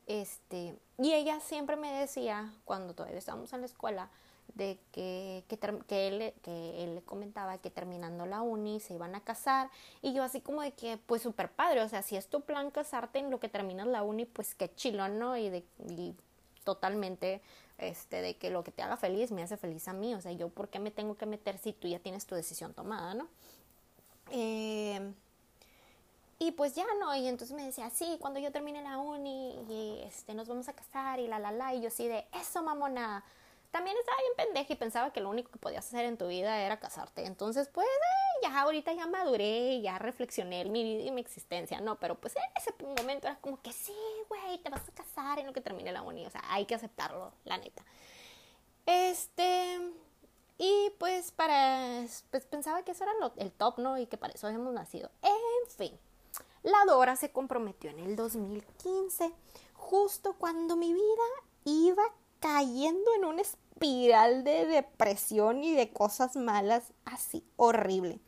Este, 0.06 0.76
y 0.98 1.12
ella 1.12 1.38
siempre 1.40 1.76
me 1.76 1.92
decía, 1.92 2.52
cuando 2.64 2.92
todavía 2.92 3.18
estábamos 3.18 3.52
en 3.52 3.60
la 3.60 3.66
escuela, 3.66 4.10
de 4.54 4.78
que, 4.90 5.44
que, 5.48 5.58
que, 5.86 6.08
él, 6.08 6.34
que 6.42 6.84
él 6.84 6.96
le 6.96 7.02
comentaba 7.02 7.58
que 7.58 7.70
terminando 7.70 8.26
la 8.26 8.42
uni 8.42 8.80
se 8.80 8.94
iban 8.94 9.14
a 9.14 9.20
casar 9.20 9.70
y 10.02 10.12
yo 10.12 10.22
así 10.22 10.40
como 10.40 10.60
de 10.60 10.72
que 10.72 10.98
pues 10.98 11.22
súper 11.22 11.50
padre, 11.50 11.80
o 11.80 11.88
sea, 11.88 12.02
si 12.02 12.16
es 12.16 12.28
tu 12.28 12.42
plan 12.42 12.70
casarte 12.70 13.18
en 13.18 13.30
lo 13.30 13.40
que 13.40 13.48
terminas 13.48 13.86
la 13.86 14.02
uni, 14.02 14.26
pues 14.26 14.54
qué 14.54 14.74
chilo, 14.74 15.08
¿no? 15.08 15.36
Y, 15.36 15.48
de, 15.48 15.64
y 15.88 16.14
totalmente 16.64 17.40
este, 17.78 18.22
de 18.22 18.36
que 18.36 18.50
lo 18.50 18.64
que 18.64 18.70
te 18.70 18.82
haga 18.82 18.96
feliz 18.96 19.30
me 19.32 19.42
hace 19.42 19.56
feliz 19.56 19.88
a 19.88 19.92
mí. 19.92 20.14
O 20.14 20.20
sea, 20.20 20.32
yo 20.32 20.48
por 20.48 20.68
qué 20.68 20.78
me 20.78 20.90
tengo 20.90 21.16
que 21.16 21.26
meter 21.26 21.58
si 21.58 21.72
tú 21.72 21.88
ya 21.88 21.98
tienes 21.98 22.26
tu 22.26 22.34
decisión 22.34 22.74
tomada, 22.74 23.14
¿no? 23.14 23.28
Eh, 24.30 25.12
y 26.38 26.50
pues 26.50 26.74
ya 26.74 26.84
no, 26.98 27.14
y 27.14 27.28
entonces 27.28 27.54
me 27.54 27.64
decía, 27.64 27.88
sí, 27.90 28.16
cuando 28.20 28.40
yo 28.40 28.50
termine 28.50 28.82
la 28.82 28.98
uni 28.98 29.54
y 29.68 30.02
este, 30.04 30.34
nos 30.34 30.48
vamos 30.48 30.68
a 30.68 30.72
casar 30.72 31.20
y 31.20 31.28
la, 31.28 31.38
la, 31.38 31.52
la, 31.52 31.72
y 31.72 31.80
yo 31.80 31.88
sí 31.88 32.08
de, 32.08 32.26
eso, 32.32 32.64
mamona, 32.64 33.22
también 33.70 33.96
estaba 33.96 34.18
bien 34.18 34.32
pendeja 34.48 34.72
y 34.72 34.76
pensaba 34.76 35.12
que 35.12 35.20
lo 35.20 35.30
único 35.30 35.52
que 35.52 35.60
podías 35.60 35.86
hacer 35.86 36.04
en 36.04 36.18
tu 36.18 36.26
vida 36.26 36.60
era 36.60 36.80
casarte. 36.80 37.26
Entonces, 37.26 37.68
pues, 37.68 37.86
eh, 37.86 38.31
ya 38.42 38.60
ahorita 38.60 38.92
ya 38.92 39.06
maduré, 39.06 39.80
ya 39.80 39.98
reflexioné 39.98 40.62
en 40.62 40.72
mi 40.72 40.82
vida 40.82 41.04
y 41.04 41.10
mi 41.10 41.20
existencia, 41.20 41.80
¿no? 41.80 41.98
Pero 41.98 42.16
pues 42.20 42.34
en 42.36 42.42
ese 42.56 42.74
momento 42.84 43.26
era 43.26 43.36
como 43.40 43.60
que 43.60 43.72
sí, 43.72 43.94
güey, 44.28 44.58
te 44.58 44.70
vas 44.70 44.88
a 44.88 44.92
casar 44.92 45.38
en 45.38 45.46
lo 45.46 45.52
que 45.52 45.60
termine 45.60 45.92
la 45.92 46.02
uni. 46.02 46.26
O 46.26 46.30
sea, 46.30 46.42
hay 46.48 46.66
que 46.66 46.74
aceptarlo, 46.74 47.32
la 47.44 47.58
neta. 47.58 47.84
Este... 48.86 49.80
Y 50.58 50.92
pues 50.98 51.32
para... 51.32 52.04
Pues 52.30 52.46
pensaba 52.46 52.84
que 52.84 52.92
eso 52.92 53.02
era 53.02 53.14
lo, 53.14 53.32
el 53.36 53.50
top, 53.50 53.78
¿no? 53.78 53.98
Y 53.98 54.06
que 54.06 54.16
para 54.16 54.32
eso 54.32 54.46
habíamos 54.46 54.72
nacido. 54.72 55.10
En 55.22 55.70
fin. 55.70 55.98
La 56.62 56.78
Dora 56.86 57.16
se 57.16 57.32
comprometió 57.32 57.90
en 57.90 57.98
el 57.98 58.14
2015, 58.14 59.32
justo 59.74 60.34
cuando 60.34 60.76
mi 60.76 60.92
vida 60.92 61.24
iba 61.64 62.04
cayendo 62.38 63.12
en 63.14 63.24
una 63.24 63.42
espiral 63.42 64.44
de 64.44 64.66
depresión 64.66 65.64
y 65.64 65.74
de 65.74 65.92
cosas 65.92 66.36
malas 66.36 66.92
así 67.04 67.44
horrible. 67.56 68.20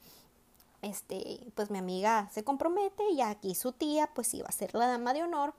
Este, 0.85 1.41
pues 1.55 1.71
mi 1.71 1.79
amiga 1.79 2.29
se 2.33 2.45
compromete 2.45 3.09
y 3.11 3.21
aquí 3.23 3.55
su 3.55 3.73
tía 3.73 4.11
pues 4.15 4.35
iba 4.35 4.47
a 4.49 4.53
ser 4.53 4.75
la 4.75 4.87
dama 4.87 5.15
de 5.15 5.23
honor. 5.23 5.55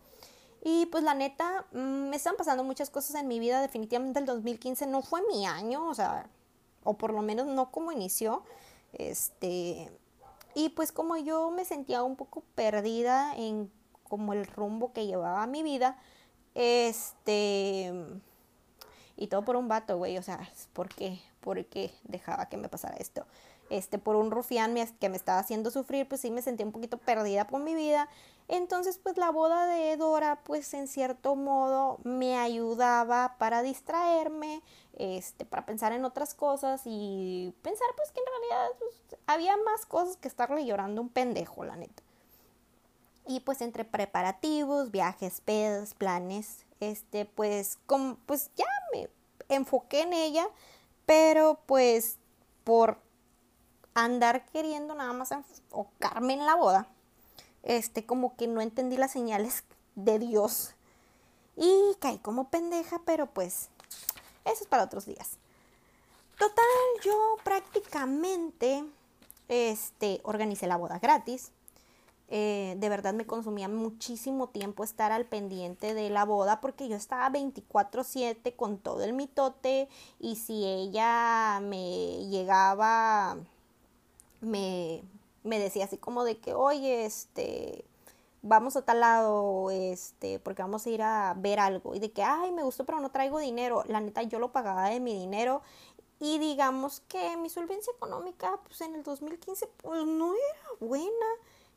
Y 0.63 0.87
pues 0.87 1.03
la 1.03 1.13
neta, 1.13 1.65
mm, 1.73 2.09
me 2.09 2.15
están 2.15 2.35
pasando 2.37 2.63
muchas 2.63 2.89
cosas 2.89 3.15
en 3.15 3.27
mi 3.27 3.39
vida. 3.39 3.61
Definitivamente 3.61 4.19
el 4.19 4.25
2015 4.25 4.87
no 4.87 5.01
fue 5.01 5.21
mi 5.27 5.45
año, 5.45 5.87
o 5.87 5.93
sea, 5.93 6.27
o 6.83 6.93
por 6.95 7.13
lo 7.13 7.21
menos 7.21 7.47
no 7.47 7.71
como 7.71 7.91
inició. 7.91 8.43
Este, 8.93 9.91
y 10.55 10.69
pues 10.69 10.91
como 10.91 11.17
yo 11.17 11.51
me 11.51 11.65
sentía 11.65 12.03
un 12.03 12.15
poco 12.15 12.43
perdida 12.55 13.35
en 13.35 13.71
como 14.03 14.33
el 14.33 14.45
rumbo 14.45 14.93
que 14.93 15.05
llevaba 15.05 15.45
mi 15.47 15.63
vida, 15.63 15.97
este, 16.55 17.93
y 19.17 19.27
todo 19.27 19.43
por 19.43 19.55
un 19.55 19.67
vato, 19.67 19.97
güey. 19.97 20.17
O 20.17 20.23
sea, 20.23 20.49
¿por 20.73 20.89
qué? 20.89 21.19
¿Por 21.41 21.63
qué 21.65 21.93
dejaba 22.03 22.47
que 22.47 22.57
me 22.57 22.69
pasara 22.69 22.95
esto? 22.97 23.25
Este, 23.69 23.97
por 23.97 24.15
un 24.15 24.29
rufián 24.29 24.75
que 24.99 25.09
me 25.09 25.17
estaba 25.17 25.39
haciendo 25.39 25.71
sufrir, 25.71 26.07
pues 26.07 26.21
sí 26.21 26.29
me 26.29 26.41
sentí 26.41 26.63
un 26.63 26.71
poquito 26.71 26.97
perdida 26.97 27.47
por 27.47 27.61
mi 27.61 27.73
vida. 27.73 28.07
Entonces, 28.47 28.99
pues 28.99 29.17
la 29.17 29.31
boda 29.31 29.65
de 29.65 29.97
Dora, 29.97 30.39
pues 30.43 30.71
en 30.75 30.87
cierto 30.87 31.35
modo 31.35 31.97
me 32.03 32.37
ayudaba 32.37 33.37
para 33.39 33.63
distraerme, 33.63 34.61
este, 34.93 35.45
para 35.45 35.65
pensar 35.65 35.93
en 35.93 36.05
otras 36.05 36.35
cosas 36.35 36.81
y 36.85 37.55
pensar 37.63 37.87
pues 37.97 38.11
que 38.11 38.19
en 38.19 38.25
realidad 38.27 38.77
pues, 38.77 39.19
había 39.25 39.57
más 39.57 39.87
cosas 39.87 40.17
que 40.17 40.27
estarle 40.27 40.65
llorando 40.65 41.01
un 41.01 41.09
pendejo, 41.09 41.65
la 41.65 41.75
neta. 41.75 42.03
Y 43.27 43.39
pues 43.39 43.61
entre 43.61 43.83
preparativos, 43.83 44.91
viajes, 44.91 45.41
pedos, 45.41 45.95
planes, 45.95 46.65
este, 46.79 47.25
pues, 47.25 47.79
como, 47.87 48.17
pues 48.27 48.51
ya 48.55 48.65
me 48.93 49.09
enfoqué 49.49 50.01
en 50.01 50.13
ella, 50.13 50.47
pero 51.07 51.59
pues 51.65 52.19
por 52.63 52.99
andar 53.95 54.45
queriendo 54.45 54.93
nada 54.93 55.13
más 55.13 55.31
enfocarme 55.31 56.33
en 56.33 56.45
la 56.45 56.55
boda, 56.55 56.87
este, 57.63 58.05
como 58.05 58.35
que 58.35 58.47
no 58.47 58.61
entendí 58.61 58.97
las 58.97 59.11
señales 59.11 59.63
de 59.95 60.19
Dios. 60.19 60.75
Y 61.55 61.95
caí 61.99 62.19
como 62.19 62.49
pendeja, 62.49 63.01
pero 63.05 63.25
pues 63.27 63.69
eso 64.43 64.61
es 64.61 64.67
para 64.67 64.83
otros 64.83 65.05
días. 65.05 65.37
Total, 66.37 66.65
yo 67.03 67.37
prácticamente 67.43 68.83
este, 69.47 70.19
organicé 70.23 70.67
la 70.67 70.77
boda 70.77 70.99
gratis. 70.99 71.51
Eh, 72.27 72.75
de 72.77 72.89
verdad 72.89 73.13
me 73.13 73.27
consumía 73.27 73.67
muchísimo 73.67 74.49
tiempo 74.49 74.83
estar 74.83 75.11
al 75.11 75.25
pendiente 75.25 75.93
de 75.93 76.09
la 76.09 76.25
boda 76.25 76.59
porque 76.59 76.87
yo 76.87 76.95
estaba 76.95 77.29
24/7 77.29 78.55
con 78.55 78.79
todo 78.79 79.03
el 79.03 79.13
mitote 79.13 79.87
y 80.19 80.35
si 80.37 80.65
ella 80.65 81.59
me 81.61 82.25
llegaba, 82.27 83.37
me, 84.41 85.03
me 85.43 85.59
decía 85.59 85.85
así 85.85 85.97
como 85.97 86.23
de 86.23 86.37
que, 86.37 86.53
oye, 86.53 87.05
este, 87.05 87.85
vamos 88.41 88.75
a 88.75 88.83
tal 88.83 88.99
lado, 88.99 89.71
este, 89.71 90.39
porque 90.39 90.61
vamos 90.61 90.85
a 90.85 90.89
ir 90.89 91.01
a 91.01 91.33
ver 91.37 91.59
algo 91.59 91.95
y 91.95 91.99
de 91.99 92.11
que, 92.11 92.23
ay, 92.23 92.51
me 92.51 92.63
gustó 92.63 92.85
pero 92.85 92.99
no 92.99 93.09
traigo 93.09 93.39
dinero, 93.39 93.83
la 93.87 94.01
neta 94.01 94.21
yo 94.23 94.39
lo 94.39 94.51
pagaba 94.51 94.89
de 94.89 94.99
mi 94.99 95.13
dinero. 95.13 95.61
Y 96.17 96.39
digamos 96.39 97.01
que 97.09 97.35
mi 97.35 97.49
solvencia 97.49 97.91
económica 97.93 98.59
pues 98.63 98.79
en 98.81 98.95
el 98.95 99.03
2015 99.03 99.67
pues 99.77 100.05
no 100.05 100.33
era 100.33 100.69
buena 100.79 101.25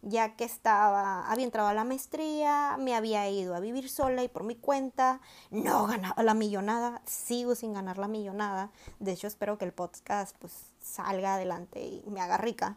ya 0.02 0.36
que 0.36 0.44
estaba, 0.44 1.28
había 1.30 1.44
entrado 1.44 1.68
a 1.68 1.74
la 1.74 1.84
maestría, 1.84 2.76
me 2.78 2.94
había 2.94 3.28
ido 3.28 3.54
a 3.54 3.60
vivir 3.60 3.88
sola 3.88 4.22
y 4.22 4.28
por 4.28 4.44
mi 4.44 4.54
cuenta, 4.54 5.20
no 5.50 5.86
ganaba 5.86 6.22
la 6.22 6.34
millonada, 6.34 7.02
sigo 7.04 7.54
sin 7.54 7.74
ganar 7.74 7.98
la 7.98 8.08
millonada. 8.08 8.70
De 9.00 9.12
hecho, 9.12 9.26
espero 9.26 9.58
que 9.58 9.64
el 9.64 9.72
podcast 9.72 10.36
pues 10.38 10.52
salga 10.80 11.34
adelante 11.34 11.80
y 11.80 12.04
me 12.10 12.20
haga 12.20 12.36
rica. 12.36 12.76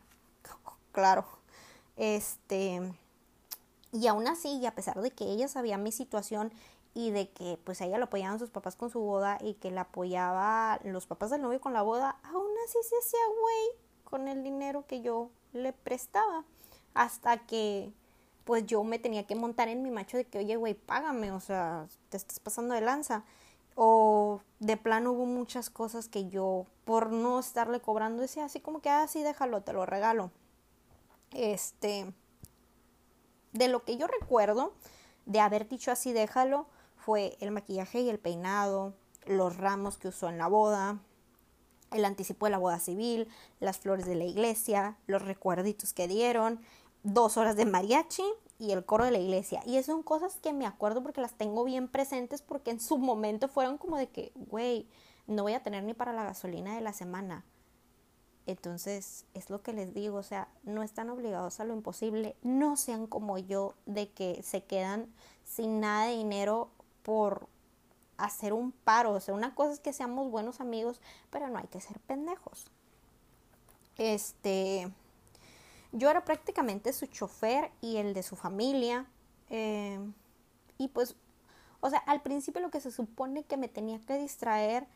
Claro. 0.91 1.25
Este, 1.95 2.81
y 3.91 4.07
aún 4.07 4.27
así, 4.27 4.57
y 4.57 4.65
a 4.65 4.75
pesar 4.75 5.01
de 5.01 5.11
que 5.11 5.25
ella 5.25 5.47
sabía 5.47 5.77
mi 5.77 5.91
situación 5.91 6.51
y 6.93 7.11
de 7.11 7.29
que 7.29 7.57
pues 7.63 7.79
ella 7.81 7.97
lo 7.97 8.05
apoyaban 8.05 8.39
sus 8.39 8.49
papás 8.49 8.75
con 8.75 8.89
su 8.89 8.99
boda 8.99 9.37
y 9.41 9.53
que 9.55 9.71
la 9.71 9.81
apoyaba 9.81 10.79
los 10.83 11.07
papás 11.07 11.29
del 11.29 11.41
novio 11.41 11.61
con 11.61 11.73
la 11.73 11.81
boda, 11.81 12.17
aún 12.23 12.51
así 12.65 12.77
se 12.83 12.95
hacía 12.97 13.19
güey 13.39 13.81
con 14.03 14.27
el 14.27 14.43
dinero 14.43 14.85
que 14.87 15.01
yo 15.01 15.29
le 15.53 15.71
prestaba 15.71 16.43
hasta 16.93 17.45
que 17.45 17.93
pues 18.43 18.65
yo 18.65 18.83
me 18.83 18.99
tenía 18.99 19.25
que 19.27 19.35
montar 19.35 19.69
en 19.69 19.83
mi 19.83 19.91
macho 19.91 20.17
de 20.17 20.25
que, 20.25 20.39
oye, 20.39 20.55
güey, 20.55 20.73
págame, 20.73 21.31
o 21.31 21.39
sea, 21.39 21.87
te 22.09 22.17
estás 22.17 22.39
pasando 22.39 22.73
de 22.73 22.81
lanza. 22.81 23.23
O 23.75 24.41
de 24.59 24.77
plano 24.77 25.13
hubo 25.13 25.25
muchas 25.25 25.69
cosas 25.69 26.09
que 26.09 26.27
yo, 26.27 26.65
por 26.83 27.11
no 27.11 27.39
estarle 27.39 27.79
cobrando, 27.79 28.21
decía 28.21 28.45
así 28.45 28.59
como 28.59 28.81
que, 28.81 28.89
ah, 28.89 29.07
sí, 29.07 29.23
déjalo, 29.23 29.61
te 29.61 29.73
lo 29.73 29.85
regalo. 29.85 30.31
Este, 31.31 32.13
de 33.53 33.67
lo 33.67 33.83
que 33.83 33.97
yo 33.97 34.07
recuerdo 34.07 34.73
de 35.25 35.39
haber 35.39 35.67
dicho 35.67 35.91
así, 35.91 36.11
déjalo, 36.11 36.67
fue 36.97 37.37
el 37.39 37.51
maquillaje 37.51 38.01
y 38.01 38.09
el 38.09 38.19
peinado, 38.19 38.93
los 39.25 39.57
ramos 39.57 39.97
que 39.97 40.09
usó 40.09 40.29
en 40.29 40.37
la 40.37 40.47
boda, 40.47 40.99
el 41.91 42.05
anticipo 42.05 42.45
de 42.45 42.51
la 42.51 42.57
boda 42.57 42.79
civil, 42.79 43.27
las 43.59 43.77
flores 43.79 44.05
de 44.05 44.15
la 44.15 44.23
iglesia, 44.25 44.97
los 45.07 45.21
recuerditos 45.21 45.93
que 45.93 46.07
dieron, 46.07 46.61
dos 47.03 47.37
horas 47.37 47.55
de 47.55 47.65
mariachi 47.65 48.23
y 48.59 48.71
el 48.71 48.85
coro 48.85 49.05
de 49.05 49.11
la 49.11 49.17
iglesia. 49.17 49.61
Y 49.65 49.81
son 49.83 50.03
cosas 50.03 50.37
que 50.41 50.53
me 50.53 50.65
acuerdo 50.65 51.01
porque 51.01 51.21
las 51.21 51.33
tengo 51.33 51.63
bien 51.63 51.87
presentes 51.87 52.41
porque 52.41 52.71
en 52.71 52.79
su 52.79 52.97
momento 52.97 53.47
fueron 53.47 53.77
como 53.77 53.97
de 53.97 54.09
que, 54.09 54.31
güey, 54.35 54.87
no 55.27 55.43
voy 55.43 55.53
a 55.53 55.63
tener 55.63 55.83
ni 55.83 55.93
para 55.93 56.13
la 56.13 56.23
gasolina 56.23 56.75
de 56.75 56.81
la 56.81 56.93
semana. 56.93 57.43
Entonces, 58.47 59.25
es 59.33 59.49
lo 59.49 59.61
que 59.61 59.73
les 59.73 59.93
digo, 59.93 60.17
o 60.17 60.23
sea, 60.23 60.47
no 60.63 60.83
están 60.83 61.09
obligados 61.09 61.59
a 61.59 61.65
lo 61.65 61.73
imposible, 61.73 62.35
no 62.41 62.75
sean 62.75 63.07
como 63.07 63.37
yo 63.37 63.75
de 63.85 64.09
que 64.09 64.41
se 64.43 64.63
quedan 64.63 65.07
sin 65.43 65.79
nada 65.79 66.07
de 66.07 66.17
dinero 66.17 66.69
por 67.03 67.47
hacer 68.17 68.53
un 68.53 68.71
paro, 68.71 69.13
o 69.13 69.19
sea, 69.19 69.33
una 69.33 69.55
cosa 69.55 69.73
es 69.73 69.79
que 69.79 69.93
seamos 69.93 70.29
buenos 70.29 70.59
amigos, 70.59 71.01
pero 71.29 71.49
no 71.49 71.57
hay 71.57 71.67
que 71.67 71.81
ser 71.81 71.99
pendejos. 71.99 72.65
Este, 73.97 74.91
yo 75.91 76.09
era 76.09 76.23
prácticamente 76.23 76.93
su 76.93 77.05
chofer 77.07 77.71
y 77.81 77.97
el 77.97 78.13
de 78.13 78.23
su 78.23 78.35
familia. 78.35 79.05
Eh, 79.49 79.99
y 80.77 80.87
pues, 80.89 81.15
o 81.81 81.89
sea, 81.89 81.99
al 81.99 82.21
principio 82.21 82.61
lo 82.61 82.71
que 82.71 82.81
se 82.81 82.91
supone 82.91 83.43
que 83.43 83.57
me 83.57 83.67
tenía 83.67 83.99
que 83.99 84.17
distraer, 84.17 84.87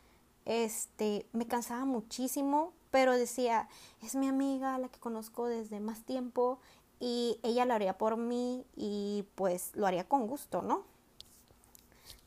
este, 0.45 1.25
me 1.33 1.47
cansaba 1.47 1.85
muchísimo, 1.85 2.73
pero 2.91 3.13
decía, 3.13 3.67
es 4.01 4.15
mi 4.15 4.27
amiga, 4.27 4.77
la 4.77 4.89
que 4.89 4.99
conozco 4.99 5.47
desde 5.47 5.79
más 5.79 6.03
tiempo, 6.03 6.59
y 6.99 7.39
ella 7.43 7.65
lo 7.65 7.73
haría 7.73 7.97
por 7.97 8.17
mí 8.17 8.65
y 8.75 9.25
pues 9.35 9.71
lo 9.75 9.85
haría 9.85 10.07
con 10.07 10.27
gusto, 10.27 10.61
¿no? 10.61 10.83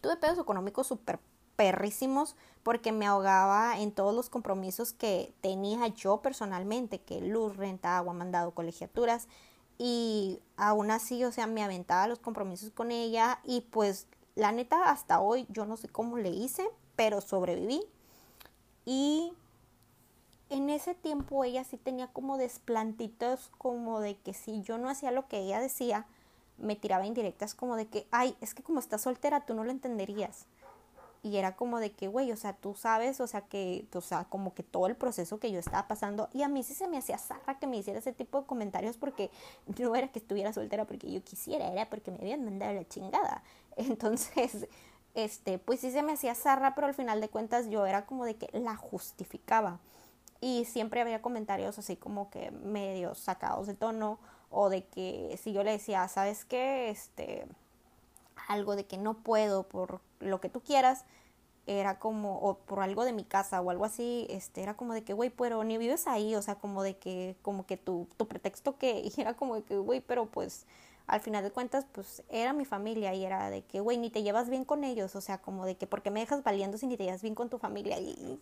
Tuve 0.00 0.16
pedos 0.16 0.38
económicos 0.38 0.86
súper 0.86 1.18
perrísimos 1.58 2.36
porque 2.62 2.92
me 2.92 3.04
ahogaba 3.04 3.80
en 3.80 3.90
todos 3.90 4.14
los 4.14 4.30
compromisos 4.30 4.92
que 4.92 5.34
tenía 5.40 5.88
yo 5.88 6.22
personalmente, 6.22 7.00
que 7.00 7.20
luz, 7.20 7.56
renta, 7.56 7.98
agua, 7.98 8.12
mandado, 8.12 8.52
colegiaturas. 8.52 9.26
Y 9.76 10.38
aún 10.56 10.92
así, 10.92 11.24
o 11.24 11.32
sea, 11.32 11.48
me 11.48 11.64
aventaba 11.64 12.06
los 12.06 12.20
compromisos 12.20 12.70
con 12.70 12.92
ella 12.92 13.40
y 13.42 13.62
pues 13.72 14.06
la 14.36 14.52
neta 14.52 14.88
hasta 14.88 15.18
hoy 15.18 15.46
yo 15.50 15.66
no 15.66 15.76
sé 15.76 15.88
cómo 15.88 16.16
le 16.16 16.28
hice, 16.28 16.64
pero 16.94 17.20
sobreviví. 17.20 17.82
Y 18.86 19.32
en 20.48 20.70
ese 20.70 20.94
tiempo 20.94 21.42
ella 21.42 21.64
sí 21.64 21.76
tenía 21.76 22.06
como 22.06 22.38
desplantitos 22.38 23.50
como 23.58 23.98
de 23.98 24.16
que 24.16 24.32
si 24.32 24.62
yo 24.62 24.78
no 24.78 24.88
hacía 24.88 25.10
lo 25.10 25.26
que 25.26 25.40
ella 25.40 25.58
decía, 25.58 26.06
me 26.56 26.76
tiraba 26.76 27.04
indirectas 27.04 27.56
como 27.56 27.74
de 27.74 27.88
que, 27.88 28.06
ay, 28.12 28.36
es 28.40 28.54
que 28.54 28.62
como 28.62 28.78
estás 28.78 29.02
soltera 29.02 29.44
tú 29.44 29.54
no 29.54 29.64
lo 29.64 29.72
entenderías 29.72 30.46
y 31.22 31.36
era 31.36 31.56
como 31.56 31.80
de 31.80 31.92
que, 31.92 32.08
güey, 32.08 32.30
o 32.32 32.36
sea, 32.36 32.52
tú 32.52 32.74
sabes, 32.74 33.20
o 33.20 33.26
sea, 33.26 33.42
que, 33.42 33.86
o 33.92 34.00
sea, 34.00 34.24
como 34.24 34.54
que 34.54 34.62
todo 34.62 34.86
el 34.86 34.96
proceso 34.96 35.38
que 35.38 35.50
yo 35.50 35.58
estaba 35.58 35.88
pasando, 35.88 36.28
y 36.32 36.42
a 36.42 36.48
mí 36.48 36.62
sí 36.62 36.74
se 36.74 36.88
me 36.88 36.98
hacía 36.98 37.18
zarra 37.18 37.58
que 37.58 37.66
me 37.66 37.76
hiciera 37.76 37.98
ese 37.98 38.12
tipo 38.12 38.40
de 38.40 38.46
comentarios 38.46 38.96
porque 38.96 39.30
no 39.78 39.96
era 39.96 40.08
que 40.08 40.18
estuviera 40.18 40.52
soltera 40.52 40.84
porque 40.84 41.10
yo 41.10 41.22
quisiera, 41.22 41.68
era 41.68 41.88
porque 41.90 42.10
me 42.10 42.18
habían 42.18 42.44
mandado 42.44 42.72
la 42.72 42.86
chingada. 42.86 43.42
Entonces, 43.76 44.68
este, 45.14 45.58
pues 45.58 45.80
sí 45.80 45.90
se 45.90 46.02
me 46.02 46.12
hacía 46.12 46.34
zarra, 46.34 46.74
pero 46.74 46.86
al 46.86 46.94
final 46.94 47.20
de 47.20 47.28
cuentas 47.28 47.68
yo 47.68 47.86
era 47.86 48.06
como 48.06 48.24
de 48.24 48.36
que 48.36 48.48
la 48.58 48.76
justificaba. 48.76 49.80
Y 50.40 50.66
siempre 50.66 51.00
había 51.00 51.20
comentarios 51.20 51.78
así 51.78 51.96
como 51.96 52.30
que 52.30 52.52
medio 52.52 53.14
sacados 53.16 53.66
de 53.66 53.74
tono, 53.74 54.18
o 54.50 54.70
de 54.70 54.84
que 54.86 55.38
si 55.42 55.52
yo 55.52 55.62
le 55.62 55.72
decía, 55.72 56.06
¿sabes 56.08 56.44
qué? 56.44 56.90
Este, 56.90 57.46
algo 58.46 58.76
de 58.76 58.86
que 58.86 58.98
no 58.98 59.14
puedo 59.14 59.64
por 59.64 60.00
lo 60.20 60.40
que 60.40 60.48
tú 60.48 60.60
quieras, 60.60 61.04
era 61.68 61.98
como, 61.98 62.38
o 62.38 62.54
por 62.56 62.80
algo 62.80 63.04
de 63.04 63.12
mi 63.12 63.24
casa 63.24 63.60
o 63.60 63.70
algo 63.70 63.84
así, 63.84 64.26
este, 64.30 64.62
era 64.62 64.74
como 64.74 64.94
de 64.94 65.04
que, 65.04 65.12
güey, 65.12 65.28
pero 65.28 65.62
ni 65.64 65.76
vives 65.76 66.06
ahí, 66.06 66.34
o 66.34 66.40
sea, 66.40 66.54
como 66.54 66.82
de 66.82 66.96
que, 66.96 67.36
como 67.42 67.66
que 67.66 67.76
tu, 67.76 68.08
tu 68.16 68.26
pretexto 68.26 68.78
que, 68.78 69.00
y 69.16 69.20
era 69.20 69.34
como 69.34 69.54
de 69.54 69.62
que, 69.62 69.76
güey, 69.76 70.00
pero 70.00 70.26
pues, 70.26 70.66
al 71.06 71.20
final 71.20 71.44
de 71.44 71.50
cuentas, 71.50 71.86
pues, 71.92 72.22
era 72.30 72.54
mi 72.54 72.64
familia 72.64 73.14
y 73.14 73.24
era 73.24 73.50
de 73.50 73.62
que, 73.62 73.80
güey, 73.80 73.98
ni 73.98 74.10
te 74.10 74.22
llevas 74.22 74.48
bien 74.48 74.64
con 74.64 74.82
ellos, 74.82 75.14
o 75.14 75.20
sea, 75.20 75.38
como 75.38 75.66
de 75.66 75.76
que, 75.76 75.86
¿por 75.86 76.02
qué 76.02 76.10
me 76.10 76.20
dejas 76.20 76.42
valiendo 76.42 76.78
si 76.78 76.86
ni 76.86 76.96
te 76.96 77.04
llevas 77.04 77.22
bien 77.22 77.34
con 77.34 77.50
tu 77.50 77.58
familia? 77.58 77.98
Y, 77.98 78.10
y 78.10 78.40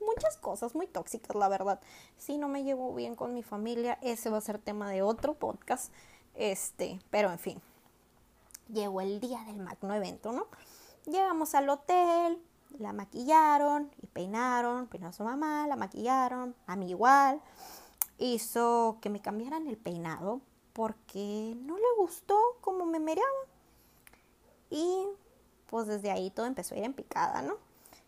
muchas 0.00 0.36
cosas 0.36 0.74
muy 0.76 0.86
tóxicas, 0.86 1.34
la 1.36 1.48
verdad. 1.48 1.80
Si 2.16 2.38
no 2.38 2.48
me 2.48 2.62
llevo 2.62 2.94
bien 2.94 3.16
con 3.16 3.34
mi 3.34 3.42
familia, 3.42 3.98
ese 4.02 4.30
va 4.30 4.38
a 4.38 4.40
ser 4.40 4.58
tema 4.58 4.90
de 4.90 5.02
otro 5.02 5.34
podcast, 5.34 5.92
este, 6.34 7.00
pero 7.10 7.30
en 7.32 7.38
fin 7.40 7.60
llegó 8.72 9.00
el 9.00 9.20
día 9.20 9.42
del 9.44 9.58
magno 9.58 9.94
evento, 9.94 10.32
¿no? 10.32 10.46
Llegamos 11.06 11.54
al 11.54 11.68
hotel, 11.68 12.42
la 12.78 12.92
maquillaron 12.92 13.90
y 14.02 14.06
peinaron, 14.06 14.86
peinó 14.88 15.08
a 15.08 15.12
su 15.12 15.24
mamá, 15.24 15.66
la 15.66 15.76
maquillaron, 15.76 16.54
a 16.66 16.76
mí 16.76 16.90
igual. 16.90 17.40
Hizo 18.18 18.98
que 19.00 19.10
me 19.10 19.20
cambiaran 19.20 19.66
el 19.66 19.76
peinado 19.76 20.40
porque 20.72 21.56
no 21.60 21.76
le 21.76 21.86
gustó 21.96 22.38
como 22.60 22.84
me 22.84 23.00
mereaba. 23.00 23.30
Y 24.70 25.06
pues 25.66 25.86
desde 25.86 26.10
ahí 26.10 26.30
todo 26.30 26.46
empezó 26.46 26.74
a 26.74 26.78
ir 26.78 26.84
en 26.84 26.94
picada, 26.94 27.42
¿no? 27.42 27.56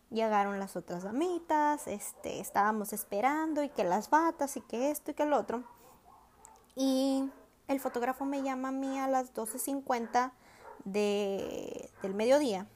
Llegaron 0.09 0.59
las 0.59 0.75
otras 0.75 1.03
damitas, 1.03 1.87
este, 1.87 2.39
estábamos 2.39 2.91
esperando 2.91 3.63
y 3.63 3.69
que 3.69 3.83
las 3.83 4.09
batas 4.09 4.57
y 4.57 4.61
que 4.61 4.91
esto 4.91 5.11
y 5.11 5.13
que 5.13 5.23
el 5.23 5.33
otro. 5.33 5.63
Y 6.75 7.29
el 7.67 7.79
fotógrafo 7.79 8.25
me 8.25 8.43
llama 8.43 8.69
a 8.69 8.73
mí 8.73 8.99
a 8.99 9.07
las 9.07 9.33
12.50 9.33 10.31
de, 10.85 11.89
del 12.01 12.13
mediodía, 12.13 12.67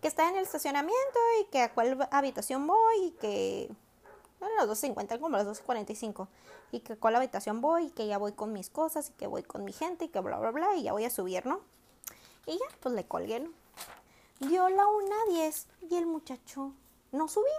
que 0.00 0.08
está 0.08 0.28
en 0.28 0.36
el 0.36 0.44
estacionamiento 0.44 1.18
y 1.40 1.44
que 1.46 1.62
a 1.62 1.72
cuál 1.72 2.08
habitación 2.10 2.66
voy 2.66 3.06
y 3.06 3.10
que, 3.12 3.70
bueno, 4.40 4.54
las 4.56 4.68
2.50, 4.68 5.20
como 5.20 5.36
las 5.36 5.46
2.45, 5.46 6.28
y 6.72 6.80
que 6.80 6.94
a 6.94 6.96
cuál 6.96 7.16
habitación 7.16 7.60
voy 7.60 7.86
y 7.86 7.90
que 7.90 8.06
ya 8.06 8.18
voy 8.18 8.32
con 8.32 8.52
mis 8.52 8.70
cosas 8.70 9.10
y 9.10 9.12
que 9.12 9.26
voy 9.26 9.42
con 9.42 9.64
mi 9.64 9.72
gente 9.72 10.06
y 10.06 10.08
que 10.08 10.20
bla, 10.20 10.38
bla, 10.38 10.50
bla, 10.50 10.74
y 10.76 10.84
ya 10.84 10.92
voy 10.92 11.04
a 11.04 11.10
subir, 11.10 11.46
¿no? 11.46 11.60
Y 12.46 12.52
ya, 12.52 12.66
pues 12.80 12.94
le 12.94 13.06
colgué, 13.06 13.40
¿no? 13.40 13.50
Dio 14.40 14.68
la 14.68 14.84
1.10 14.84 15.66
y 15.90 15.96
el 15.96 16.06
muchacho 16.06 16.72
no 17.12 17.28
subía. 17.28 17.52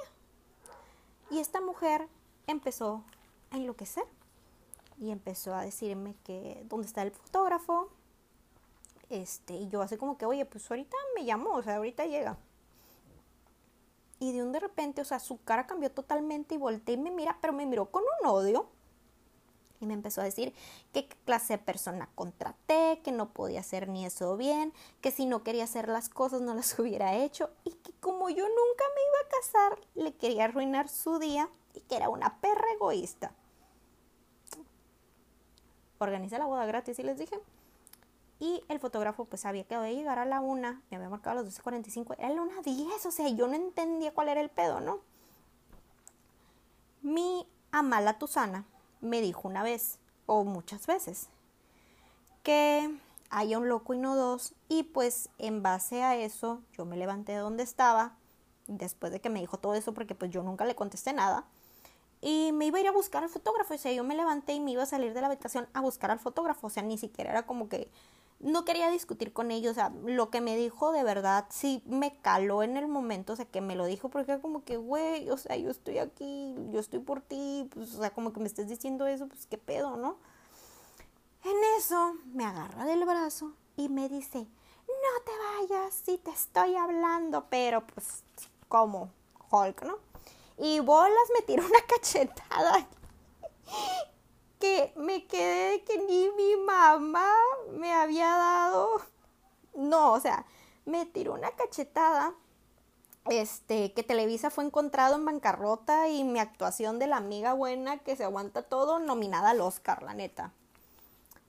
Y 1.31 1.39
esta 1.39 1.59
mujer 1.59 2.07
empezó 2.45 3.03
a 3.51 3.57
enloquecer 3.57 4.05
y 4.99 5.11
empezó 5.11 5.53
a 5.53 5.61
decirme 5.61 6.15
que 6.23 6.63
dónde 6.69 6.87
está 6.87 7.01
el 7.01 7.11
fotógrafo, 7.11 7.89
Este, 9.09 9.53
y 9.53 9.69
yo 9.69 9.81
así 9.81 9.97
como 9.97 10.17
que, 10.17 10.25
oye, 10.25 10.45
pues 10.45 10.69
ahorita 10.69 10.95
me 11.15 11.25
llamó, 11.25 11.55
o 11.55 11.63
sea, 11.63 11.77
ahorita 11.77 12.05
llega. 12.05 12.37
Y 14.19 14.33
de 14.33 14.43
un 14.43 14.51
de 14.51 14.59
repente, 14.59 15.01
o 15.01 15.05
sea, 15.05 15.19
su 15.19 15.41
cara 15.43 15.67
cambió 15.67 15.91
totalmente 15.91 16.55
y 16.55 16.57
volteé 16.57 16.95
y 16.95 16.97
me 16.97 17.11
mira, 17.11 17.37
pero 17.39 17.53
me 17.53 17.65
miró 17.65 17.85
con 17.91 18.03
un 18.03 18.27
odio. 18.27 18.67
Y 19.79 19.85
me 19.85 19.93
empezó 19.93 20.21
a 20.21 20.23
decir 20.23 20.53
que 20.91 21.07
qué 21.07 21.15
clase 21.23 21.53
de 21.53 21.59
persona 21.59 22.09
contraté, 22.15 22.99
que 23.03 23.11
no 23.11 23.29
podía 23.29 23.59
hacer 23.59 23.87
ni 23.87 24.05
eso 24.05 24.35
bien, 24.35 24.73
que 25.01 25.11
si 25.11 25.27
no 25.27 25.43
quería 25.43 25.65
hacer 25.65 25.87
las 25.87 26.09
cosas 26.09 26.41
no 26.41 26.55
las 26.55 26.77
hubiera 26.79 27.13
hecho 27.13 27.51
y 27.63 27.71
que 27.71 27.93
como 27.99 28.29
yo 28.29 28.43
nunca 28.43 28.83
me 28.95 29.01
iba 29.01 29.19
a 29.23 29.29
casar, 29.29 29.87
le 29.93 30.15
quería 30.15 30.45
arruinar 30.45 30.89
su 30.89 31.19
día 31.19 31.47
y 31.75 31.81
que 31.81 31.95
era 31.95 32.09
una 32.09 32.41
perra 32.41 32.65
egoísta. 32.73 33.31
Organicé 35.99 36.39
la 36.39 36.45
boda 36.45 36.65
gratis 36.65 36.97
y 36.97 37.03
les 37.03 37.19
dije. 37.19 37.39
Y 38.39 38.63
el 38.67 38.79
fotógrafo 38.79 39.25
pues 39.25 39.45
había 39.45 39.63
quedado 39.63 39.83
de 39.83 39.95
llegar 39.95 40.19
a 40.19 40.25
la 40.25 40.39
una, 40.39 40.81
me 40.89 40.97
había 40.97 41.09
marcado 41.09 41.39
a 41.39 41.43
las 41.43 41.59
12.45, 41.63 42.15
era 42.19 42.29
la 42.29 42.41
una 42.41 42.61
10, 42.61 43.05
o 43.05 43.11
sea, 43.11 43.27
yo 43.29 43.47
no 43.47 43.55
entendía 43.55 44.13
cuál 44.13 44.29
era 44.29 44.41
el 44.41 44.49
pedo, 44.49 44.79
¿no? 44.79 44.99
Mi 47.01 47.47
amala 47.71 48.19
Tusana 48.19 48.65
me 49.01 49.21
dijo 49.21 49.47
una 49.47 49.63
vez, 49.63 49.97
o 50.27 50.43
muchas 50.43 50.85
veces, 50.85 51.29
que 52.43 52.95
haya 53.29 53.57
un 53.57 53.69
loco 53.69 53.93
y 53.93 53.97
no 53.97 54.15
dos, 54.15 54.53
y 54.69 54.83
pues 54.83 55.29
en 55.39 55.63
base 55.63 56.03
a 56.03 56.15
eso 56.15 56.61
yo 56.73 56.85
me 56.85 56.95
levanté 56.95 57.31
de 57.31 57.39
donde 57.39 57.63
estaba, 57.63 58.15
después 58.67 59.11
de 59.11 59.19
que 59.19 59.29
me 59.29 59.39
dijo 59.39 59.57
todo 59.57 59.73
eso, 59.73 59.93
porque 59.93 60.13
pues 60.13 60.29
yo 60.29 60.43
nunca 60.43 60.65
le 60.65 60.75
contesté 60.75 61.11
nada, 61.11 61.45
y 62.21 62.51
me 62.51 62.65
iba 62.65 62.77
a 62.77 62.81
ir 62.81 62.87
a 62.87 62.91
buscar 62.91 63.23
al 63.23 63.29
fotógrafo, 63.29 63.73
o 63.73 63.77
sea, 63.77 63.91
yo 63.93 64.03
me 64.03 64.15
levanté 64.15 64.53
y 64.53 64.59
me 64.59 64.71
iba 64.71 64.83
a 64.83 64.87
salir 64.87 65.13
de 65.13 65.21
la 65.21 65.27
habitación 65.27 65.67
a 65.73 65.81
buscar 65.81 66.11
al 66.11 66.19
fotógrafo, 66.19 66.67
o 66.67 66.69
sea, 66.69 66.83
ni 66.83 66.97
siquiera 66.97 67.31
era 67.31 67.45
como 67.45 67.69
que 67.69 67.89
no 68.39 68.65
quería 68.65 68.91
discutir 68.91 69.33
con 69.33 69.49
ellos, 69.49 69.71
o 69.71 69.75
sea, 69.75 69.91
lo 70.05 70.29
que 70.29 70.41
me 70.41 70.55
dijo 70.55 70.91
de 70.91 71.03
verdad 71.03 71.45
sí 71.49 71.81
me 71.85 72.19
caló 72.21 72.61
en 72.61 72.77
el 72.77 72.87
momento, 72.87 73.33
o 73.33 73.35
sea, 73.35 73.45
que 73.45 73.61
me 73.61 73.75
lo 73.75 73.85
dijo 73.85 74.09
porque 74.09 74.39
como 74.39 74.63
que, 74.63 74.77
güey, 74.77 75.29
o 75.29 75.37
sea, 75.37 75.55
yo 75.57 75.71
estoy 75.71 75.97
aquí, 75.97 76.53
yo 76.71 76.79
estoy 76.79 76.99
por 76.99 77.21
ti, 77.21 77.67
pues, 77.73 77.95
o 77.95 77.99
sea, 77.99 78.11
como 78.11 78.33
que 78.33 78.39
me 78.39 78.47
estés 78.47 78.67
diciendo 78.67 79.07
eso, 79.07 79.27
pues 79.27 79.47
qué 79.47 79.57
pedo, 79.57 79.97
¿no? 79.97 80.17
En 81.43 81.55
eso 81.77 82.15
me 82.33 82.45
agarra 82.45 82.85
del 82.85 83.05
brazo 83.05 83.53
y 83.75 83.89
me 83.89 84.07
dice, 84.07 84.39
no 84.39 85.23
te 85.25 85.75
vayas, 85.75 85.93
si 85.93 86.17
te 86.17 86.31
estoy 86.31 86.75
hablando, 86.75 87.45
pero 87.49 87.85
pues 87.87 88.23
como 88.67 89.09
Hulk, 89.49 89.83
¿no? 89.83 89.97
Y 90.57 90.79
bolas 90.79 91.29
me 91.33 91.41
tiró 91.41 91.65
una 91.65 91.81
cachetada 91.87 92.87
que 94.59 94.93
me 94.95 95.25
quedé 95.27 95.83
que 95.83 95.97
ni 95.99 96.29
mi 96.31 96.55
mamá 96.57 97.31
me 97.71 97.93
había 97.93 98.29
dado. 98.29 99.01
No, 99.73 100.13
o 100.13 100.19
sea, 100.19 100.45
me 100.85 101.05
tiró 101.05 101.33
una 101.33 101.51
cachetada. 101.51 102.33
Este, 103.29 103.91
que 103.91 104.03
Televisa 104.03 104.49
fue 104.49 104.63
encontrado 104.63 105.15
en 105.15 105.25
bancarrota 105.25 106.07
y 106.07 106.23
mi 106.23 106.39
actuación 106.39 106.97
de 106.97 107.07
la 107.07 107.17
amiga 107.17 107.51
buena 107.51 107.97
que 107.97 108.15
se 108.15 108.23
aguanta 108.23 108.63
todo, 108.63 108.99
nominada 108.99 109.49
al 109.49 109.59
Oscar, 109.59 110.01
la 110.01 110.13
neta. 110.13 110.53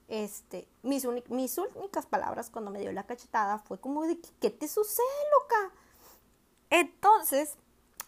Este, 0.09 0.67
mis, 0.83 1.07
mis 1.29 1.57
únicas 1.57 2.05
palabras 2.05 2.49
cuando 2.49 2.71
me 2.71 2.79
dio 2.79 2.91
la 2.91 3.05
cachetada 3.05 3.59
fue 3.59 3.79
como 3.79 4.03
de, 4.03 4.19
¿qué 4.41 4.49
te 4.49 4.67
sucede, 4.67 5.05
loca? 5.39 5.73
Entonces, 6.69 7.53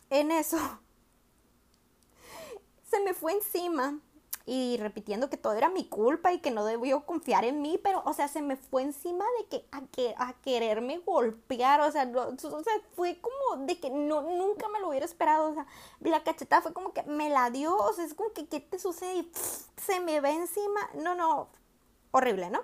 en 0.09 0.31
eso, 0.31 0.57
se 2.89 2.99
me 2.99 3.13
fue 3.13 3.33
encima 3.33 3.99
y 4.53 4.75
repitiendo 4.75 5.29
que 5.29 5.37
todo 5.37 5.53
era 5.53 5.69
mi 5.69 5.85
culpa 5.85 6.33
y 6.33 6.39
que 6.39 6.51
no 6.51 6.65
debió 6.65 7.05
confiar 7.05 7.45
en 7.45 7.61
mí, 7.61 7.79
pero, 7.81 8.03
o 8.05 8.11
sea, 8.11 8.27
se 8.27 8.41
me 8.41 8.57
fue 8.57 8.81
encima 8.81 9.23
de 9.39 9.47
que 9.47 9.65
a, 9.71 9.81
que, 9.83 10.13
a 10.17 10.33
quererme 10.41 10.97
golpear, 10.97 11.79
o 11.79 11.89
sea, 11.89 12.11
o 12.13 12.37
sea, 12.37 12.73
fue 12.93 13.17
como 13.21 13.65
de 13.65 13.79
que 13.79 13.89
no, 13.89 14.23
nunca 14.23 14.67
me 14.67 14.81
lo 14.81 14.89
hubiera 14.89 15.05
esperado, 15.05 15.51
o 15.51 15.53
sea, 15.53 15.65
la 16.01 16.21
cachetada 16.25 16.61
fue 16.61 16.73
como 16.73 16.91
que 16.91 17.01
me 17.03 17.29
la 17.29 17.49
dio, 17.49 17.73
o 17.73 17.93
sea, 17.93 18.03
es 18.03 18.13
como 18.13 18.33
que, 18.33 18.45
¿qué 18.45 18.59
te 18.59 18.77
sucede? 18.77 19.19
Y 19.19 19.31
se 19.77 20.01
me 20.01 20.19
ve 20.19 20.31
encima, 20.31 20.81
no, 20.95 21.15
no, 21.15 21.47
horrible, 22.11 22.49
¿no? 22.49 22.59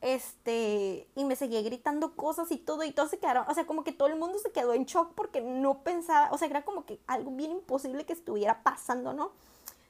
Este, 0.00 1.06
y 1.14 1.24
me 1.24 1.36
seguía 1.36 1.62
gritando 1.62 2.16
cosas 2.16 2.50
y 2.50 2.56
todo, 2.56 2.82
y 2.82 2.90
todos 2.90 3.10
se 3.10 3.20
quedaron, 3.20 3.44
o 3.48 3.54
sea, 3.54 3.64
como 3.64 3.84
que 3.84 3.92
todo 3.92 4.08
el 4.08 4.16
mundo 4.16 4.40
se 4.40 4.50
quedó 4.50 4.72
en 4.74 4.86
shock 4.86 5.12
porque 5.14 5.40
no 5.40 5.84
pensaba, 5.84 6.32
o 6.32 6.38
sea, 6.38 6.48
era 6.48 6.64
como 6.64 6.84
que 6.84 6.98
algo 7.06 7.30
bien 7.30 7.52
imposible 7.52 8.04
que 8.04 8.12
estuviera 8.12 8.64
pasando, 8.64 9.12
¿no? 9.12 9.30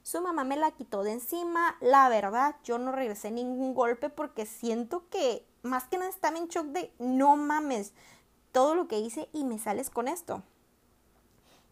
Su 0.02 0.20
mamá 0.20 0.44
me 0.44 0.56
la 0.56 0.72
quitó 0.72 1.02
de 1.02 1.12
encima. 1.12 1.76
La 1.80 2.08
verdad, 2.08 2.56
yo 2.64 2.78
no 2.78 2.92
regresé 2.92 3.30
ningún 3.30 3.74
golpe 3.74 4.10
porque 4.10 4.46
siento 4.46 5.08
que 5.10 5.46
más 5.62 5.84
que 5.84 5.98
nada 5.98 6.10
estaba 6.10 6.38
en 6.38 6.48
shock 6.48 6.66
de 6.66 6.92
no 6.98 7.36
mames 7.36 7.92
todo 8.50 8.74
lo 8.74 8.88
que 8.88 8.98
hice 8.98 9.28
y 9.32 9.44
me 9.44 9.58
sales 9.58 9.90
con 9.90 10.08
esto. 10.08 10.42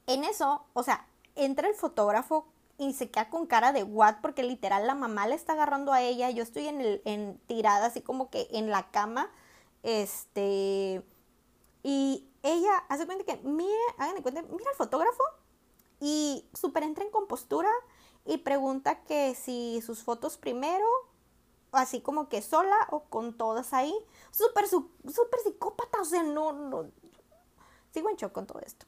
En 0.06 0.24
eso, 0.24 0.64
o 0.72 0.82
sea, 0.82 1.06
entra 1.36 1.68
el 1.68 1.74
fotógrafo 1.74 2.46
y 2.78 2.94
se 2.94 3.10
queda 3.10 3.28
con 3.28 3.46
cara 3.46 3.72
de 3.72 3.84
what 3.84 4.16
porque 4.22 4.42
literal 4.42 4.86
la 4.86 4.94
mamá 4.94 5.26
le 5.26 5.34
está 5.34 5.52
agarrando 5.52 5.92
a 5.92 6.00
ella, 6.02 6.30
yo 6.30 6.42
estoy 6.42 6.66
en, 6.66 6.80
el, 6.80 7.38
tirada 7.46 7.86
así 7.86 8.00
como 8.00 8.30
que 8.30 8.48
en 8.52 8.70
la 8.70 8.90
cama, 8.90 9.30
este, 9.82 11.04
y 11.82 12.26
ella 12.42 12.78
hace 12.88 13.04
cuenta 13.04 13.24
que, 13.24 13.36
mire, 13.46 13.70
hagan 13.98 14.16
de 14.16 14.22
cuenta, 14.22 14.42
mira 14.42 14.70
al 14.70 14.76
fotógrafo 14.76 15.22
y 16.00 16.46
súper 16.54 16.84
entra 16.84 17.04
en 17.04 17.10
compostura, 17.10 17.68
y 18.24 18.38
pregunta 18.38 19.02
que 19.04 19.34
si 19.34 19.80
sus 19.82 20.02
fotos 20.02 20.36
primero, 20.36 20.86
así 21.72 22.00
como 22.00 22.28
que 22.28 22.42
sola 22.42 22.76
o 22.90 23.04
con 23.04 23.36
todas 23.36 23.72
ahí. 23.72 23.94
Súper, 24.30 24.66
psicópata, 25.44 26.00
o 26.00 26.04
sea, 26.04 26.22
no, 26.22 26.52
no. 26.52 26.90
Sigo 27.92 28.08
en 28.10 28.16
shock 28.16 28.32
con 28.32 28.46
todo 28.46 28.60
esto. 28.60 28.86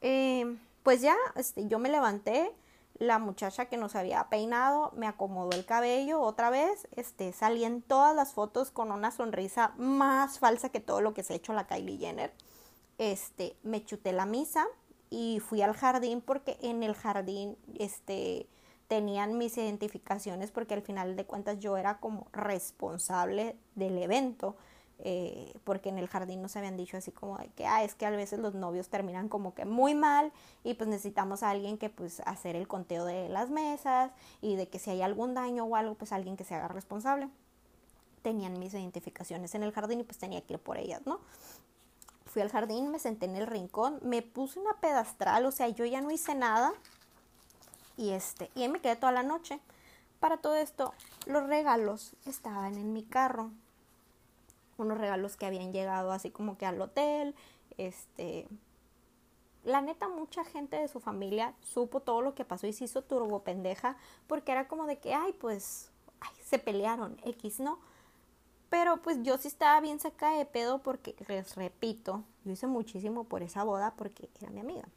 Eh, 0.00 0.56
pues 0.82 1.00
ya, 1.00 1.16
este, 1.34 1.66
yo 1.66 1.78
me 1.78 1.88
levanté, 1.88 2.54
la 2.98 3.18
muchacha 3.18 3.66
que 3.66 3.76
nos 3.76 3.94
había 3.94 4.28
peinado 4.28 4.92
me 4.96 5.06
acomodó 5.06 5.50
el 5.56 5.66
cabello 5.66 6.20
otra 6.20 6.48
vez, 6.50 6.88
este, 6.92 7.32
salí 7.32 7.64
en 7.64 7.82
todas 7.82 8.14
las 8.14 8.32
fotos 8.32 8.70
con 8.70 8.90
una 8.90 9.10
sonrisa 9.10 9.74
más 9.76 10.38
falsa 10.38 10.70
que 10.70 10.80
todo 10.80 11.00
lo 11.00 11.12
que 11.12 11.22
se 11.22 11.34
ha 11.34 11.36
hecho 11.36 11.52
la 11.52 11.66
Kylie 11.66 11.98
Jenner. 11.98 12.32
Este, 12.98 13.56
me 13.62 13.84
chuté 13.84 14.12
la 14.12 14.24
misa 14.24 14.66
y 15.10 15.40
fui 15.40 15.60
al 15.60 15.74
jardín 15.74 16.22
porque 16.22 16.56
en 16.62 16.82
el 16.82 16.94
jardín, 16.94 17.58
este, 17.78 18.48
tenían 18.88 19.36
mis 19.38 19.56
identificaciones 19.56 20.50
porque 20.50 20.74
al 20.74 20.82
final 20.82 21.16
de 21.16 21.24
cuentas 21.24 21.58
yo 21.58 21.76
era 21.76 21.98
como 21.98 22.28
responsable 22.32 23.56
del 23.74 23.98
evento. 23.98 24.56
Eh, 25.00 25.52
porque 25.64 25.90
en 25.90 25.98
el 25.98 26.08
jardín 26.08 26.40
nos 26.40 26.56
habían 26.56 26.78
dicho 26.78 26.96
así 26.96 27.12
como 27.12 27.36
de 27.36 27.48
que 27.48 27.66
ah, 27.66 27.84
es 27.84 27.94
que 27.94 28.06
a 28.06 28.10
veces 28.10 28.38
los 28.38 28.54
novios 28.54 28.88
terminan 28.88 29.28
como 29.28 29.52
que 29.52 29.66
muy 29.66 29.94
mal 29.94 30.32
y 30.64 30.72
pues 30.72 30.88
necesitamos 30.88 31.42
a 31.42 31.50
alguien 31.50 31.76
que 31.76 31.90
pues 31.90 32.20
hacer 32.20 32.56
el 32.56 32.66
conteo 32.66 33.04
de 33.04 33.28
las 33.28 33.50
mesas 33.50 34.10
y 34.40 34.56
de 34.56 34.70
que 34.70 34.78
si 34.78 34.88
hay 34.88 35.02
algún 35.02 35.34
daño 35.34 35.66
o 35.66 35.76
algo 35.76 35.96
pues 35.96 36.12
alguien 36.12 36.38
que 36.38 36.44
se 36.44 36.54
haga 36.54 36.68
responsable 36.68 37.28
tenían 38.22 38.58
mis 38.58 38.72
identificaciones 38.72 39.54
en 39.54 39.64
el 39.64 39.72
jardín 39.72 40.00
y 40.00 40.04
pues 40.04 40.16
tenía 40.16 40.40
que 40.40 40.54
ir 40.54 40.60
por 40.60 40.78
ellas 40.78 41.02
no 41.04 41.20
fui 42.24 42.40
al 42.40 42.48
jardín 42.48 42.90
me 42.90 42.98
senté 42.98 43.26
en 43.26 43.36
el 43.36 43.46
rincón 43.46 44.00
me 44.02 44.22
puse 44.22 44.58
una 44.58 44.80
pedastral 44.80 45.44
o 45.44 45.52
sea 45.52 45.68
yo 45.68 45.84
ya 45.84 46.00
no 46.00 46.10
hice 46.10 46.34
nada 46.34 46.72
y 47.96 48.10
este, 48.10 48.50
y 48.54 48.62
ahí 48.62 48.68
me 48.68 48.80
quedé 48.80 48.96
toda 48.96 49.12
la 49.12 49.22
noche. 49.22 49.60
Para 50.20 50.38
todo 50.38 50.56
esto, 50.56 50.94
los 51.26 51.46
regalos 51.46 52.14
estaban 52.24 52.74
en 52.74 52.92
mi 52.92 53.02
carro. 53.04 53.50
Unos 54.78 54.98
regalos 54.98 55.36
que 55.36 55.46
habían 55.46 55.72
llegado 55.72 56.12
así 56.12 56.30
como 56.30 56.58
que 56.58 56.66
al 56.66 56.80
hotel. 56.80 57.34
Este, 57.78 58.48
la 59.64 59.80
neta, 59.80 60.08
mucha 60.08 60.44
gente 60.44 60.76
de 60.76 60.88
su 60.88 61.00
familia 61.00 61.54
supo 61.60 62.00
todo 62.00 62.22
lo 62.22 62.34
que 62.34 62.44
pasó 62.44 62.66
y 62.66 62.72
se 62.72 62.84
hizo 62.84 63.02
turbo 63.02 63.42
pendeja 63.42 63.96
porque 64.26 64.52
era 64.52 64.68
como 64.68 64.86
de 64.86 64.98
que, 64.98 65.14
ay, 65.14 65.32
pues, 65.32 65.90
ay, 66.20 66.34
se 66.44 66.58
pelearon, 66.58 67.16
X, 67.24 67.60
¿no? 67.60 67.78
Pero 68.70 69.02
pues 69.02 69.22
yo 69.22 69.38
sí 69.38 69.48
estaba 69.48 69.80
bien 69.80 70.00
saca 70.00 70.30
de 70.30 70.44
pedo 70.44 70.82
porque, 70.82 71.14
les 71.28 71.54
repito, 71.54 72.24
yo 72.44 72.52
hice 72.52 72.66
muchísimo 72.66 73.24
por 73.24 73.42
esa 73.42 73.64
boda 73.64 73.94
porque 73.96 74.28
era 74.40 74.50
mi 74.50 74.60
amiga. 74.60 74.88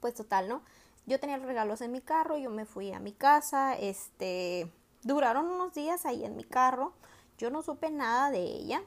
Pues 0.00 0.14
total, 0.14 0.48
¿no? 0.48 0.62
Yo 1.06 1.20
tenía 1.20 1.38
los 1.38 1.46
regalos 1.46 1.80
en 1.80 1.92
mi 1.92 2.00
carro, 2.00 2.36
yo 2.36 2.50
me 2.50 2.66
fui 2.66 2.92
a 2.92 2.98
mi 2.98 3.12
casa, 3.12 3.76
este, 3.78 4.72
duraron 5.02 5.46
unos 5.46 5.72
días 5.72 6.04
ahí 6.04 6.24
en 6.24 6.36
mi 6.36 6.42
carro, 6.44 6.92
yo 7.38 7.48
no 7.50 7.62
supe 7.62 7.90
nada 7.90 8.30
de 8.30 8.42
ella. 8.42 8.82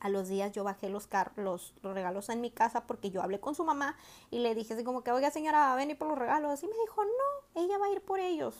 A 0.00 0.08
los 0.08 0.28
días 0.28 0.52
yo 0.52 0.64
bajé 0.64 0.88
los, 0.88 1.08
los, 1.36 1.74
los 1.82 1.94
regalos 1.94 2.28
en 2.28 2.40
mi 2.40 2.50
casa 2.50 2.86
porque 2.86 3.10
yo 3.10 3.22
hablé 3.22 3.40
con 3.40 3.54
su 3.54 3.64
mamá 3.64 3.96
y 4.30 4.38
le 4.38 4.54
dije 4.54 4.74
así 4.74 4.84
como 4.84 5.02
que, 5.02 5.12
oiga 5.12 5.30
señora, 5.30 5.58
va 5.58 5.72
a 5.72 5.76
venir 5.76 5.98
por 5.98 6.08
los 6.08 6.18
regalos. 6.18 6.62
Y 6.62 6.66
me 6.68 6.76
dijo, 6.86 7.04
no, 7.04 7.62
ella 7.62 7.76
va 7.78 7.86
a 7.86 7.92
ir 7.92 8.00
por 8.02 8.18
ellos 8.18 8.54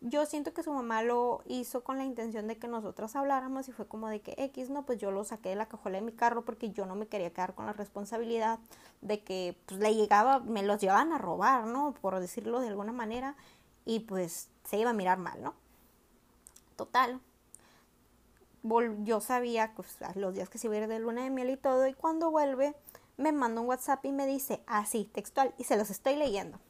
yo 0.00 0.26
siento 0.26 0.52
que 0.52 0.62
su 0.62 0.72
mamá 0.72 1.02
lo 1.02 1.42
hizo 1.46 1.82
con 1.82 1.98
la 1.98 2.04
intención 2.04 2.46
de 2.46 2.56
que 2.56 2.68
nosotras 2.68 3.16
habláramos 3.16 3.68
y 3.68 3.72
fue 3.72 3.88
como 3.88 4.08
de 4.08 4.20
que 4.20 4.34
X, 4.36 4.70
no, 4.70 4.84
pues 4.86 4.98
yo 4.98 5.10
lo 5.10 5.24
saqué 5.24 5.50
de 5.50 5.56
la 5.56 5.66
cajuela 5.66 5.98
de 5.98 6.04
mi 6.04 6.12
carro 6.12 6.44
porque 6.44 6.70
yo 6.70 6.86
no 6.86 6.94
me 6.94 7.08
quería 7.08 7.32
quedar 7.32 7.54
con 7.54 7.66
la 7.66 7.72
responsabilidad 7.72 8.60
de 9.00 9.22
que 9.22 9.56
pues, 9.66 9.80
le 9.80 9.94
llegaba, 9.94 10.40
me 10.40 10.62
los 10.62 10.80
llevaban 10.80 11.12
a 11.12 11.18
robar, 11.18 11.66
¿no? 11.66 11.94
Por 12.00 12.18
decirlo 12.20 12.60
de 12.60 12.68
alguna 12.68 12.92
manera 12.92 13.34
y 13.84 14.00
pues 14.00 14.48
se 14.64 14.78
iba 14.78 14.90
a 14.90 14.94
mirar 14.94 15.18
mal, 15.18 15.42
¿no? 15.42 15.54
Total. 16.76 17.20
yo 18.62 19.20
sabía 19.20 19.72
pues, 19.74 19.96
los 20.14 20.34
días 20.34 20.48
que 20.48 20.58
se 20.58 20.68
iba 20.68 20.76
a 20.76 20.78
ir 20.78 20.86
de 20.86 21.00
luna 21.00 21.24
de 21.24 21.30
miel 21.30 21.50
y 21.50 21.56
todo, 21.56 21.86
y 21.88 21.94
cuando 21.94 22.30
vuelve 22.30 22.74
me 23.16 23.32
manda 23.32 23.60
un 23.60 23.66
WhatsApp 23.66 24.04
y 24.04 24.12
me 24.12 24.26
dice 24.26 24.62
así, 24.66 25.04
textual, 25.12 25.52
y 25.58 25.64
se 25.64 25.76
los 25.76 25.90
estoy 25.90 26.14
leyendo. 26.14 26.60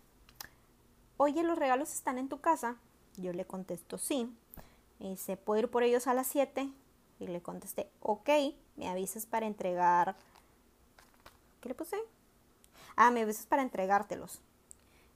Oye, 1.18 1.42
¿los 1.42 1.58
regalos 1.58 1.92
están 1.92 2.16
en 2.16 2.28
tu 2.28 2.40
casa? 2.40 2.76
Yo 3.18 3.32
le 3.32 3.44
contesto 3.44 3.98
sí. 3.98 4.34
Y 4.98 5.10
dice, 5.10 5.36
¿puedo 5.36 5.60
ir 5.60 5.70
por 5.70 5.82
ellos 5.82 6.06
a 6.06 6.14
las 6.14 6.26
7? 6.28 6.72
Y 7.20 7.26
le 7.26 7.42
contesté, 7.42 7.90
ok, 8.00 8.28
me 8.76 8.88
avisas 8.88 9.26
para 9.26 9.46
entregar. 9.46 10.16
¿Qué 11.60 11.68
le 11.68 11.74
puse? 11.74 11.96
Ah, 12.96 13.10
me 13.10 13.22
avisas 13.22 13.46
para 13.46 13.62
entregártelos. 13.62 14.40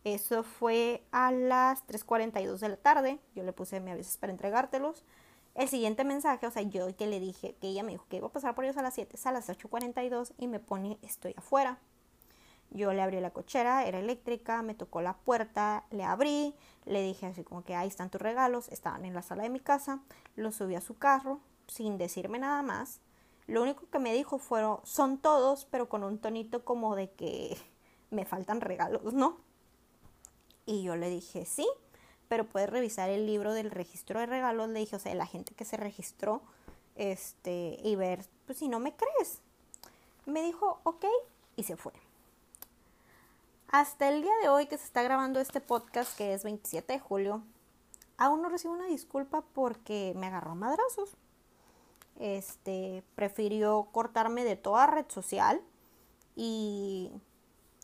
Eso 0.05 0.43
fue 0.43 1.05
a 1.13 1.31
las 1.31 1.87
3.42 1.87 2.59
de 2.59 2.69
la 2.69 2.77
tarde. 2.77 3.21
Yo 3.35 3.45
le 3.45 3.53
puse, 3.53 3.81
me 3.81 3.93
avisas 3.93 4.19
para 4.19 4.33
entregártelos. 4.33 5.05
El 5.55 5.69
siguiente 5.69 6.03
mensaje, 6.03 6.47
o 6.47 6.51
sea, 6.51 6.63
yo 6.63 6.95
que 6.97 7.07
le 7.07 7.21
dije, 7.21 7.55
que 7.61 7.69
ella 7.69 7.83
me 7.83 7.93
dijo 7.93 8.07
que 8.09 8.17
iba 8.17 8.27
a 8.27 8.33
pasar 8.33 8.55
por 8.55 8.65
ellos 8.65 8.79
a 8.79 8.83
las 8.83 8.95
7, 8.95 9.15
es 9.15 9.27
a 9.27 9.33
las 9.33 9.49
8.42 9.49 10.33
y 10.39 10.49
me 10.49 10.61
pone, 10.61 10.99
estoy 11.03 11.35
afuera. 11.37 11.79
Yo 12.75 12.93
le 12.93 13.03
abrí 13.03 13.21
la 13.21 13.31
cochera, 13.31 13.87
era 13.87 13.99
eléctrica, 13.99 14.63
me 14.63 14.75
tocó 14.75 15.03
la 15.03 15.15
puerta, 15.15 15.85
le 15.91 16.05
abrí, 16.05 16.55
le 16.87 17.03
dije 17.03 17.27
así 17.27 17.45
como 17.45 17.65
que 17.65 17.75
ahí 17.75 17.89
están 17.89 18.11
tus 18.11 18.21
regalos, 18.21 18.69
estaban 18.69 19.05
en 19.05 19.15
la 19.15 19.23
sala 19.23 19.43
de 19.43 19.51
mi 19.51 19.61
casa, 19.61 20.01
lo 20.37 20.53
subí 20.53 20.75
a 20.75 20.81
su 20.81 20.97
carro 20.97 21.41
sin 21.67 21.99
decirme 21.99 22.39
nada 22.39 22.63
más. 22.63 23.01
Lo 23.47 23.63
único 23.63 23.89
que 23.91 23.99
me 23.99 24.13
dijo 24.15 24.39
fueron, 24.39 24.79
son 24.85 25.19
todos, 25.19 25.67
pero 25.71 25.89
con 25.89 26.05
un 26.05 26.19
tonito 26.19 26.65
como 26.65 26.97
de 26.97 27.11
que 27.11 27.57
me 28.11 28.25
faltan 28.25 28.61
regalos, 28.61 29.13
¿no? 29.13 29.39
Y 30.65 30.83
yo 30.83 30.97
le 30.97 31.11
dije, 31.11 31.45
sí, 31.45 31.69
pero 32.29 32.47
puedes 32.47 32.71
revisar 32.71 33.11
el 33.11 33.27
libro 33.27 33.53
del 33.53 33.71
registro 33.71 34.21
de 34.21 34.27
regalos, 34.27 34.69
le 34.69 34.81
dije, 34.81 34.97
o 34.97 34.99
sea, 34.99 35.15
la 35.15 35.27
gente 35.27 35.55
que 35.55 35.65
se 35.65 35.77
registró, 35.77 36.43
este, 36.95 37.79
y 37.83 37.97
ver, 37.97 38.25
pues 38.47 38.59
si 38.59 38.69
no 38.69 38.79
me 38.79 38.95
crees. 38.95 39.41
Me 40.25 40.43
dijo, 40.43 40.81
ok, 40.85 41.05
y 41.57 41.65
se 41.65 41.77
fue. 41.77 41.93
Hasta 43.73 44.11
el 44.11 44.21
día 44.21 44.35
de 44.43 44.51
hoy 44.51 44.67
que 44.67 44.77
se 44.77 44.85
está 44.85 45.03
grabando 45.03 45.41
este 45.41 45.63
podcast, 45.63 46.15
que 46.15 46.35
es 46.35 46.45
27 46.45 46.93
de 46.93 46.99
julio, 46.99 47.43
aún 48.19 48.43
no 48.43 48.51
recibo 48.51 48.75
una 48.75 48.85
disculpa 48.85 49.47
porque 49.55 50.13
me 50.15 50.27
agarró 50.27 50.55
madrazos. 50.55 51.17
Este, 52.21 53.03
prefirió 53.15 53.89
cortarme 53.91 54.45
de 54.45 54.57
toda 54.57 54.87
red 54.89 55.07
social 55.09 55.63
y 56.37 57.13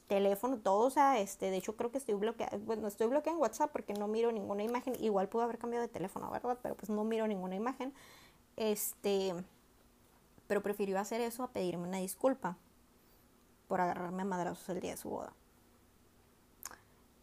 teléfono, 0.09 0.59
todo, 0.59 0.89
o 0.89 0.91
sea, 0.91 1.20
este, 1.20 1.51
de 1.51 1.57
hecho 1.57 1.74
creo 1.74 1.91
que 1.91 1.97
estoy 1.97 2.16
bloqueada, 2.16 2.59
bueno, 2.59 2.86
estoy 2.86 3.07
bloqueada 3.07 3.36
en 3.36 3.41
WhatsApp 3.41 3.72
porque 3.72 3.95
no 3.95 4.09
miro 4.09 4.30
ninguna 4.30 4.64
imagen, 4.64 4.95
igual 5.03 5.30
pudo 5.30 5.45
haber 5.45 5.57
cambiado 5.57 5.86
de 5.86 5.91
teléfono, 5.91 6.30
¿verdad? 6.30 6.59
Pero 6.62 6.74
pues 6.74 6.91
no 6.91 7.03
miro 7.05 7.26
ninguna 7.26 7.55
imagen, 7.55 7.95
este, 8.57 9.34
pero 10.47 10.62
prefirió 10.62 11.01
hacer 11.01 11.22
eso 11.22 11.45
a 11.45 11.49
pedirme 11.49 11.89
una 11.89 11.99
disculpa 11.99 12.59
por 13.68 13.80
agarrarme 13.80 14.20
a 14.20 14.26
madrazos 14.26 14.68
el 14.68 14.80
día 14.80 14.91
de 14.91 14.99
su 14.99 15.09
boda. 15.09 15.32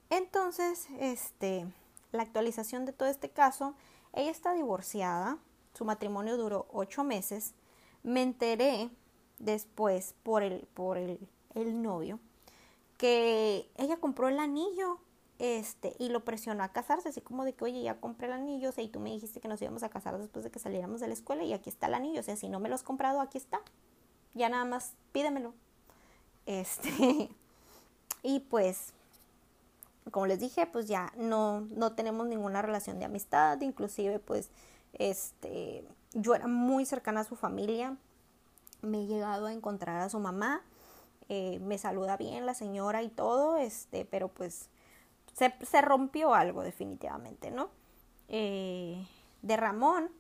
Entonces, 0.10 0.88
este, 1.00 1.66
la 2.12 2.24
actualización 2.24 2.86
de 2.86 2.94
todo 2.94 3.10
este 3.10 3.30
caso, 3.30 3.76
ella 4.14 4.32
está 4.32 4.54
divorciada, 4.54 5.38
su 5.74 5.86
matrimonio 5.86 6.38
duró 6.38 6.68
ocho 6.72 7.04
meses, 7.04 7.54
me 8.04 8.22
enteré 8.22 8.90
después 9.40 10.16
por 10.24 10.44
el, 10.44 10.68
por 10.74 10.98
el, 10.98 11.20
el 11.56 11.82
novio, 11.82 12.20
que 12.98 13.70
ella 13.76 13.98
compró 13.98 14.30
el 14.30 14.40
anillo 14.40 15.00
este, 15.38 15.96
y 16.00 16.10
lo 16.10 16.24
presionó 16.24 16.64
a 16.64 16.70
casarse, 16.70 17.10
así 17.10 17.20
como 17.20 17.44
de 17.44 17.54
que, 17.54 17.66
oye, 17.66 17.82
ya 17.82 18.00
compré 18.00 18.28
el 18.28 18.34
anillo, 18.34 18.70
o 18.70 18.72
sea, 18.72 18.84
y 18.84 18.88
tú 18.88 19.00
me 19.00 19.12
dijiste 19.12 19.42
que 19.42 19.48
nos 19.48 19.62
íbamos 19.62 19.84
a 19.84 19.90
casar 19.90 20.18
después 20.18 20.46
de 20.46 20.52
que 20.52 20.60
saliéramos 20.60 21.02
de 21.02 21.08
la 21.08 21.14
escuela 21.14 21.44
y 21.44 21.54
aquí 21.54 21.70
está 21.70 21.88
el 21.88 21.96
anillo, 21.96 22.22
o 22.22 22.24
sea, 22.24 22.38
si 22.38 22.48
no 22.48 22.60
me 22.60 22.70
lo 22.70 22.76
has 22.76 22.84
comprado, 22.84 23.20
aquí 23.20 23.38
está, 23.38 23.60
ya 24.34 24.48
nada 24.50 24.66
más 24.66 24.94
pídemelo. 25.12 25.54
Este, 26.46 27.30
y 28.24 28.40
pues, 28.42 28.94
como 30.12 30.28
les 30.28 30.40
dije, 30.40 30.68
pues 30.68 30.88
ya 30.88 31.12
no, 31.18 31.62
no 31.72 31.94
tenemos 31.94 32.28
ninguna 32.28 32.62
relación 32.62 33.00
de 33.00 33.06
amistad, 33.06 33.60
inclusive 33.62 34.20
pues, 34.20 34.50
este, 34.94 35.84
yo 36.14 36.36
era 36.36 36.48
muy 36.48 36.86
cercana 36.86 37.22
a 37.22 37.24
su 37.24 37.36
familia, 37.36 37.98
me 38.82 39.04
he 39.04 39.08
llegado 39.08 39.48
a 39.48 39.54
encontrar 39.54 40.02
a 40.02 40.10
su 40.10 40.20
mamá, 40.20 40.62
eh, 41.28 41.60
me 41.60 41.78
saluda 41.78 42.18
bien 42.18 42.46
la 42.46 42.54
señora 42.54 43.02
y 43.02 43.10
todo, 43.10 43.58
este, 43.58 44.06
pero 44.06 44.28
pues 44.28 44.70
se, 45.34 45.54
se 45.66 45.82
rompió 45.82 46.36
algo 46.36 46.62
definitivamente, 46.62 47.50
¿no? 47.50 47.70
Eh, 48.28 49.06
de 49.42 49.58
Ramón, 49.58 50.12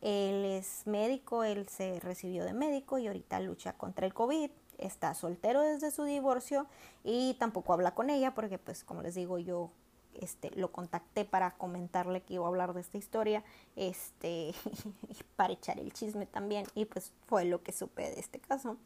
él 0.00 0.44
es 0.44 0.86
médico, 0.86 1.44
él 1.44 1.68
se 1.68 2.00
recibió 2.00 2.44
de 2.44 2.52
médico 2.52 2.98
y 2.98 3.06
ahorita 3.06 3.40
lucha 3.40 3.72
contra 3.74 4.06
el 4.06 4.14
COVID, 4.14 4.50
está 4.84 5.14
soltero 5.14 5.62
desde 5.62 5.90
su 5.90 6.04
divorcio 6.04 6.66
y 7.04 7.34
tampoco 7.34 7.72
habla 7.72 7.94
con 7.94 8.10
ella 8.10 8.34
porque 8.34 8.58
pues 8.58 8.84
como 8.84 9.02
les 9.02 9.14
digo 9.14 9.38
yo 9.38 9.70
este, 10.14 10.50
lo 10.50 10.70
contacté 10.72 11.24
para 11.24 11.52
comentarle 11.52 12.22
que 12.22 12.34
iba 12.34 12.44
a 12.44 12.48
hablar 12.48 12.74
de 12.74 12.80
esta 12.80 12.98
historia, 12.98 13.42
este, 13.76 14.54
para 15.36 15.52
echar 15.52 15.78
el 15.80 15.92
chisme 15.92 16.26
también, 16.26 16.66
y 16.74 16.84
pues 16.84 17.12
fue 17.26 17.44
lo 17.44 17.62
que 17.62 17.72
supe 17.72 18.02
de 18.02 18.20
este 18.20 18.38
caso. 18.38 18.76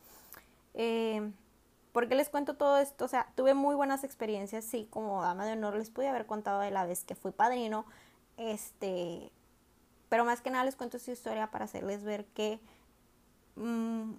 Eh, 0.74 1.32
¿Por 1.92 2.08
qué 2.08 2.14
les 2.14 2.28
cuento 2.28 2.54
todo 2.54 2.78
esto? 2.78 3.06
O 3.06 3.08
sea, 3.08 3.32
tuve 3.34 3.54
muy 3.54 3.74
buenas 3.74 4.04
experiencias, 4.04 4.64
sí, 4.64 4.86
como 4.90 5.22
dama 5.22 5.46
de 5.46 5.52
honor 5.52 5.76
les 5.76 5.90
pude 5.90 6.08
haber 6.08 6.26
contado 6.26 6.60
de 6.60 6.70
la 6.70 6.84
vez 6.84 7.04
que 7.04 7.14
fui 7.14 7.32
padrino, 7.32 7.86
este, 8.36 9.32
pero 10.08 10.24
más 10.24 10.40
que 10.42 10.50
nada 10.50 10.64
les 10.64 10.76
cuento 10.76 10.98
esta 10.98 11.12
historia 11.12 11.50
para 11.50 11.64
hacerles 11.64 12.04
ver 12.04 12.26
que 12.26 12.60
mm, 13.56 14.12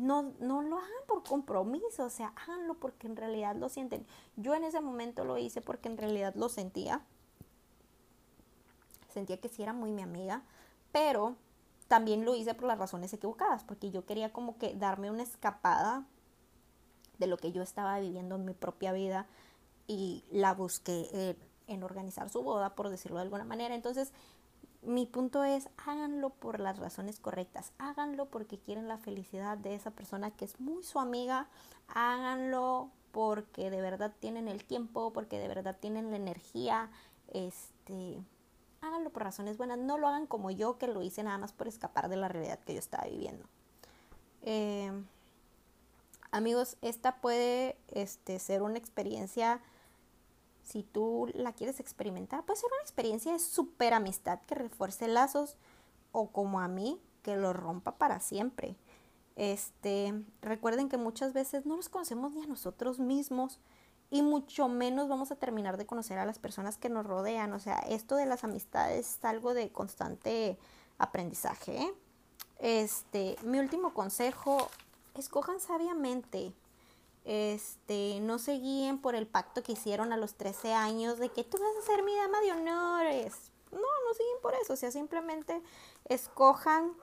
no, 0.00 0.32
no 0.40 0.62
lo 0.62 0.78
hagan 0.78 0.90
por 1.06 1.22
compromiso, 1.22 2.04
o 2.04 2.10
sea, 2.10 2.32
háganlo 2.36 2.74
porque 2.74 3.06
en 3.06 3.16
realidad 3.16 3.54
lo 3.54 3.68
sienten. 3.68 4.06
Yo 4.36 4.54
en 4.54 4.64
ese 4.64 4.80
momento 4.80 5.24
lo 5.24 5.36
hice 5.36 5.60
porque 5.60 5.88
en 5.88 5.98
realidad 5.98 6.34
lo 6.34 6.48
sentía, 6.48 7.04
sentía 9.08 9.38
que 9.38 9.48
sí 9.48 9.62
era 9.62 9.72
muy 9.72 9.90
mi 9.90 10.02
amiga, 10.02 10.42
pero 10.90 11.36
también 11.88 12.24
lo 12.24 12.34
hice 12.34 12.54
por 12.54 12.66
las 12.66 12.78
razones 12.78 13.12
equivocadas, 13.12 13.62
porque 13.64 13.90
yo 13.90 14.06
quería 14.06 14.32
como 14.32 14.56
que 14.56 14.74
darme 14.74 15.10
una 15.10 15.22
escapada 15.22 16.06
de 17.18 17.26
lo 17.26 17.36
que 17.36 17.52
yo 17.52 17.62
estaba 17.62 17.98
viviendo 18.00 18.36
en 18.36 18.46
mi 18.46 18.54
propia 18.54 18.92
vida 18.92 19.26
y 19.86 20.24
la 20.30 20.54
busqué 20.54 21.36
en 21.66 21.82
organizar 21.82 22.30
su 22.30 22.42
boda, 22.42 22.74
por 22.74 22.88
decirlo 22.88 23.18
de 23.18 23.24
alguna 23.24 23.44
manera. 23.44 23.74
Entonces, 23.74 24.12
mi 24.82 25.06
punto 25.06 25.44
es, 25.44 25.68
háganlo 25.76 26.30
por 26.30 26.60
las 26.60 26.78
razones 26.78 27.20
correctas, 27.20 27.72
háganlo 27.78 28.26
porque 28.26 28.58
quieren 28.58 28.88
la 28.88 28.98
felicidad 28.98 29.58
de 29.58 29.74
esa 29.74 29.90
persona 29.90 30.30
que 30.30 30.44
es 30.44 30.60
muy 30.60 30.82
su 30.82 30.98
amiga, 30.98 31.48
háganlo 31.88 32.90
porque 33.12 33.70
de 33.70 33.80
verdad 33.80 34.12
tienen 34.20 34.48
el 34.48 34.64
tiempo, 34.64 35.12
porque 35.12 35.38
de 35.38 35.48
verdad 35.48 35.76
tienen 35.78 36.10
la 36.10 36.16
energía, 36.16 36.90
este, 37.28 38.22
háganlo 38.80 39.10
por 39.10 39.24
razones 39.24 39.58
buenas, 39.58 39.78
no 39.78 39.98
lo 39.98 40.08
hagan 40.08 40.26
como 40.26 40.50
yo 40.50 40.78
que 40.78 40.88
lo 40.88 41.02
hice 41.02 41.22
nada 41.22 41.38
más 41.38 41.52
por 41.52 41.68
escapar 41.68 42.08
de 42.08 42.16
la 42.16 42.28
realidad 42.28 42.58
que 42.60 42.74
yo 42.74 42.78
estaba 42.78 43.04
viviendo. 43.04 43.44
Eh, 44.42 44.92
Amigos, 46.32 46.76
esta 46.80 47.16
puede 47.16 47.76
este, 47.88 48.38
ser 48.38 48.62
una 48.62 48.78
experiencia, 48.78 49.60
si 50.70 50.84
tú 50.84 51.28
la 51.34 51.52
quieres 51.52 51.80
experimentar, 51.80 52.44
puede 52.44 52.60
ser 52.60 52.70
una 52.72 52.82
experiencia 52.82 53.32
de 53.32 53.40
super 53.40 53.92
amistad 53.92 54.40
que 54.46 54.54
refuerce 54.54 55.08
lazos 55.08 55.56
o 56.12 56.30
como 56.30 56.60
a 56.60 56.68
mí, 56.68 57.00
que 57.22 57.36
lo 57.36 57.52
rompa 57.52 57.98
para 57.98 58.20
siempre. 58.20 58.76
Este, 59.34 60.14
recuerden 60.42 60.88
que 60.88 60.96
muchas 60.96 61.32
veces 61.32 61.66
no 61.66 61.76
nos 61.76 61.88
conocemos 61.88 62.32
ni 62.32 62.42
a 62.42 62.46
nosotros 62.46 63.00
mismos 63.00 63.58
y 64.10 64.22
mucho 64.22 64.68
menos 64.68 65.08
vamos 65.08 65.32
a 65.32 65.36
terminar 65.36 65.76
de 65.76 65.86
conocer 65.86 66.18
a 66.18 66.26
las 66.26 66.38
personas 66.38 66.76
que 66.76 66.88
nos 66.88 67.04
rodean. 67.04 67.52
O 67.52 67.58
sea, 67.58 67.78
esto 67.80 68.14
de 68.14 68.26
las 68.26 68.44
amistades 68.44 69.16
es 69.16 69.24
algo 69.24 69.54
de 69.54 69.72
constante 69.72 70.56
aprendizaje. 70.98 71.82
¿eh? 71.82 71.94
Este, 72.60 73.36
mi 73.42 73.58
último 73.58 73.92
consejo 73.92 74.68
escojan 75.14 75.58
sabiamente. 75.58 76.52
Este, 77.24 78.18
no 78.20 78.38
se 78.38 78.52
guíen 78.52 78.98
por 78.98 79.14
el 79.14 79.26
pacto 79.26 79.62
que 79.62 79.72
hicieron 79.72 80.12
a 80.12 80.16
los 80.16 80.34
13 80.34 80.72
años 80.72 81.18
de 81.18 81.28
que 81.28 81.44
tú 81.44 81.58
vas 81.58 81.76
a 81.82 81.86
ser 81.86 82.02
mi 82.02 82.14
dama 82.16 82.40
de 82.40 82.52
honores. 82.52 83.52
No, 83.70 83.78
no 83.78 84.14
siguen 84.14 84.42
por 84.42 84.54
eso. 84.54 84.72
O 84.72 84.76
sea, 84.76 84.90
simplemente 84.90 85.62
escojan 86.06 86.94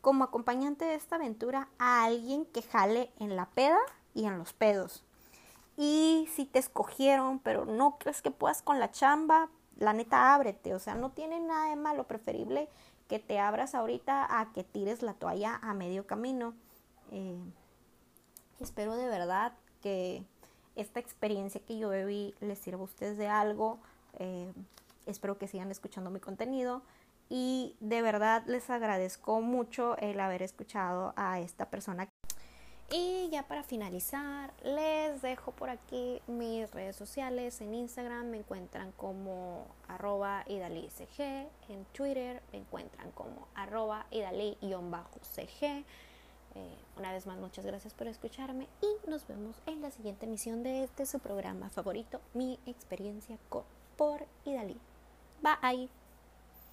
como 0.00 0.24
acompañante 0.24 0.84
de 0.84 0.94
esta 0.94 1.16
aventura 1.16 1.68
a 1.78 2.04
alguien 2.04 2.46
que 2.46 2.62
jale 2.62 3.12
en 3.18 3.36
la 3.36 3.46
peda 3.50 3.78
y 4.14 4.24
en 4.24 4.38
los 4.38 4.52
pedos. 4.52 5.04
Y 5.76 6.28
si 6.34 6.46
te 6.46 6.58
escogieron, 6.58 7.38
pero 7.38 7.66
no 7.66 7.98
crees 7.98 8.22
que 8.22 8.30
puedas 8.30 8.62
con 8.62 8.80
la 8.80 8.90
chamba, 8.90 9.50
la 9.76 9.92
neta 9.92 10.34
ábrete. 10.34 10.74
O 10.74 10.78
sea, 10.78 10.94
no 10.94 11.10
tiene 11.10 11.38
nada 11.38 11.68
de 11.68 11.76
malo. 11.76 12.04
Preferible 12.04 12.68
que 13.08 13.18
te 13.18 13.38
abras 13.38 13.74
ahorita 13.74 14.40
a 14.40 14.52
que 14.52 14.64
tires 14.64 15.02
la 15.02 15.14
toalla 15.14 15.60
a 15.62 15.74
medio 15.74 16.06
camino. 16.06 16.54
Eh, 17.12 17.38
espero 18.58 18.96
de 18.96 19.06
verdad 19.06 19.52
que 19.82 20.22
esta 20.76 21.00
experiencia 21.00 21.60
que 21.60 21.78
yo 21.78 21.90
viví 21.90 22.34
les 22.40 22.58
sirva 22.58 22.80
a 22.80 22.84
ustedes 22.84 23.18
de 23.18 23.28
algo. 23.28 23.78
Eh, 24.18 24.52
espero 25.06 25.38
que 25.38 25.48
sigan 25.48 25.70
escuchando 25.70 26.10
mi 26.10 26.20
contenido 26.20 26.82
y 27.28 27.74
de 27.80 28.02
verdad 28.02 28.44
les 28.46 28.70
agradezco 28.70 29.40
mucho 29.40 29.96
el 29.98 30.20
haber 30.20 30.42
escuchado 30.42 31.12
a 31.16 31.40
esta 31.40 31.70
persona. 31.70 32.08
Y 32.88 33.28
ya 33.30 33.42
para 33.42 33.64
finalizar, 33.64 34.52
les 34.62 35.20
dejo 35.20 35.50
por 35.50 35.70
aquí 35.70 36.22
mis 36.28 36.70
redes 36.70 36.94
sociales. 36.94 37.60
En 37.60 37.74
Instagram 37.74 38.26
me 38.26 38.38
encuentran 38.38 38.92
como 38.92 39.66
arroba 39.88 40.44
idalicg. 40.46 40.92
En 41.68 41.84
Twitter 41.86 42.40
me 42.52 42.58
encuentran 42.58 43.10
como 43.10 43.48
arroba 43.56 44.06
idali-cg. 44.12 45.84
Eh, 46.56 46.74
una 46.98 47.12
vez 47.12 47.26
más, 47.26 47.38
muchas 47.38 47.66
gracias 47.66 47.92
por 47.92 48.06
escucharme 48.06 48.66
y 48.80 49.10
nos 49.10 49.26
vemos 49.26 49.56
en 49.66 49.82
la 49.82 49.90
siguiente 49.90 50.24
emisión 50.24 50.62
de 50.62 50.84
este 50.84 51.04
su 51.04 51.18
programa 51.18 51.68
favorito, 51.68 52.20
Mi 52.32 52.58
experiencia 52.64 53.36
con 53.50 53.64
por 53.96 54.26
Idalí. 54.44 54.78
Bye. 55.42 56.05